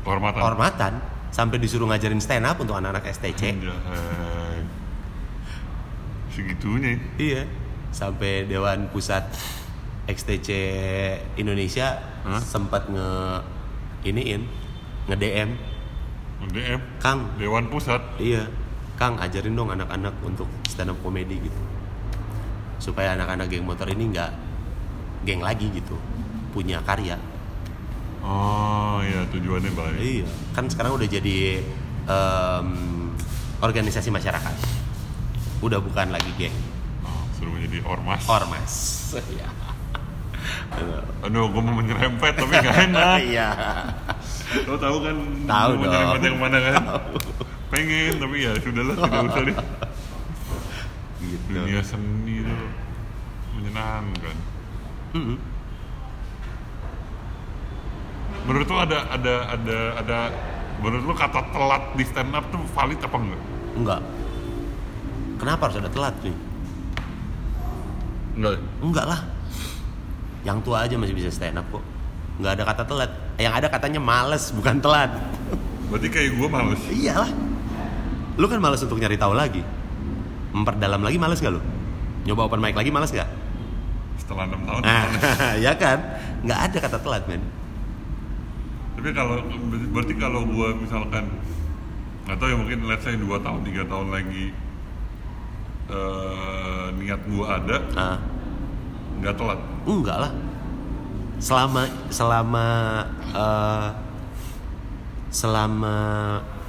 Kehormatan. 0.03 0.43
hormatan 0.43 0.93
sampai 1.31 1.63
disuruh 1.63 1.87
ngajarin 1.87 2.19
stand 2.19 2.43
up 2.43 2.59
untuk 2.59 2.75
anak-anak 2.75 3.07
STC 3.07 3.43
Anjay. 3.55 4.59
Segitunya. 6.29 6.99
iya 7.17 7.43
sampai 7.91 8.45
Dewan 8.45 8.91
Pusat 8.91 9.31
XTC 10.07 10.49
Indonesia 11.37 11.97
Hah? 12.23 12.43
sempat 12.43 12.91
nge 12.91 13.11
iniin 14.05 14.43
nge 15.07 15.17
DM 15.17 15.51
DM 16.51 16.81
Kang 16.99 17.31
Dewan 17.39 17.71
Pusat. 17.71 18.03
iya 18.19 18.45
Kang 18.97 19.17
ajarin 19.17 19.53
dong 19.53 19.69
anak-anak 19.69 20.15
untuk 20.21 20.49
stand 20.65 20.89
up 20.89 20.99
comedy 20.99 21.37
gitu 21.39 21.61
supaya 22.79 23.13
anak-anak 23.13 23.47
geng 23.47 23.63
motor 23.63 23.85
ini 23.87 24.09
nggak 24.09 24.31
geng 25.23 25.41
lagi 25.41 25.69
gitu 25.71 25.97
punya 26.51 26.81
karya 26.81 27.17
Oh 28.21 28.99
iya 29.01 29.23
tujuannya 29.29 29.71
baik. 29.71 29.99
iya 30.01 30.27
kan 30.51 30.67
sekarang 30.67 30.97
udah 30.97 31.07
jadi 31.07 31.61
em, 32.03 32.69
organisasi 33.59 34.09
masyarakat 34.09 34.55
udah 35.59 35.79
bukan 35.79 36.11
lagi 36.11 36.33
geng 36.37 36.57
Oh, 37.01 37.23
suruh 37.33 37.53
menjadi 37.53 37.85
ormas. 37.85 38.23
ormas 38.27 38.73
Iya. 39.17 39.49
Aduh, 41.23 41.47
gue 41.49 41.59
mau 41.61 41.75
menyerempet 41.75 42.33
tapi 42.35 42.55
gak 42.55 42.77
enak. 42.87 43.19
iya 43.31 43.49
Lo 44.63 44.75
tahu 44.77 44.97
kan 45.01 45.17
Tahu 45.43 45.71
dong. 45.77 45.91
tempat 45.91 46.21
yang 46.23 46.37
mana 46.37 46.59
kan? 46.61 46.83
Pengen 47.67 48.13
tapi 48.17 48.37
ya 48.41 48.53
sudahlah 48.57 48.95
tidak 48.97 49.23
usah 49.29 49.43
deh. 49.43 49.57
gitu 51.19 51.51
Dunia 51.51 51.83
seni 51.83 52.35
itu 52.41 52.57
menyenangkan. 53.53 54.37
Menurut 58.47 58.67
lo 58.67 58.79
ada 58.79 58.99
ada 59.11 59.35
ada 59.51 59.79
ada 59.99 60.19
menurut 60.79 61.05
lo 61.05 61.15
kata 61.15 61.41
telat 61.51 61.83
di 61.93 62.05
stand 62.05 62.31
up 62.31 62.47
tuh 62.47 62.63
valid 62.71 63.01
apa 63.01 63.17
enggak? 63.17 63.43
enggak 63.75 64.01
kenapa 65.37 65.61
harus 65.67 65.79
ada 65.81 65.91
telat 65.91 66.15
nih 66.23 66.37
Enggak. 68.37 68.53
enggak 68.79 69.07
lah 69.07 69.21
yang 70.45 70.61
tua 70.61 70.85
aja 70.85 70.95
masih 70.95 71.13
bisa 71.13 71.29
stand 71.29 71.57
up 71.57 71.67
kok 71.67 71.83
nggak 72.37 72.53
ada 72.53 72.65
kata 72.65 72.83
telat 72.85 73.11
yang 73.35 73.51
ada 73.51 73.67
katanya 73.67 73.99
males 73.99 74.53
bukan 74.53 74.77
telat 74.79 75.11
Berarti 75.87 76.09
kayak 76.09 76.31
gue 76.35 76.49
males. 76.49 76.83
iyalah 76.89 77.31
lu 78.37 78.47
kan 78.47 78.61
males 78.61 78.85
untuk 78.85 79.01
nyari 79.01 79.17
tahu 79.17 79.33
lagi. 79.33 79.65
Memperdalam 80.53 81.01
lagi 81.01 81.17
males 81.17 81.41
gak 81.41 81.53
lu? 81.53 81.61
Nyoba 82.25 82.49
open 82.49 82.61
mic 82.61 82.75
lagi 82.75 82.89
males 82.89 83.13
gak 83.13 83.29
Setelah 84.17 84.49
enam 84.49 84.61
tahun. 84.65 84.81
nah 84.83 85.05
ya 85.65 85.73
kan? 85.77 85.99
Nggak 86.45 86.61
ada 86.71 86.77
kata 86.81 86.99
telat 87.01 87.25
men. 87.29 87.43
Tapi 88.97 89.13
kalau 89.13 89.45
berarti 89.93 90.15
kalau 90.17 90.41
gue 90.45 90.69
misalkan 90.81 91.29
nggak 92.27 92.37
tahu 92.41 92.49
ya 92.49 92.57
mungkin 92.59 92.79
let's 92.91 93.05
say 93.07 93.15
2 93.15 93.23
tahun 93.39 93.61
tiga 93.63 93.87
tahun 93.87 94.09
lagi 94.11 94.51
eh, 95.87 96.87
niat 96.99 97.21
gue 97.23 97.45
ada 97.47 97.77
nah 97.95 98.19
nggak 99.21 99.35
telat. 99.37 99.61
enggak 99.87 100.19
lah. 100.19 100.33
Selama 101.39 101.83
selama 102.11 102.67
eh, 103.31 103.89
selama 105.31 105.97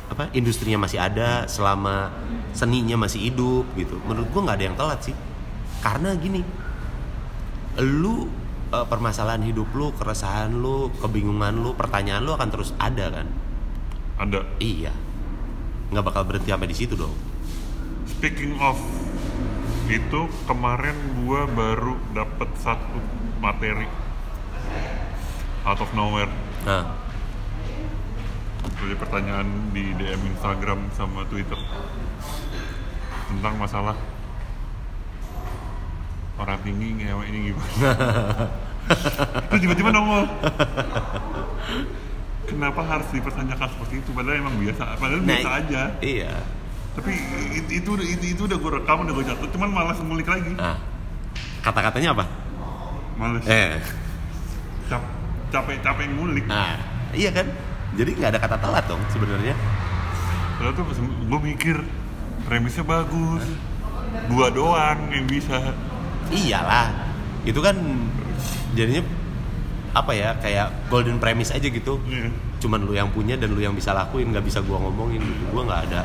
apa 0.08 0.32
industrinya 0.32 0.80
masih 0.80 1.04
ada 1.04 1.46
selama 1.52 2.12
seninya 2.56 2.96
masih 2.96 3.28
hidup 3.28 3.68
gitu. 3.76 4.00
Menurut 4.08 4.28
gua 4.32 4.42
nggak 4.48 4.58
ada 4.58 4.66
yang 4.66 4.78
telat 4.80 5.00
sih. 5.04 5.16
Karena 5.84 6.16
gini 6.16 6.42
lu 7.78 8.26
eh, 8.74 8.86
permasalahan 8.88 9.44
hidup 9.46 9.70
lu 9.76 9.94
keresahan 9.94 10.50
lu 10.50 10.90
kebingungan 10.98 11.62
lu 11.62 11.76
pertanyaan 11.76 12.24
lu 12.24 12.34
akan 12.34 12.50
terus 12.50 12.72
ada 12.80 13.12
kan? 13.12 13.28
Ada. 14.18 14.42
iya. 14.58 14.96
Nggak 15.94 16.04
bakal 16.04 16.24
berhenti 16.26 16.50
sampai 16.50 16.70
di 16.72 16.78
situ 16.78 16.96
dong. 16.98 17.14
Speaking 18.10 18.58
of 18.58 18.80
itu 19.88 20.28
kemarin 20.50 20.98
gue 21.24 21.42
baru 21.54 21.96
dapet 22.12 22.50
satu 22.60 23.00
materi. 23.40 23.88
Out 25.68 25.84
of 25.84 25.92
nowhere. 25.94 26.32
Nah 26.64 27.07
dari 28.78 28.96
pertanyaan 28.96 29.48
di 29.74 29.94
DM 29.98 30.22
Instagram 30.38 30.80
sama 30.94 31.26
Twitter. 31.28 31.58
Tentang 33.28 33.54
masalah 33.58 33.98
orang 36.38 36.60
tinggi 36.62 37.02
ngewe 37.02 37.24
ini 37.28 37.38
gimana? 37.52 37.90
Terus 39.52 39.60
tiba-tiba 39.60 39.90
nongol. 39.92 40.24
Kenapa 42.48 42.80
harus 42.88 43.08
dipertanyakan 43.12 43.68
seperti 43.76 44.00
itu? 44.00 44.10
Padahal 44.16 44.40
emang 44.40 44.56
biasa. 44.56 44.96
Padahal 44.96 45.22
biasa 45.26 45.50
aja. 45.66 45.82
iya. 46.00 46.32
Tapi 46.98 47.14
itu 47.54 47.70
itu, 47.78 47.92
itu, 48.02 48.26
itu 48.34 48.42
udah 48.50 48.58
gue 48.58 48.72
rekam 48.82 49.06
udah 49.06 49.14
gue 49.14 49.26
catat 49.30 49.50
cuman 49.54 49.70
malas 49.70 50.02
ngulik 50.02 50.26
lagi. 50.26 50.54
Nah 50.58 50.82
kata-katanya 51.62 52.16
apa? 52.18 52.26
Males. 53.20 53.44
Eh. 53.46 53.78
Cap, 54.90 55.04
capek 55.54 55.78
capek 55.84 56.08
ngulik. 56.18 56.46
Nah 56.50 56.80
iya 57.14 57.30
kan 57.30 57.46
jadi 57.98 58.10
nggak 58.14 58.30
ada 58.38 58.40
kata 58.40 58.58
telat 58.62 58.86
dong 58.86 59.02
sebenarnya. 59.10 59.58
Lalu 60.62 60.72
tuh 60.74 60.84
gue 61.02 61.40
mikir 61.54 61.78
premisnya 62.46 62.86
bagus. 62.86 63.44
Gua 64.32 64.48
doang 64.48 65.12
yang 65.12 65.28
bisa. 65.28 65.76
Iyalah 66.32 66.92
itu 67.44 67.60
kan 67.60 67.76
jadinya 68.76 69.04
apa 69.96 70.12
ya 70.14 70.36
kayak 70.38 70.88
golden 70.88 71.18
premise 71.18 71.52
aja 71.52 71.68
gitu. 71.68 71.98
Iya. 72.06 72.30
cuman 72.58 72.90
lu 72.90 72.98
yang 72.98 73.14
punya 73.14 73.38
dan 73.38 73.54
lu 73.54 73.62
yang 73.62 73.78
bisa 73.78 73.94
lakuin 73.94 74.34
nggak 74.34 74.42
bisa 74.42 74.66
gua 74.66 74.82
ngomongin 74.82 75.22
gitu. 75.22 75.44
Gua 75.54 75.62
nggak 75.66 75.82
ada 75.92 76.02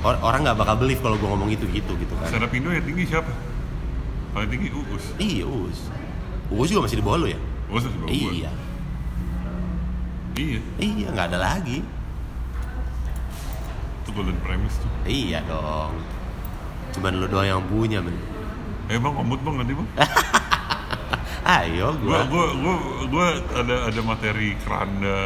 Or- 0.00 0.20
orang 0.20 0.44
nggak 0.44 0.56
bakal 0.60 0.76
believe 0.76 1.00
kalau 1.00 1.16
gua 1.16 1.32
ngomong 1.36 1.48
itu 1.52 1.64
gitu 1.72 1.92
gitu 1.96 2.14
kan. 2.20 2.28
Up 2.36 2.52
Indo 2.52 2.68
yang 2.68 2.84
tinggi 2.84 3.04
siapa? 3.08 3.32
Paling 4.36 4.50
tinggi 4.52 4.68
Uus 4.70 5.04
iya 5.16 5.44
us 5.48 5.88
us 6.52 6.68
juga 6.68 6.84
masih 6.84 7.00
di 7.00 7.04
bawah 7.04 7.18
lu 7.24 7.28
ya? 7.32 7.40
Uus 7.72 7.82
masih 7.88 7.98
bawah 8.00 8.12
gua. 8.12 8.52
Iya. 10.36 10.60
Iya 10.78 11.06
nggak 11.10 11.26
ada 11.34 11.38
lagi. 11.38 11.78
Itu 14.04 14.10
golden 14.14 14.38
premise 14.42 14.76
tuh. 14.78 14.90
Iya 15.06 15.42
dong. 15.46 15.98
Cuman 16.94 17.12
lu 17.22 17.26
doang 17.30 17.46
yang 17.46 17.62
punya 17.70 18.02
men 18.02 18.18
bang 18.90 19.14
komut 19.14 19.38
bang 19.46 19.54
nanti 19.62 19.72
bang? 19.78 19.88
Ayo 21.62 21.96
gua. 22.04 22.26
Gua 22.28 22.46
gua 22.52 22.76
gua 22.76 22.76
gua 23.08 23.26
ada 23.56 23.76
ada 23.88 24.00
materi 24.04 24.58
keranda. 24.60 25.22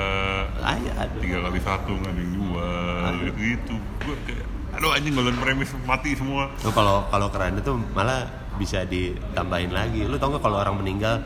Ayo 0.62 0.90
ada 0.94 1.14
tiga 1.18 1.42
kali 1.42 1.60
satu 1.64 1.90
nggak 1.96 2.12
ada 2.12 2.20
yang 2.20 2.32
jual. 2.36 3.12
Gitu 3.18 3.40
gitu. 3.40 3.74
Gua 4.04 4.16
kayak 4.28 4.46
aduh 4.74 4.90
anjing 4.90 5.14
golden 5.14 5.38
premise 5.38 5.72
mati 5.86 6.18
semua. 6.18 6.50
Lu 6.66 6.70
kalau 6.74 7.06
kalau 7.10 7.30
keren 7.30 7.58
itu 7.58 7.72
malah 7.94 8.26
bisa 8.58 8.86
ditambahin 8.86 9.74
lagi. 9.74 10.06
Lu 10.06 10.18
tau 10.18 10.34
gak 10.34 10.42
kalau 10.42 10.58
orang 10.62 10.78
meninggal 10.78 11.22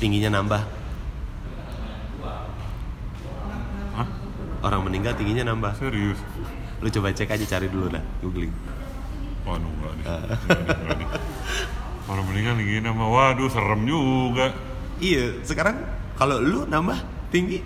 tingginya 0.00 0.40
nambah? 0.40 0.79
Orang 4.60 4.84
meninggal 4.84 5.16
tingginya 5.16 5.50
nambah. 5.52 5.72
serius 5.76 6.20
Lu 6.80 6.88
coba 6.88 7.12
cek 7.12 7.28
aja 7.28 7.44
cari 7.44 7.68
dulu 7.68 7.92
dah, 7.92 8.00
googling. 8.20 8.52
waduh 9.40 9.64
enggak 9.66 9.92
nih 9.96 10.04
Nggak 10.04 10.96
nih, 11.00 11.08
orang 12.06 12.24
meninggal 12.28 12.54
gini 12.60 12.80
nama 12.84 13.04
waduh 13.08 13.48
serem 13.48 13.82
juga 13.88 14.52
Iya, 15.00 15.40
sekarang 15.40 15.80
kalau 16.12 16.36
lu 16.44 16.68
nambah 16.68 17.00
tinggi, 17.32 17.64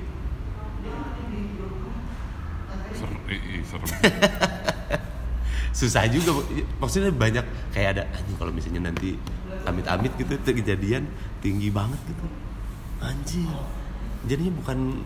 Ser 2.94 3.10
serem 3.66 3.88
susah 5.78 6.06
juga. 6.06 6.30
Maksudnya 6.78 7.10
banyak 7.10 7.42
kayak 7.74 7.98
ada 7.98 8.02
anjing 8.14 8.38
kalau 8.38 8.54
misalnya 8.54 8.86
nanti 8.86 9.18
amit-amit 9.66 10.14
gitu 10.14 10.38
itu 10.38 10.50
kejadian 10.62 11.10
tinggi 11.42 11.74
banget 11.74 11.98
gitu. 12.06 12.24
Anjir. 13.02 13.50
Jadinya 14.30 14.54
bukan 14.62 15.02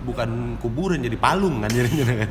bukan 0.00 0.56
kuburan 0.56 0.96
jadi 0.98 1.14
palung 1.14 1.58
kan 1.58 1.68
jadinya 1.68 2.04
kan. 2.16 2.28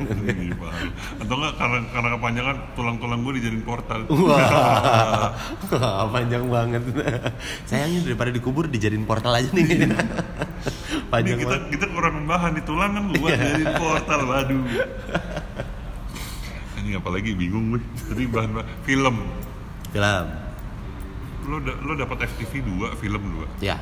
Atau 1.18 1.34
enggak 1.34 1.52
karena 1.54 1.76
karena 1.88 2.08
kepanjangan 2.14 2.56
tulang-tulang 2.72 3.18
gue 3.20 3.32
dijadiin 3.38 3.62
portal 3.62 3.98
Wah, 4.08 5.30
wah, 5.70 6.04
panjang 6.12 6.44
banget. 6.46 6.80
Sayangnya 7.64 7.98
daripada 8.04 8.28
dikubur 8.28 8.66
dijadiin 8.66 9.02
portal 9.02 9.32
aja 9.32 9.48
nih. 9.50 9.64
ini 9.64 9.86
panjang 11.08 11.36
kita 11.36 11.50
banget. 11.50 11.62
kita 11.72 11.84
kurang 11.88 12.14
bahan 12.24 12.50
di 12.52 12.62
tulang 12.62 12.90
kan 12.92 13.02
buat 13.10 13.30
Iya. 13.30 13.42
jadiin 13.42 13.70
portal 13.74 14.20
waduh 14.24 14.60
ini 16.78 16.90
apalagi 16.94 17.30
bingung 17.32 17.64
gue 17.70 17.78
tadi 18.02 18.22
bahan 18.24 18.50
bahan 18.52 18.66
film 18.82 19.14
Film. 19.88 20.26
lo 21.44 21.56
da- 21.58 21.78
lo 21.80 21.92
dapat 21.94 22.28
FTV 22.28 22.60
2 22.60 22.92
film 22.94 23.22
2 23.40 23.64
Ya. 23.64 23.76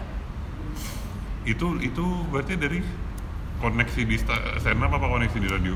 itu 1.42 1.64
itu 1.80 2.02
berarti 2.28 2.52
dari 2.54 2.78
koneksi 3.58 4.00
di 4.02 4.16
sta- 4.16 4.56
stand 4.56 4.78
up 4.78 4.90
apa 4.90 5.06
koneksi 5.06 5.38
di 5.38 5.48
radio 5.48 5.74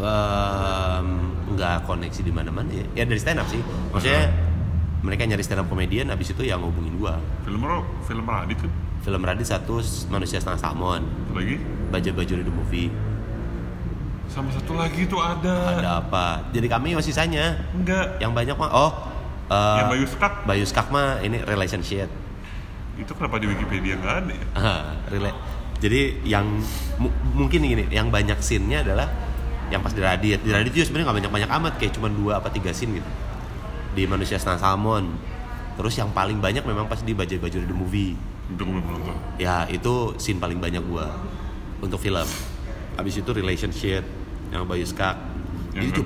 Em, 0.00 1.06
nggak 1.50 1.84
koneksi 1.84 2.20
di 2.20 2.32
mana-mana 2.32 2.72
ya. 2.72 2.86
Ya 2.94 3.04
dari 3.04 3.16
stand 3.16 3.36
up 3.36 3.44
sih. 3.46 3.60
Maksudnya 3.90 4.32
mereka 5.00 5.22
nyari 5.22 5.40
stand 5.40 5.60
up 5.60 5.68
komedian 5.68 6.08
habis 6.08 6.28
itu 6.28 6.40
yang 6.40 6.58
ngubungin 6.58 6.96
gua. 6.96 7.20
film 7.42 7.60
lo 7.60 7.84
film 8.02 8.24
Radit 8.24 8.56
kan 8.58 8.72
Film 9.00 9.20
Radit 9.20 9.44
satu 9.44 9.76
manusia 10.08 10.36
setengah 10.36 10.56
salmon. 10.58 11.04
Lagi 11.30 11.60
Baja 11.88 12.10
baju 12.10 12.32
di 12.32 12.40
the 12.40 12.48
movie. 12.50 12.88
sama 14.26 14.46
satu 14.48 14.72
lagi 14.72 15.04
itu 15.04 15.18
ada, 15.18 15.74
Ada 15.76 15.90
apa? 16.00 16.48
Jadi 16.48 16.64
cameo 16.64 16.96
sisanya. 17.00 17.60
enggak 17.74 18.16
Yang 18.18 18.32
banyak 18.32 18.56
mah 18.56 18.70
oh 18.70 18.92
eh, 19.48 19.76
yang 19.76 19.90
Bayu 19.90 20.06
Skak 20.06 20.32
Bayu 20.44 20.64
Skak 20.64 20.86
mah 20.88 21.20
ini 21.20 21.42
relationship. 21.42 22.08
itu 22.94 23.10
kenapa 23.10 23.36
di 23.36 23.48
Wikipedia 23.48 23.96
nggak 23.96 24.14
ada 24.18 24.32
ya 24.32 24.46
Ah, 24.54 24.84
rela- 25.08 25.36
Jadi 25.80 26.00
yang 26.22 26.44
mu- 26.96 27.12
mungkin 27.34 27.60
gini, 27.60 27.88
yang 27.88 28.08
banyak 28.08 28.36
scene-nya 28.38 28.84
adalah 28.84 29.08
yang 29.68 29.80
pas 29.80 29.90
di 29.90 29.98
Radit. 29.98 30.38
Di 30.38 30.50
Radit 30.50 30.70
juga 30.70 30.84
sebenarnya 30.84 31.06
nggak 31.06 31.18
banyak-banyak 31.20 31.50
amat, 31.52 31.72
kayak 31.76 31.92
cuma 31.94 32.08
dua 32.08 32.36
apa 32.36 32.48
tiga 32.48 32.70
scene 32.70 32.94
gitu. 32.94 33.10
Di 33.90 34.04
Manusia 34.04 34.36
Setengah 34.36 34.60
Salmon. 34.60 35.08
Terus 35.74 35.96
yang 35.96 36.10
paling 36.10 36.36
banyak 36.36 36.60
memang 36.62 36.84
pas 36.84 37.00
di 37.00 37.10
Bajaj 37.10 37.38
Baju 37.38 37.56
the 37.58 37.72
Movie. 37.74 38.12
itu 38.50 38.58
gue 38.58 38.74
belum 38.74 38.82
nonton 38.84 39.14
Ya 39.38 39.62
itu 39.64 39.92
scene 40.16 40.36
paling 40.36 40.58
banyak 40.58 40.82
gua 40.82 41.06
untuk 41.78 41.96
film. 41.96 42.26
Habis 42.92 43.14
itu 43.16 43.30
relationship 43.30 44.02
yang 44.50 44.66
Bayu 44.66 44.82
Skak. 44.82 45.16
Yang 45.72 45.96
itu 45.96 46.02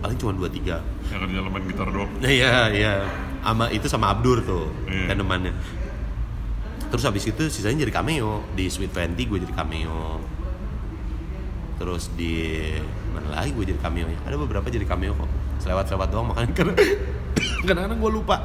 paling 0.00 0.16
cuma 0.16 0.32
dua 0.32 0.48
tiga. 0.48 0.78
yang 1.10 1.20
kerja 1.20 1.42
main 1.42 1.64
gitar 1.66 1.88
doang 1.90 2.08
Iya, 2.22 2.70
iya. 2.70 2.94
Sama 3.42 3.66
itu 3.68 3.84
sama 3.84 4.06
Abdur 4.08 4.38
tuh, 4.40 4.70
Iya. 4.86 5.10
kan 5.10 5.16
temannya. 5.18 5.52
Terus 6.90 7.04
habis 7.06 7.22
itu 7.22 7.42
sisanya 7.46 7.86
jadi 7.86 7.94
cameo. 7.94 8.42
Di 8.52 8.66
Sweet 8.66 8.90
Twenty 8.90 9.22
gue 9.24 9.38
jadi 9.40 9.54
cameo. 9.54 10.18
terus 11.80 12.12
di 12.12 12.60
mana 13.16 13.40
lagi 13.40 13.56
gue 13.56 13.64
jadi 13.72 13.80
cameo 13.80 14.04
nya 14.04 14.20
ada 14.28 14.36
beberapa 14.36 14.68
jadi 14.68 14.84
cameo 14.84 15.16
kok. 15.16 15.30
Selewat-selewat 15.64 16.12
doang 16.12 16.28
makanya 16.28 16.52
karena 16.52 16.74
kadang-kadang 17.64 17.96
gue 17.96 18.10
lupa. 18.12 18.36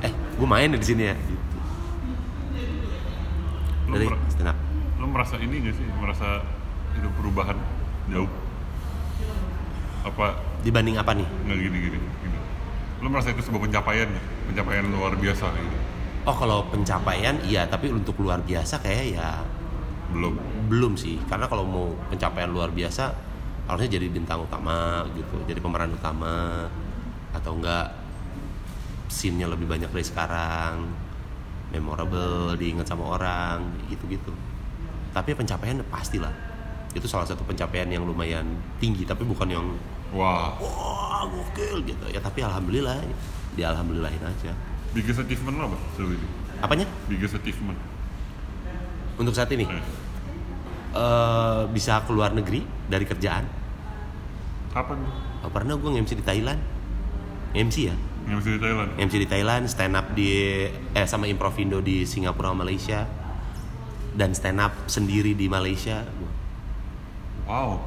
Eh 0.00 0.08
gue 0.08 0.48
main 0.48 0.72
di 0.72 0.80
sini 0.80 1.04
ya? 1.04 1.12
Gitu. 1.12 1.36
Lu, 3.88 3.94
dari 3.96 4.08
mer- 4.08 4.24
stand 4.32 4.48
up. 4.48 4.56
lu 4.96 5.04
merasa 5.04 5.36
ini 5.36 5.60
gak 5.68 5.76
sih? 5.76 5.84
Merasa 6.00 6.40
hidup 6.96 7.12
perubahan 7.20 7.60
jauh? 8.08 8.30
Apa 10.08 10.40
dibanding 10.64 10.96
apa 10.96 11.12
nih? 11.12 11.28
Nggak 11.44 11.58
gini 11.60 11.76
gini 11.92 11.98
gini. 12.00 12.38
Lu 13.04 13.12
merasa 13.12 13.36
itu 13.36 13.44
sebuah 13.44 13.68
pencapaian 13.68 14.08
pencapaian 14.48 14.88
luar 14.88 15.12
biasa 15.12 15.44
gitu 15.52 15.78
oh 16.28 16.36
kalau 16.36 16.68
pencapaian 16.68 17.40
iya. 17.48 17.64
Tapi 17.64 17.88
untuk 17.88 18.20
luar 18.20 18.44
biasa 18.44 18.84
kayak 18.84 19.04
ya 19.16 19.40
belum. 20.12 20.36
Belum 20.68 20.92
sih. 20.94 21.16
Karena 21.26 21.48
kalau 21.48 21.64
mau 21.64 21.86
pencapaian 22.12 22.52
luar 22.52 22.68
biasa 22.68 23.10
harusnya 23.68 23.96
jadi 23.96 24.06
bintang 24.12 24.44
utama 24.44 25.08
gitu. 25.16 25.40
Jadi 25.48 25.58
pemeran 25.58 25.96
utama. 25.96 26.68
Atau 27.32 27.56
enggak 27.56 27.92
scene-nya 29.08 29.48
lebih 29.48 29.64
banyak 29.64 29.88
dari 29.88 30.04
sekarang. 30.04 30.84
Memorable 31.72 32.56
diingat 32.56 32.88
sama 32.88 33.16
orang 33.16 33.60
gitu 33.88 34.04
gitu 34.08 34.32
tapi 35.12 35.34
pencapaian 35.34 35.82
pastilah. 35.88 36.32
Itu 36.94 37.10
salah 37.10 37.26
satu 37.28 37.44
pencapaian 37.44 37.90
yang 37.90 38.06
lumayan 38.06 38.46
tinggi 38.80 39.02
tapi 39.02 39.24
bukan 39.26 39.48
yang 39.50 39.66
wah. 40.12 40.56
Wah 40.62 41.26
gokil 41.28 41.84
gitu. 41.84 42.06
Ya 42.12 42.22
tapi 42.22 42.46
alhamdulillah 42.46 43.02
di 43.58 43.62
alhamdulillahin 43.66 44.22
aja 44.22 44.54
biggest 44.92 45.20
achievement 45.22 45.56
lo 45.58 45.64
apa 45.72 45.78
sejauh 45.96 46.12
ini? 46.12 46.28
Apanya? 46.64 46.86
Biggest 47.06 47.38
achievement. 47.38 47.78
Untuk 49.18 49.34
saat 49.34 49.50
ini? 49.52 49.66
Eh, 49.66 49.82
eh 50.94 51.62
bisa 51.70 52.02
keluar 52.06 52.32
negeri 52.34 52.62
dari 52.86 53.04
kerjaan? 53.04 53.44
Kapan? 54.72 54.98
Oh, 55.42 55.50
pernah 55.50 55.74
gue 55.78 55.90
nge-MC 55.90 56.18
di 56.18 56.24
Thailand. 56.24 56.60
MC 57.56 57.76
ya? 57.88 57.96
Masih 58.28 58.60
di 58.60 58.60
Thailand. 58.60 58.90
MC 59.00 59.14
di 59.24 59.28
Thailand 59.28 59.64
stand 59.72 59.94
up 59.96 60.06
di 60.12 60.28
eh 60.92 61.06
sama 61.08 61.24
Improvindo 61.24 61.80
di 61.80 62.04
Singapura 62.04 62.52
Malaysia. 62.52 63.08
Dan 64.12 64.36
stand 64.36 64.60
up 64.60 64.74
sendiri 64.90 65.32
di 65.32 65.48
Malaysia. 65.48 66.04
Wow. 67.48 67.80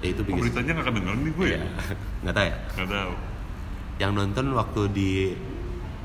Ya 0.00 0.14
itu 0.14 0.22
biggest. 0.22 0.54
beritanya 0.54 0.70
nggak 0.78 0.86
kedengeran 0.88 1.18
nih 1.20 1.32
gue 1.34 1.48
ya? 1.50 1.58
Iya. 1.58 1.68
nggak 2.22 2.34
tahu 2.34 2.46
ya? 2.46 2.56
Nggak 2.78 2.88
tahu. 2.88 3.12
Yang 3.98 4.12
nonton 4.14 4.46
waktu 4.54 4.80
di 4.94 5.10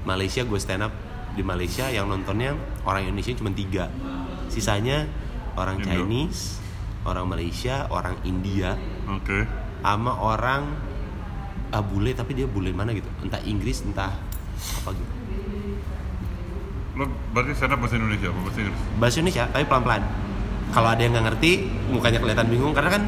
Malaysia 0.03 0.41
gue 0.41 0.59
stand 0.59 0.83
up 0.83 0.93
di 1.33 1.41
Malaysia 1.41 1.87
yang 1.87 2.05
nontonnya 2.05 2.53
orang 2.83 3.07
Indonesia 3.07 3.33
cuma 3.33 3.49
tiga. 3.49 3.89
Sisanya 4.47 5.09
orang 5.53 5.79
Indo. 5.79 5.89
Chinese 5.89 6.61
orang 7.03 7.25
Malaysia 7.25 7.85
orang 7.89 8.15
India 8.23 8.79
oke. 9.05 9.43
sama 9.81 10.15
orang 10.15 10.63
ah, 11.69 11.81
bule 11.81 12.13
tapi 12.13 12.33
dia 12.33 12.45
bule 12.45 12.69
mana 12.69 12.93
gitu? 12.93 13.09
Entah 13.19 13.41
Inggris 13.43 13.81
entah 13.81 14.13
apa 14.77 14.89
gitu. 14.93 15.13
Lo 16.93 17.03
berarti 17.33 17.51
stand 17.57 17.73
up 17.73 17.79
bahasa 17.81 17.97
Indonesia 17.97 18.29
apa? 18.29 18.39
Bahasa 18.39 18.59
Inggris? 18.61 18.79
Bahasa 18.95 19.15
Indonesia 19.17 19.43
tapi 19.49 19.63
pelan-pelan. 19.65 20.03
Kalau 20.69 20.89
ada 20.89 21.01
yang 21.01 21.13
nggak 21.13 21.25
ngerti 21.33 21.51
mukanya 21.89 22.19
kelihatan 22.21 22.47
bingung 22.49 22.73
karena 22.73 22.89
kan 22.91 23.03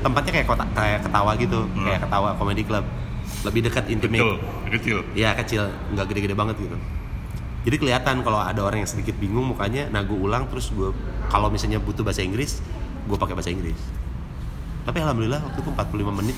tempatnya 0.00 0.32
kayak 0.36 0.48
kota 0.48 0.64
kayak 0.72 1.00
ketawa 1.00 1.32
gitu 1.36 1.60
Hmm. 1.64 1.84
kayak 1.84 2.00
ketawa 2.04 2.36
comedy 2.36 2.64
club 2.64 2.84
lebih 3.44 3.60
dekat 3.62 3.84
intimate. 3.86 4.40
Kecil 4.72 5.04
ya 5.12 5.36
kecil. 5.36 5.68
Nggak 5.92 6.06
gede-gede 6.10 6.34
banget 6.34 6.56
gitu. 6.58 6.76
Jadi 7.64 7.76
kelihatan 7.78 8.20
kalau 8.20 8.40
ada 8.40 8.60
orang 8.60 8.84
yang 8.84 8.90
sedikit 8.90 9.16
bingung 9.16 9.44
mukanya 9.46 9.88
nah 9.88 10.04
gue 10.04 10.12
ulang 10.12 10.48
terus 10.48 10.68
gue 10.68 10.92
kalau 11.28 11.48
misalnya 11.48 11.80
butuh 11.80 12.04
bahasa 12.04 12.20
Inggris 12.20 12.60
gue 13.04 13.16
pakai 13.16 13.32
bahasa 13.32 13.48
Inggris. 13.48 13.76
Tapi 14.84 15.00
alhamdulillah 15.00 15.40
waktu 15.40 15.64
itu 15.64 15.70
45 15.72 16.18
menit 16.20 16.36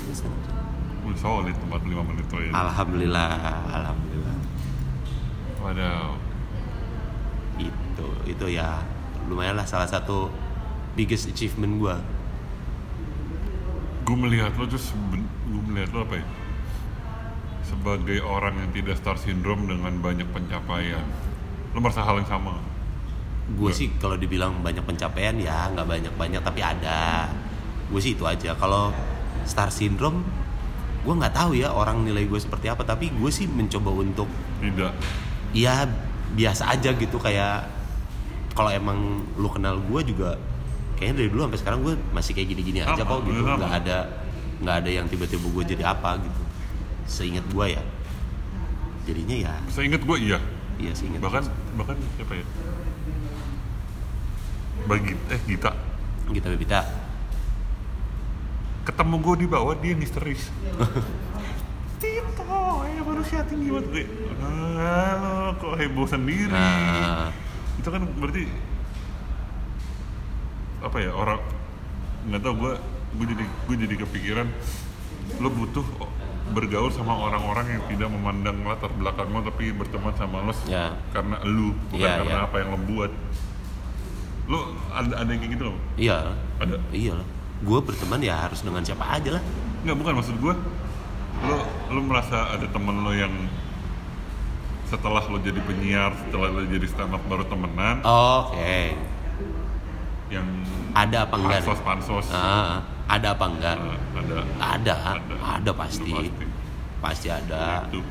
Wih, 1.03 1.15
solid 1.15 1.55
45 1.67 1.83
menit 2.03 2.25
tuh 2.27 2.39
ya 2.43 2.51
alhamdulillah 2.51 3.31
alhamdulillah. 3.71 4.37
Waduh 5.63 6.15
itu 7.57 8.07
itu 8.29 8.47
ya 8.53 8.79
lumayan 9.27 9.57
lah 9.57 9.67
salah 9.67 9.89
satu 9.89 10.31
biggest 10.95 11.27
achievement 11.27 11.81
gue 11.81 11.95
gue 14.07 14.17
melihat 14.17 14.55
lo 14.55 14.71
seben- 14.71 15.27
gue 15.51 15.63
melihat 15.67 15.91
lo 15.91 16.07
apa 16.07 16.23
ya 16.23 16.27
sebagai 17.67 18.23
orang 18.23 18.63
yang 18.63 18.71
tidak 18.71 18.95
star 18.97 19.19
syndrome 19.19 19.67
dengan 19.67 19.91
banyak 19.99 20.27
pencapaian. 20.31 21.03
Lo 21.75 21.83
merasa 21.83 22.07
hal 22.07 22.23
yang 22.23 22.31
sama? 22.31 22.63
Gue 23.59 23.71
sih 23.75 23.91
kalau 23.99 24.15
dibilang 24.19 24.63
banyak 24.63 24.83
pencapaian 24.83 25.35
ya 25.39 25.71
nggak 25.75 25.87
banyak 25.87 26.15
banyak 26.15 26.43
tapi 26.43 26.63
ada. 26.63 27.31
Gue 27.91 27.99
sih 27.99 28.15
itu 28.15 28.23
aja. 28.23 28.55
Kalau 28.55 28.95
star 29.47 29.71
syndrome 29.75 30.23
gue 31.07 31.15
nggak 31.15 31.35
tahu 31.35 31.55
ya 31.55 31.71
orang 31.71 32.03
nilai 32.03 32.27
gue 32.27 32.39
seperti 32.39 32.67
apa 32.67 32.83
tapi 32.83 33.15
gue 33.15 33.31
sih 33.31 33.47
mencoba 33.47 33.91
untuk 33.95 34.27
tidak. 34.63 34.95
Ya 35.55 35.87
biasa 36.35 36.75
aja 36.75 36.91
gitu 36.95 37.23
kayak 37.23 37.71
kalau 38.57 38.71
emang 38.75 39.23
lu 39.39 39.47
kenal 39.53 39.79
gue 39.79 40.01
juga 40.03 40.35
kayaknya 40.99 41.23
dari 41.23 41.29
dulu 41.31 41.41
sampai 41.47 41.61
sekarang 41.61 41.81
gue 41.85 41.95
masih 42.11 42.33
kayak 42.35 42.49
gini-gini 42.57 42.79
aja 42.83 43.05
kok 43.05 43.21
gitu. 43.29 43.45
nggak 43.45 43.75
ada 43.85 43.99
nggak 44.65 44.77
ada 44.81 44.91
yang 44.91 45.07
tiba-tiba 45.07 45.45
gue 45.45 45.65
jadi 45.77 45.85
apa 45.93 46.17
gitu 46.25 46.41
seingat 47.07 47.47
gue 47.49 47.67
ya. 47.73 47.83
Jadinya 49.07 49.37
ya 49.49 49.53
saya 49.71 49.87
ingat 49.87 50.03
gue 50.03 50.17
iya. 50.19 50.39
Iya 50.77 50.93
seingat 50.93 51.23
bahkan 51.23 51.45
bahkan 51.79 51.97
siapa 52.19 52.35
ya? 52.37 52.47
Bagi 54.85 55.15
eh 55.31 55.41
Gita. 55.47 55.73
Kita 56.27 56.49
kita 56.59 56.81
ketemu 58.87 59.15
gue 59.19 59.35
di 59.43 59.47
bawah 59.47 59.75
dia 59.79 59.95
histeris. 59.95 60.51
Tito 62.03 62.63
ya 62.87 63.01
manusia 63.03 63.41
tinggi 63.47 63.73
banget. 63.73 63.89
Gue 63.91 64.05
ah, 64.45 65.13
lo 65.19 65.35
kok 65.59 65.75
heboh 65.81 66.07
sendiri? 66.07 66.53
Nah. 66.53 67.33
Itu 67.81 67.89
kan 67.89 68.03
berarti 68.21 68.45
apa 70.87 71.03
ya 71.03 71.11
orang 71.11 71.41
nggak 72.31 72.43
tahu 72.47 72.55
gue 72.63 72.73
gue 73.17 73.27
jadi 73.33 73.45
gue 73.49 73.77
jadi 73.87 73.95
kepikiran 74.07 74.47
lo 75.43 75.49
butuh 75.51 75.87
bergaul 76.47 76.89
sama 76.89 77.13
orang-orang 77.13 77.67
yang 77.69 77.83
tidak 77.87 78.09
memandang 78.09 78.63
latar 78.63 78.91
belakang 78.93 79.29
lo 79.29 79.43
tapi 79.43 79.71
berteman 79.71 80.15
sama 80.15 80.41
lo 80.41 80.55
Ya. 80.65 80.95
karena 81.11 81.43
lu 81.43 81.75
bukan 81.89 82.03
Ya, 82.03 82.19
karena 82.21 82.39
ya. 82.39 82.47
apa 82.47 82.57
yang 82.59 82.69
lo 82.71 82.79
buat. 82.81 83.13
Lo 84.47 84.59
ada 84.91 85.13
ada 85.17 85.29
yang 85.29 85.41
kayak 85.41 85.53
gitu 85.53 85.65
loh? 85.67 85.79
Iya. 85.97 86.19
Ada? 86.57 86.77
Iya 86.91 87.13
lah. 87.19 87.27
Gue 87.59 87.79
berteman 87.81 88.21
ya 88.21 88.37
harus 88.39 88.61
dengan 88.61 88.81
siapa 88.81 89.05
aja 89.09 89.35
lah. 89.35 89.43
Nggak 89.83 89.97
bukan 89.97 90.13
maksud 90.15 90.37
gue 90.37 90.55
lo 91.43 91.57
lo 91.89 92.01
merasa 92.03 92.49
ada 92.49 92.65
temen 92.65 92.97
lo 93.01 93.11
yang 93.11 93.33
setelah 94.87 95.21
lo 95.21 95.37
jadi 95.37 95.59
penyiar 95.61 96.15
setelah 96.17 96.49
lo 96.49 96.63
jadi 96.63 96.87
stand 96.87 97.11
up 97.11 97.23
baru 97.27 97.43
temenan? 97.45 98.01
Oke. 98.03 98.95
Yang 100.27 100.47
ada 100.93 101.17
apa 101.23 101.35
enggak 101.37 101.61
pansos 101.61 101.81
pansos 101.83 102.27
Ah, 102.31 102.83
ada 103.07 103.29
apa 103.39 103.45
enggak? 103.47 103.77
Nah, 103.79 103.99
ada. 104.19 104.37
Ada. 104.59 104.95
Ada. 105.15 105.35
ada 105.63 105.71
pasti. 105.73 106.11
Itu 106.11 106.19
pasti. 106.19 106.47
pasti 106.99 107.29
ada. 107.31 107.87
Itu. 107.87 108.03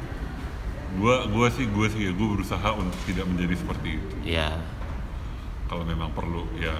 Gua 0.95 1.27
gua 1.27 1.47
sih 1.51 1.67
gua 1.67 1.87
sih 1.91 2.07
gua 2.15 2.27
berusaha 2.39 2.69
untuk 2.79 2.99
tidak 3.03 3.27
menjadi 3.27 3.55
seperti 3.59 3.99
itu. 3.99 4.15
Ya 4.23 4.55
kalau 5.67 5.83
memang 5.83 6.13
perlu 6.15 6.47
ya 6.55 6.71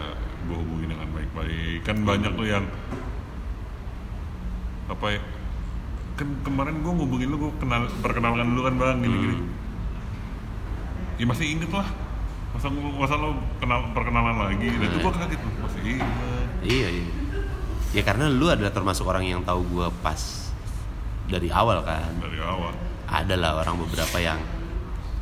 gua 0.48 0.58
hubungi 0.64 0.88
dengan 0.88 1.12
baik-baik. 1.12 1.84
Kan 1.84 2.08
banyak 2.08 2.32
tuh 2.40 2.48
yang 2.48 2.66
apa 4.86 5.06
ya 5.18 5.22
kan 6.16 6.30
kemarin 6.48 6.80
gua 6.80 6.94
ngubungin 6.96 7.28
lu 7.28 7.36
gua 7.36 7.52
kenal 7.60 7.92
perkenalkan 8.00 8.48
dulu 8.56 8.62
kan 8.70 8.76
bang 8.78 8.98
gini 9.02 9.18
gini 9.20 9.36
ya 11.20 11.26
masih 11.28 11.46
inget 11.52 11.72
lah. 11.76 11.88
Masa 12.56 12.72
masa 12.72 13.20
lo 13.20 13.36
kenal 13.60 13.92
perkenalan 13.92 14.48
lagi? 14.48 14.72
Dan 14.72 14.88
itu 14.88 14.98
gua 15.04 15.12
kaget 15.12 15.40
tuh. 15.44 15.52
Masih 15.60 15.82
inget. 15.84 16.08
Iya 16.64 16.88
iya 16.88 17.25
ya 17.96 18.04
karena 18.04 18.28
lu 18.28 18.52
adalah 18.52 18.76
termasuk 18.76 19.08
orang 19.08 19.24
yang 19.24 19.40
tahu 19.48 19.64
gue 19.72 19.88
pas 20.04 20.20
dari 21.32 21.48
awal 21.48 21.80
kan? 21.88 22.12
Dari 22.20 22.44
awal. 22.44 22.76
Ada 23.08 23.40
lah 23.40 23.64
orang 23.64 23.80
beberapa 23.88 24.20
yang 24.20 24.44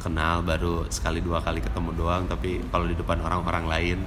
kenal 0.02 0.42
baru 0.42 0.90
sekali 0.90 1.22
dua 1.22 1.40
kali 1.46 1.62
ketemu 1.62 1.94
doang 1.94 2.26
tapi 2.26 2.66
kalau 2.74 2.90
di 2.90 2.98
depan 2.98 3.24
orang-orang 3.24 3.66
lain 3.72 4.00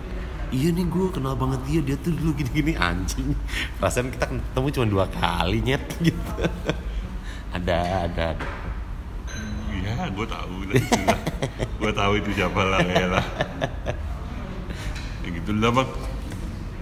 iya 0.53 0.69
nih 0.69 0.85
gue 0.87 1.09
kenal 1.09 1.33
banget 1.33 1.59
dia 1.65 1.81
dia 1.81 1.97
tuh 2.03 2.11
dulu 2.11 2.35
gini-gini. 2.35 2.75
Anjing. 2.75 3.39
Perasaan 3.79 4.11
kita 4.11 4.27
ketemu 4.35 4.67
cuma 4.75 4.87
dua 4.91 5.05
kali 5.15 5.63
nyet 5.63 5.87
gitu. 6.11 6.43
Ada 7.55 8.11
ada 8.11 8.23
ada. 8.35 8.49
Iya, 9.71 10.11
gue 10.11 10.27
tahu 10.27 10.55
gue 11.79 11.93
tahu 11.95 12.13
itu 12.19 12.31
siapa 12.35 12.63
lah 12.67 12.83
ya 12.83 13.07
lah. 13.15 13.27
Ya 15.23 15.29
gitu 15.31 15.55
lah 15.55 15.71
bang. 15.71 15.91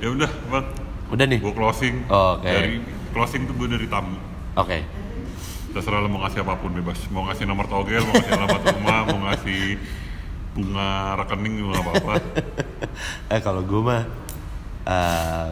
Ya 0.03 0.09
udah 0.13 0.33
bang, 0.53 0.67
udah 1.13 1.25
nih 1.29 1.39
gue 1.41 1.53
closing. 1.53 2.05
Oh, 2.09 2.41
oke. 2.41 2.49
Dari 2.49 2.81
closing 3.13 3.45
tuh 3.45 3.55
gue 3.59 3.69
dari 3.69 3.87
tamu. 3.89 4.17
oke 4.57 4.79
Terserah 5.75 6.07
lo 6.07 6.09
mau 6.09 6.23
ngasih 6.23 6.47
apa 6.47 6.55
pun 6.63 6.71
bebas. 6.71 7.03
Mau 7.11 7.27
ngasih 7.27 7.51
nomor 7.51 7.67
togel, 7.67 7.99
mau 8.07 8.15
ngasih 8.15 8.33
alamat 8.39 8.63
rumah, 8.79 8.99
mau 9.11 9.19
ngasih 9.27 9.63
bunga 10.55 11.19
rekening 11.19 11.55
juga 11.59 11.71
nggak 11.75 11.83
apa-apa. 11.83 12.15
eh 13.35 13.41
kalau 13.43 13.63
gue 13.67 13.81
mah 13.83 14.03
eh, 14.87 15.51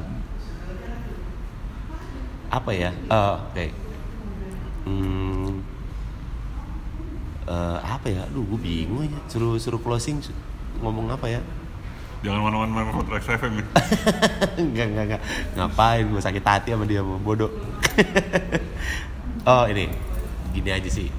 apa 2.52 2.70
ya 2.70 2.90
Eh, 2.94 3.34
oke 3.50 3.66
Hmm, 4.82 5.62
eh, 7.46 7.78
apa 7.82 8.06
ya 8.10 8.26
aduh 8.26 8.42
gue 8.50 8.58
bingung 8.58 9.06
ya 9.06 9.20
suruh 9.30 9.54
suruh 9.58 9.78
closing 9.78 10.18
ngomong 10.82 11.06
apa 11.14 11.30
ya 11.30 11.40
Jangan 12.22 12.38
mana-mana 12.40 12.70
main 12.72 13.02
Rex 13.04 13.26
FM 13.26 13.52
ya. 13.58 13.66
enggak 14.62 14.86
enggak 14.88 15.04
enggak 15.10 15.22
ngapain 15.54 16.06
gue 16.06 16.22
sakit 16.22 16.44
hati 16.44 16.68
sama 16.70 16.86
dia 16.86 17.02
mau 17.02 17.18
bodoh 17.18 17.50
oh 19.50 19.64
ini 19.66 19.90
gini 20.50 20.70
aja 20.70 20.86
sih 20.86 21.10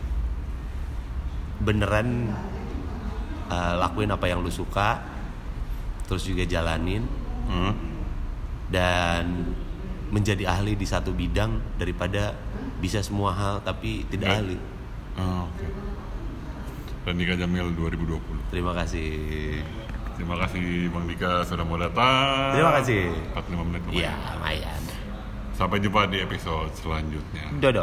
beneran 1.60 2.32
eh, 3.48 3.74
lakuin 3.76 4.10
apa 4.10 4.26
yang 4.26 4.40
lu 4.40 4.48
suka 4.48 5.04
terus 6.06 6.24
juga 6.24 6.44
jalanin 6.44 7.04
Hmm. 7.44 7.76
dan 8.72 9.52
menjadi 10.08 10.48
ahli 10.48 10.80
di 10.80 10.88
satu 10.88 11.12
bidang 11.12 11.60
daripada 11.76 12.32
bisa 12.80 13.04
semua 13.04 13.36
hal 13.36 13.60
tapi 13.60 14.08
tidak 14.08 14.32
Ya. 14.32 14.36
ahli 14.40 14.58
Oh, 15.14 15.46
oke. 15.46 15.68
Dan 17.04 17.20
Dika 17.20 17.36
Jamil 17.36 17.76
2020. 17.76 18.48
terima 18.48 18.72
kasih 18.72 19.12
Terima 20.24 20.40
kasih 20.40 20.88
Bang 20.88 21.04
Dika 21.04 21.44
sudah 21.44 21.68
mau 21.68 21.76
datang. 21.76 22.56
Terima 22.56 22.72
kasih. 22.80 23.12
45 23.36 23.68
menit 23.68 23.82
lumayan. 23.84 24.00
iya 24.00 24.14
lumayan 24.32 24.82
Sampai 25.54 25.78
jumpa 25.78 26.08
di 26.08 26.18
episode 26.18 26.72
selanjutnya. 26.74 27.44
dodo 27.54 27.70